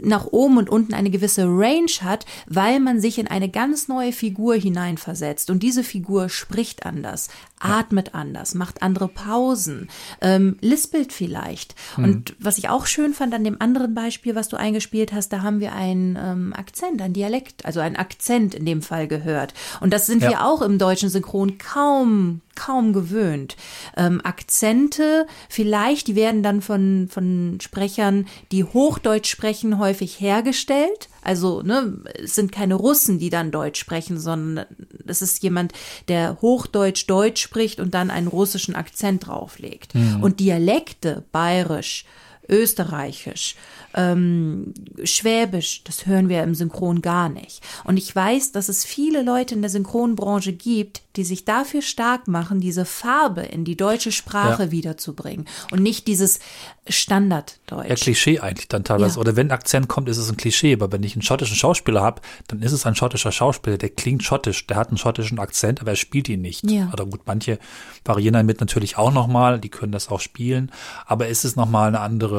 [0.01, 4.11] nach oben und unten eine gewisse Range hat, weil man sich in eine ganz neue
[4.11, 5.49] Figur hineinversetzt.
[5.49, 7.29] Und diese Figur spricht anders,
[7.59, 9.89] atmet anders, macht andere Pausen,
[10.19, 11.75] ähm, lispelt vielleicht.
[11.95, 12.03] Mhm.
[12.03, 15.41] Und was ich auch schön fand an dem anderen Beispiel, was du eingespielt hast, da
[15.41, 19.53] haben wir einen ähm, Akzent, einen Dialekt, also einen Akzent in dem Fall gehört.
[19.79, 20.29] Und das sind ja.
[20.29, 23.55] wir auch im deutschen Synchron kaum kaum gewöhnt.
[23.97, 31.09] Ähm, Akzente, vielleicht, die werden dann von, von Sprechern, die Hochdeutsch sprechen, häufig hergestellt.
[31.23, 34.65] Also, ne, es sind keine Russen, die dann Deutsch sprechen, sondern
[35.05, 35.73] es ist jemand,
[36.07, 39.95] der Hochdeutsch Deutsch spricht und dann einen russischen Akzent drauflegt.
[39.95, 40.23] Mhm.
[40.23, 42.05] Und Dialekte, bayerisch,
[42.49, 43.55] österreichisch,
[43.93, 44.73] ähm,
[45.03, 47.61] Schwäbisch, das hören wir im Synchron gar nicht.
[47.83, 52.27] Und ich weiß, dass es viele Leute in der Synchronbranche gibt, die sich dafür stark
[52.27, 54.71] machen, diese Farbe in die deutsche Sprache ja.
[54.71, 56.39] wiederzubringen und nicht dieses
[56.87, 57.89] Standarddeutsch.
[57.89, 59.15] Ja, Klischee eigentlich dann teilweise.
[59.15, 59.21] Ja.
[59.21, 60.73] Oder wenn ein Akzent kommt, ist es ein Klischee.
[60.73, 64.23] Aber wenn ich einen schottischen Schauspieler habe, dann ist es ein schottischer Schauspieler, der klingt
[64.23, 66.69] schottisch, der hat einen schottischen Akzent, aber er spielt ihn nicht.
[66.69, 66.89] Ja.
[66.93, 67.59] Oder gut, manche
[68.05, 70.71] variieren damit natürlich auch nochmal, die können das auch spielen,
[71.05, 72.30] aber es ist nochmal eine andere,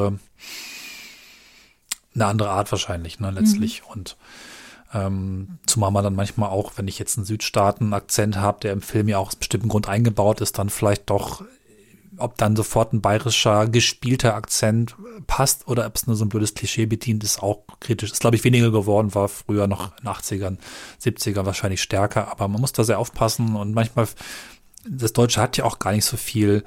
[2.15, 3.81] eine andere Art wahrscheinlich, ne, letztlich.
[3.81, 3.87] Mhm.
[3.91, 4.17] Und
[4.93, 9.07] ähm, zumal man dann manchmal auch, wenn ich jetzt einen Südstaaten-Akzent habe, der im Film
[9.07, 11.43] ja auch aus bestimmten Grund eingebaut ist, dann vielleicht doch,
[12.17, 14.95] ob dann sofort ein bayerischer, gespielter Akzent
[15.25, 18.11] passt oder ob es nur so ein blödes Klischee bedient, ist auch kritisch.
[18.11, 20.57] Ist, glaube ich, weniger geworden, war früher noch in den 80ern,
[21.01, 24.07] 70ern wahrscheinlich stärker, aber man muss da sehr aufpassen und manchmal,
[24.87, 26.63] das Deutsche hat ja auch gar nicht so viel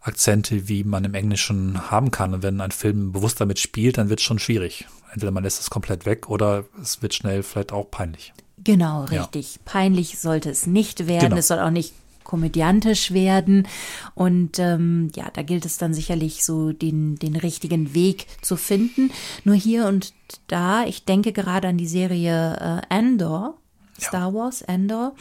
[0.00, 2.34] Akzente, wie man im Englischen haben kann.
[2.34, 4.86] Und wenn ein Film bewusst damit spielt, dann wird es schon schwierig.
[5.12, 8.32] Entweder man lässt es komplett weg oder es wird schnell vielleicht auch peinlich.
[8.62, 9.56] Genau, richtig.
[9.56, 9.60] Ja.
[9.64, 11.30] Peinlich sollte es nicht werden.
[11.30, 11.36] Genau.
[11.36, 11.94] Es soll auch nicht
[12.24, 13.66] komödiantisch werden.
[14.14, 19.10] Und ähm, ja, da gilt es dann sicherlich so den, den richtigen Weg zu finden.
[19.44, 20.12] Nur hier und
[20.46, 23.56] da, ich denke gerade an die Serie äh, Andor,
[24.00, 25.14] Star Wars, Endor.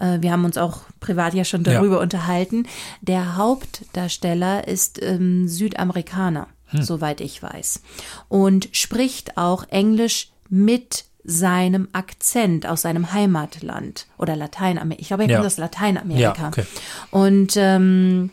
[0.00, 2.02] Äh, wir haben uns auch privat ja schon darüber ja.
[2.02, 2.66] unterhalten.
[3.00, 6.82] Der Hauptdarsteller ist ähm, Südamerikaner, hm.
[6.82, 7.82] soweit ich weiß.
[8.28, 15.00] Und spricht auch Englisch mit seinem Akzent aus seinem Heimatland oder Lateinamerika.
[15.00, 15.36] Ich glaube, er Ja.
[15.36, 16.42] kommt aus Lateinamerika.
[16.42, 16.64] Ja, okay.
[17.10, 18.30] Und ähm,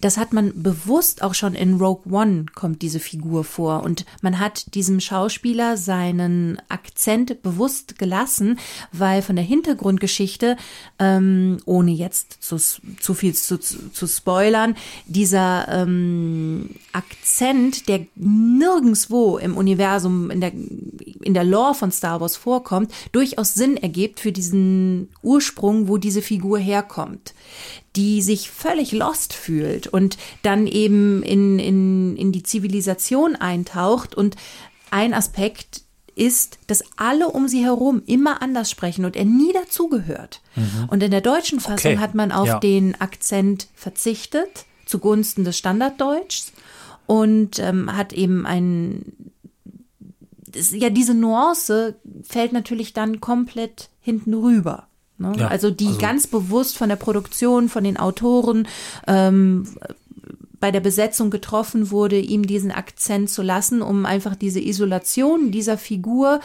[0.00, 3.82] das hat man bewusst auch schon in Rogue One kommt diese Figur vor.
[3.82, 8.58] Und man hat diesem Schauspieler seinen Akzent bewusst gelassen,
[8.92, 10.56] weil von der Hintergrundgeschichte,
[10.98, 14.76] ähm, ohne jetzt zu, zu viel zu, zu, zu spoilern,
[15.06, 22.36] dieser ähm, Akzent, der nirgendswo im Universum, in der, in der Lore von Star Wars
[22.36, 27.34] vorkommt, durchaus Sinn ergibt für diesen Ursprung, wo diese Figur herkommt
[27.98, 34.14] die sich völlig lost fühlt und dann eben in, in, in die Zivilisation eintaucht.
[34.14, 34.36] Und
[34.92, 35.82] ein Aspekt
[36.14, 40.42] ist, dass alle um sie herum immer anders sprechen und er nie dazugehört.
[40.54, 40.88] Mhm.
[40.88, 42.60] Und in der deutschen Fassung Okay, hat man auf ja.
[42.60, 46.52] den Akzent verzichtet zugunsten des Standarddeutschs
[47.06, 49.32] und ähm, hat eben ein
[50.46, 54.87] das, ja diese Nuance fällt natürlich dann komplett hinten rüber.
[55.18, 55.32] Ne?
[55.36, 58.66] Ja, also die also- ganz bewusst von der Produktion, von den Autoren
[59.06, 59.66] ähm,
[60.60, 65.78] bei der Besetzung getroffen wurde, ihm diesen Akzent zu lassen, um einfach diese Isolation dieser
[65.78, 66.40] Figur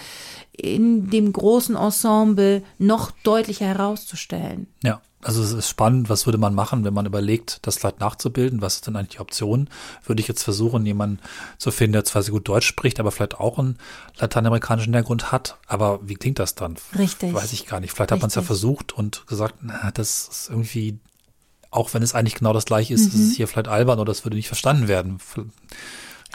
[0.52, 4.68] in dem großen Ensemble noch deutlicher herauszustellen.
[4.84, 8.62] Ja, also es ist spannend, was würde man machen, wenn man überlegt, das vielleicht nachzubilden?
[8.62, 9.70] Was ist denn eigentlich die Option?
[10.06, 11.20] Würde ich jetzt versuchen, jemanden
[11.58, 13.78] zu finden, der zwar sehr gut Deutsch spricht, aber vielleicht auch einen
[14.18, 15.58] lateinamerikanischen Hintergrund hat.
[15.68, 16.76] Aber wie klingt das dann?
[16.98, 17.34] Richtig.
[17.34, 17.92] Weiß ich gar nicht.
[17.94, 21.00] Vielleicht hat man es ja versucht und gesagt, na, das ist irgendwie,
[21.72, 23.30] auch wenn es eigentlich genau das gleiche ist, ist Mhm.
[23.30, 25.20] es hier vielleicht albern oder es würde nicht verstanden werden.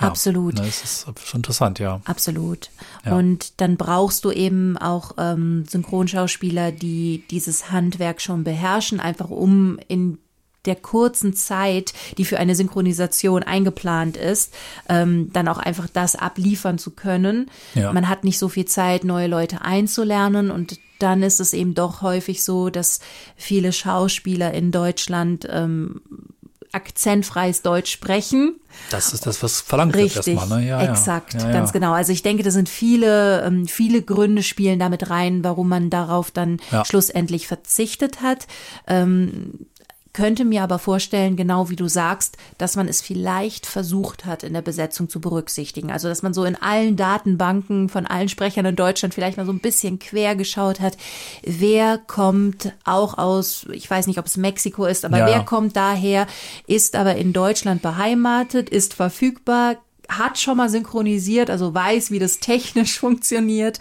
[0.01, 0.55] Ja, Absolut.
[0.55, 2.01] Ne, ist schon interessant, ja.
[2.05, 2.71] Absolut.
[3.05, 3.17] Ja.
[3.17, 9.79] Und dann brauchst du eben auch ähm, Synchronschauspieler, die dieses Handwerk schon beherrschen, einfach um
[9.89, 10.19] in
[10.65, 14.55] der kurzen Zeit, die für eine Synchronisation eingeplant ist,
[14.89, 17.51] ähm, dann auch einfach das abliefern zu können.
[17.75, 17.93] Ja.
[17.93, 22.03] Man hat nicht so viel Zeit, neue Leute einzulernen und dann ist es eben doch
[22.03, 23.01] häufig so, dass
[23.37, 26.01] viele Schauspieler in Deutschland ähm,
[26.73, 28.61] akzentfreies Deutsch sprechen.
[28.91, 30.69] Das ist das, was verlangt wird Richtig, erstmal, ne?
[30.69, 31.53] Ja, exakt, ja, ja.
[31.53, 31.93] ganz genau.
[31.93, 36.31] Also ich denke, da sind viele, ähm, viele Gründe spielen damit rein, warum man darauf
[36.31, 38.47] dann schlussendlich verzichtet hat.
[40.19, 44.53] Könnte mir aber vorstellen, genau wie du sagst, dass man es vielleicht versucht hat, in
[44.53, 45.93] der Besetzung zu berücksichtigen.
[45.93, 49.53] Also, dass man so in allen Datenbanken von allen Sprechern in Deutschland vielleicht mal so
[49.53, 50.97] ein bisschen quer geschaut hat.
[51.45, 55.77] Wer kommt auch aus, ich weiß nicht, ob es Mexiko ist, aber Ja, wer kommt
[55.77, 56.27] daher,
[56.67, 59.77] ist aber in Deutschland beheimatet, ist verfügbar,
[60.09, 63.79] hat schon mal synchronisiert, also weiß, wie das technisch funktioniert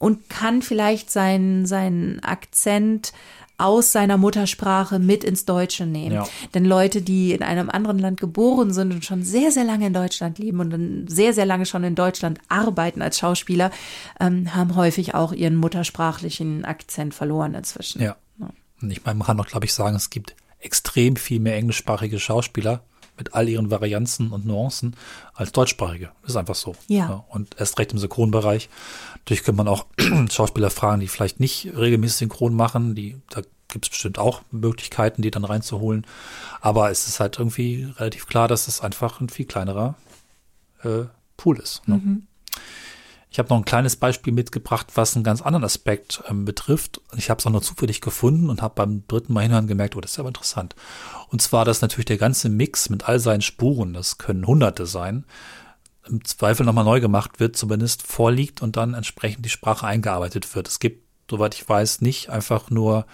[0.00, 3.12] und kann vielleicht seinen, seinen Akzent
[3.60, 6.14] aus seiner Muttersprache mit ins Deutsche nehmen.
[6.14, 6.28] Ja.
[6.54, 9.92] Denn Leute, die in einem anderen Land geboren sind und schon sehr, sehr lange in
[9.92, 13.70] Deutschland leben und dann sehr, sehr lange schon in Deutschland arbeiten als Schauspieler,
[14.18, 18.02] ähm, haben häufig auch ihren muttersprachlichen Akzent verloren inzwischen.
[18.02, 18.16] Ja.
[18.82, 22.18] Und ich meine, man kann doch, glaube ich, sagen, es gibt extrem viel mehr englischsprachige
[22.18, 22.82] Schauspieler
[23.20, 24.96] mit all ihren Varianzen und Nuancen
[25.34, 26.10] als deutschsprachige.
[26.26, 26.74] Ist einfach so.
[26.88, 27.24] Ja.
[27.28, 28.68] Und erst recht im Synchronbereich.
[29.18, 29.86] Natürlich kann man auch
[30.30, 32.94] Schauspieler fragen, die vielleicht nicht regelmäßig synchron machen.
[32.94, 36.06] Die, da gibt es bestimmt auch Möglichkeiten, die dann reinzuholen.
[36.62, 39.96] Aber es ist halt irgendwie relativ klar, dass es einfach ein viel kleinerer
[40.82, 41.04] äh,
[41.36, 41.86] Pool ist.
[41.86, 41.96] Ne?
[41.96, 42.26] Mhm.
[43.32, 47.00] Ich habe noch ein kleines Beispiel mitgebracht, was einen ganz anderen Aspekt ähm, betrifft.
[47.16, 50.00] Ich habe es auch nur zufällig gefunden und habe beim dritten Mal hinhören gemerkt, oh,
[50.00, 50.74] das ist aber interessant.
[51.30, 55.24] Und zwar, dass natürlich der ganze Mix mit all seinen Spuren, das können Hunderte sein,
[56.08, 60.66] im Zweifel nochmal neu gemacht wird, zumindest vorliegt und dann entsprechend die Sprache eingearbeitet wird.
[60.66, 63.06] Es gibt, soweit ich weiß, nicht einfach nur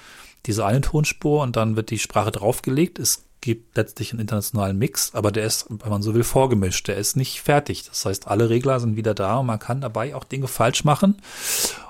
[0.47, 2.99] diese eine Tonspur und dann wird die Sprache draufgelegt.
[2.99, 6.89] Es gibt letztlich einen internationalen Mix, aber der ist, wenn man so will, vorgemischt.
[6.89, 7.87] Der ist nicht fertig.
[7.87, 11.21] Das heißt, alle Regler sind wieder da und man kann dabei auch Dinge falsch machen.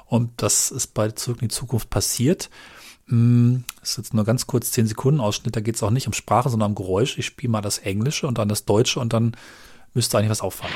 [0.06, 2.50] Und das ist bei Zurück in die Zukunft passiert.
[3.08, 5.54] Hm, Das ist jetzt nur ganz kurz 10 Sekunden Ausschnitt.
[5.56, 7.18] Da geht es auch nicht um Sprache, sondern um Geräusch.
[7.18, 9.36] Ich spiele mal das Englische und dann das Deutsche und dann
[9.94, 10.74] müsste eigentlich was auffallen.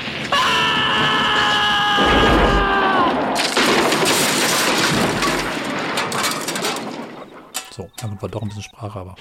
[7.71, 9.15] So, dann war doch ein bisschen Sprache, aber.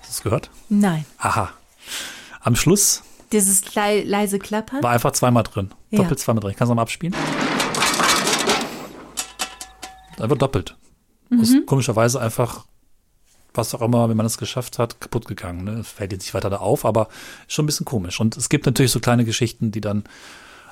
[0.00, 0.50] Hast du es gehört?
[0.68, 1.04] Nein.
[1.18, 1.50] Aha.
[2.40, 4.82] Am Schluss Dieses lei leise Klappern.
[4.82, 5.70] war einfach zweimal drin.
[5.90, 5.98] Ja.
[6.02, 6.50] Doppelt zweimal drin.
[6.52, 7.14] Ich kann es nochmal abspielen.
[10.18, 10.76] Einfach doppelt.
[11.30, 11.66] Ist Mhm.
[11.66, 12.64] komischerweise einfach,
[13.52, 15.64] was auch immer, wenn man es geschafft hat, kaputt gegangen.
[15.64, 15.72] Ne?
[15.80, 17.08] Es fällt jetzt nicht weiter da auf, aber
[17.46, 18.20] ist schon ein bisschen komisch.
[18.20, 20.04] Und es gibt natürlich so kleine Geschichten, die dann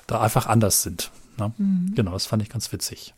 [0.07, 1.11] da einfach anders sind.
[1.39, 1.53] Ne?
[1.59, 1.93] Mhm.
[1.95, 3.15] Genau, das fand ich ganz witzig.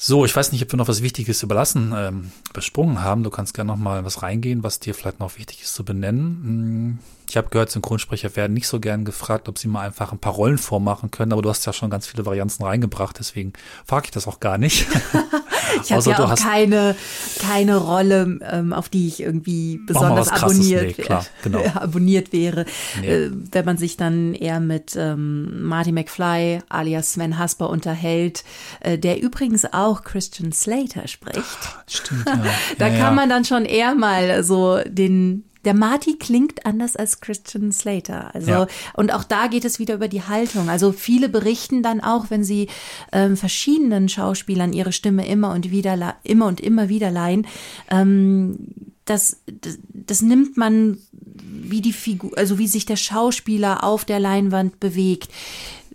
[0.00, 3.24] So, ich weiß nicht, ob wir noch was Wichtiges überlassen, ähm, besprungen haben.
[3.24, 6.22] Du kannst gerne noch mal was reingehen, was dir vielleicht noch wichtig ist zu benennen.
[6.44, 6.98] Hm,
[7.28, 10.34] ich habe gehört, Synchronsprecher werden nicht so gern gefragt, ob sie mal einfach ein paar
[10.34, 13.54] Rollen vormachen können, aber du hast ja schon ganz viele Varianten reingebracht, deswegen
[13.84, 14.86] frage ich das auch gar nicht.
[15.82, 16.96] ich habe ja auch keine,
[17.40, 21.64] keine Rolle, ähm, auf die ich irgendwie besonders abonniert, nee, klar, genau.
[21.74, 22.64] abonniert wäre.
[23.00, 23.08] Nee.
[23.08, 28.44] Äh, wenn man sich dann eher mit ähm, Marty McFly alias Sven Hasper unterhält,
[28.80, 31.58] äh, der übrigens auch Christian Slater spricht.
[31.86, 32.44] Stimmt, ja.
[32.78, 33.10] da ja, kann ja.
[33.12, 38.34] man dann schon eher mal so den der Marty klingt anders als Christian Slater.
[38.34, 38.66] Also, ja.
[38.94, 40.68] und auch da geht es wieder über die Haltung.
[40.68, 42.68] Also viele berichten dann auch, wenn sie
[43.12, 47.46] ähm, verschiedenen Schauspielern ihre Stimme immer und wieder, immer und immer wieder leihen,
[47.90, 48.58] ähm,
[49.04, 54.20] das, das, das nimmt man wie die Figur, also wie sich der Schauspieler auf der
[54.20, 55.30] Leinwand bewegt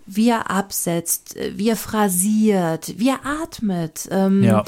[0.05, 4.07] wie er absetzt, wie er phrasiert, wie er atmet.
[4.11, 4.65] Ähm, ja.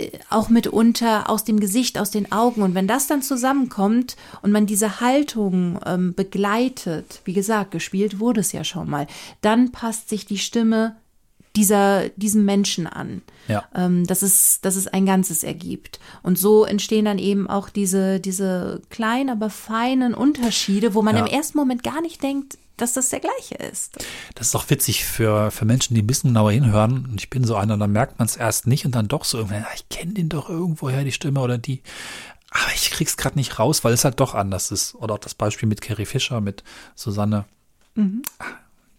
[0.00, 2.62] Äh, auch mitunter aus dem Gesicht, aus den Augen.
[2.62, 8.40] Und wenn das dann zusammenkommt und man diese Haltung ähm, begleitet, wie gesagt, gespielt wurde
[8.40, 9.06] es ja schon mal,
[9.40, 10.96] dann passt sich die Stimme
[11.56, 13.22] dieser, diesem Menschen an.
[13.48, 13.64] Ja.
[13.74, 15.98] Ähm, dass, es, dass es ein Ganzes ergibt.
[16.22, 21.26] Und so entstehen dann eben auch diese, diese kleinen, aber feinen Unterschiede, wo man ja.
[21.26, 23.98] im ersten Moment gar nicht denkt, dass das der gleiche ist.
[24.34, 27.06] Das ist auch witzig für, für Menschen, die ein bisschen genauer hinhören.
[27.06, 29.38] Und ich bin so einer, dann merkt man es erst nicht und dann doch so
[29.38, 31.82] irgendwann, ich kenne den doch irgendwoher, die Stimme oder die.
[32.50, 34.94] Aber ich krieg's gerade nicht raus, weil es halt doch anders ist.
[34.96, 37.44] Oder auch das Beispiel mit Carrie Fischer, mit Susanne.
[37.94, 38.22] Mhm.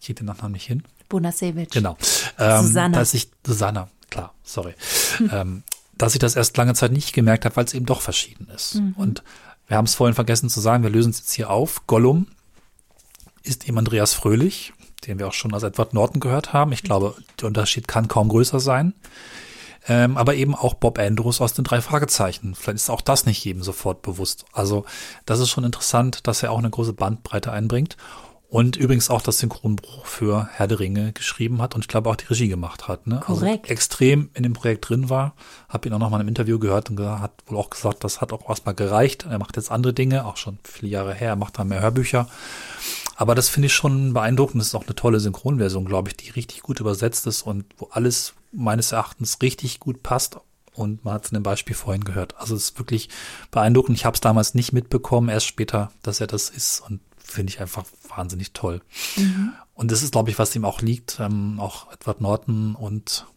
[0.00, 0.82] Ich kriege den Nachnamen nicht hin.
[1.08, 1.72] Bonasewicz.
[1.72, 1.96] Genau.
[2.38, 2.96] Ähm, Susanne.
[2.96, 4.74] Dass ich, Susanne, klar, sorry.
[5.18, 5.30] Hm.
[5.32, 5.62] Ähm,
[5.98, 8.76] dass ich das erst lange Zeit nicht gemerkt habe, weil es eben doch verschieden ist.
[8.76, 8.94] Mhm.
[8.96, 9.22] Und
[9.68, 11.86] wir haben es vorhin vergessen zu sagen, wir lösen es jetzt hier auf.
[11.86, 12.26] Gollum
[13.42, 14.72] ist eben Andreas Fröhlich,
[15.06, 16.72] den wir auch schon aus Edward Norton gehört haben.
[16.72, 18.94] Ich glaube, der Unterschied kann kaum größer sein.
[19.88, 22.54] Ähm, aber eben auch Bob Andrews aus den drei Fragezeichen.
[22.54, 24.44] Vielleicht ist auch das nicht jedem sofort bewusst.
[24.52, 24.84] Also
[25.26, 27.96] das ist schon interessant, dass er auch eine große Bandbreite einbringt.
[28.48, 32.16] Und übrigens auch das Synchronbuch für Herr der Ringe geschrieben hat und ich glaube auch
[32.16, 33.06] die Regie gemacht hat.
[33.06, 33.22] Ne?
[33.26, 33.64] Also Korrekt.
[33.64, 35.34] Also extrem in dem Projekt drin war.
[35.70, 38.30] Habe ihn auch noch mal im Interview gehört und hat wohl auch gesagt, das hat
[38.30, 39.26] auch erstmal gereicht.
[39.28, 41.30] Er macht jetzt andere Dinge, auch schon viele Jahre her.
[41.30, 42.28] Er macht da mehr Hörbücher.
[43.22, 44.60] Aber das finde ich schon beeindruckend.
[44.60, 47.86] Das ist auch eine tolle Synchronversion, glaube ich, die richtig gut übersetzt ist und wo
[47.92, 50.38] alles meines Erachtens richtig gut passt.
[50.74, 52.36] Und man hat es in dem Beispiel vorhin gehört.
[52.36, 53.10] Also es ist wirklich
[53.52, 53.96] beeindruckend.
[53.96, 56.80] Ich habe es damals nicht mitbekommen, erst später, dass er das ist.
[56.80, 58.80] Und finde ich einfach wahnsinnig toll.
[59.14, 59.52] Mhm.
[59.74, 61.20] Und das ist, glaube ich, was ihm auch liegt.
[61.20, 63.28] Ähm, auch Edward Norton und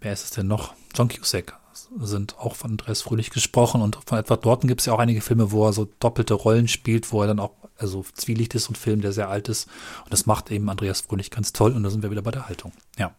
[0.00, 0.74] wer ist es denn noch?
[0.94, 1.58] John Cusack
[1.98, 5.20] sind auch von Andreas Fröhlich gesprochen und von Edward Norton gibt es ja auch einige
[5.20, 8.76] Filme, wo er so doppelte Rollen spielt, wo er dann auch also Zwielicht ist und
[8.76, 9.68] Film, der sehr alt ist.
[10.04, 12.48] Und das macht eben Andreas Fröhlich ganz toll und da sind wir wieder bei der
[12.48, 12.72] Haltung.
[12.98, 13.14] Ja.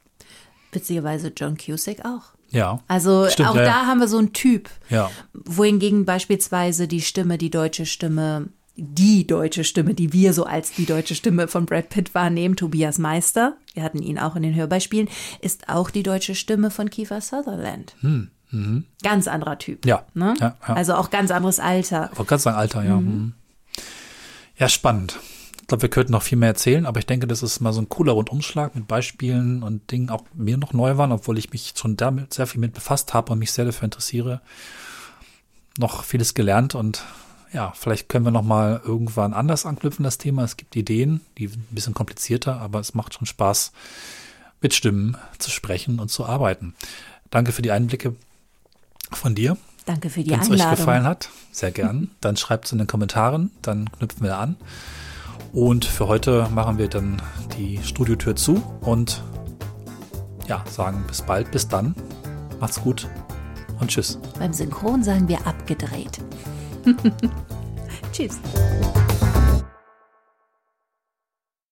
[0.71, 2.33] Witzigerweise John Cusack auch.
[2.49, 2.79] Ja.
[2.87, 3.85] Also stimmt, auch ja, da ja.
[3.87, 4.69] haben wir so einen Typ.
[4.89, 5.09] Ja.
[5.33, 8.49] Wohingegen beispielsweise die Stimme, die deutsche Stimme
[8.81, 12.97] die deutsche Stimme, die wir so als die deutsche Stimme von Brad Pitt wahrnehmen, Tobias
[12.97, 15.09] Meister, wir hatten ihn auch in den Hörbeispielen,
[15.41, 17.95] ist auch die deutsche Stimme von Kiefer Sutherland.
[17.99, 18.31] Hm.
[18.51, 18.85] Mhm.
[19.03, 19.85] Ganz anderer Typ.
[19.85, 20.03] Ja.
[20.13, 20.33] Ne?
[20.39, 20.73] ja, ja.
[20.73, 22.09] Also auch ganz anderes Alter.
[22.15, 22.95] Wollte gerade sagen, Alter, ja.
[22.95, 23.07] Mhm.
[23.07, 23.33] mhm.
[24.57, 25.17] Ja, spannend.
[25.61, 27.79] Ich glaube, wir könnten noch viel mehr erzählen, aber ich denke, das ist mal so
[27.79, 31.73] ein cooler Rundumschlag mit Beispielen und Dingen, auch mir noch neu waren, obwohl ich mich
[31.77, 34.41] schon damit sehr viel mit befasst habe und mich sehr dafür interessiere.
[35.77, 37.03] Noch vieles gelernt und
[37.53, 40.43] ja, vielleicht können wir noch mal irgendwann anders anknüpfen, das Thema.
[40.43, 43.71] Es gibt Ideen, die ein bisschen komplizierter, aber es macht schon Spaß,
[44.61, 46.75] mit Stimmen zu sprechen und zu arbeiten.
[47.29, 48.15] Danke für die Einblicke
[49.11, 49.57] von dir.
[49.85, 50.59] Danke für die Wenn Einladung.
[50.59, 52.11] Wenn es euch gefallen hat, sehr gern.
[52.21, 54.55] Dann schreibt es in den Kommentaren, dann knüpfen wir an.
[55.51, 57.19] Und für heute machen wir dann
[57.57, 59.23] die Studiotür zu und
[60.47, 61.95] ja, sagen bis bald, bis dann.
[62.59, 63.07] Macht's gut
[63.79, 64.19] und tschüss.
[64.37, 66.19] Beim Synchron sagen wir abgedreht.
[68.11, 68.39] Tschüss.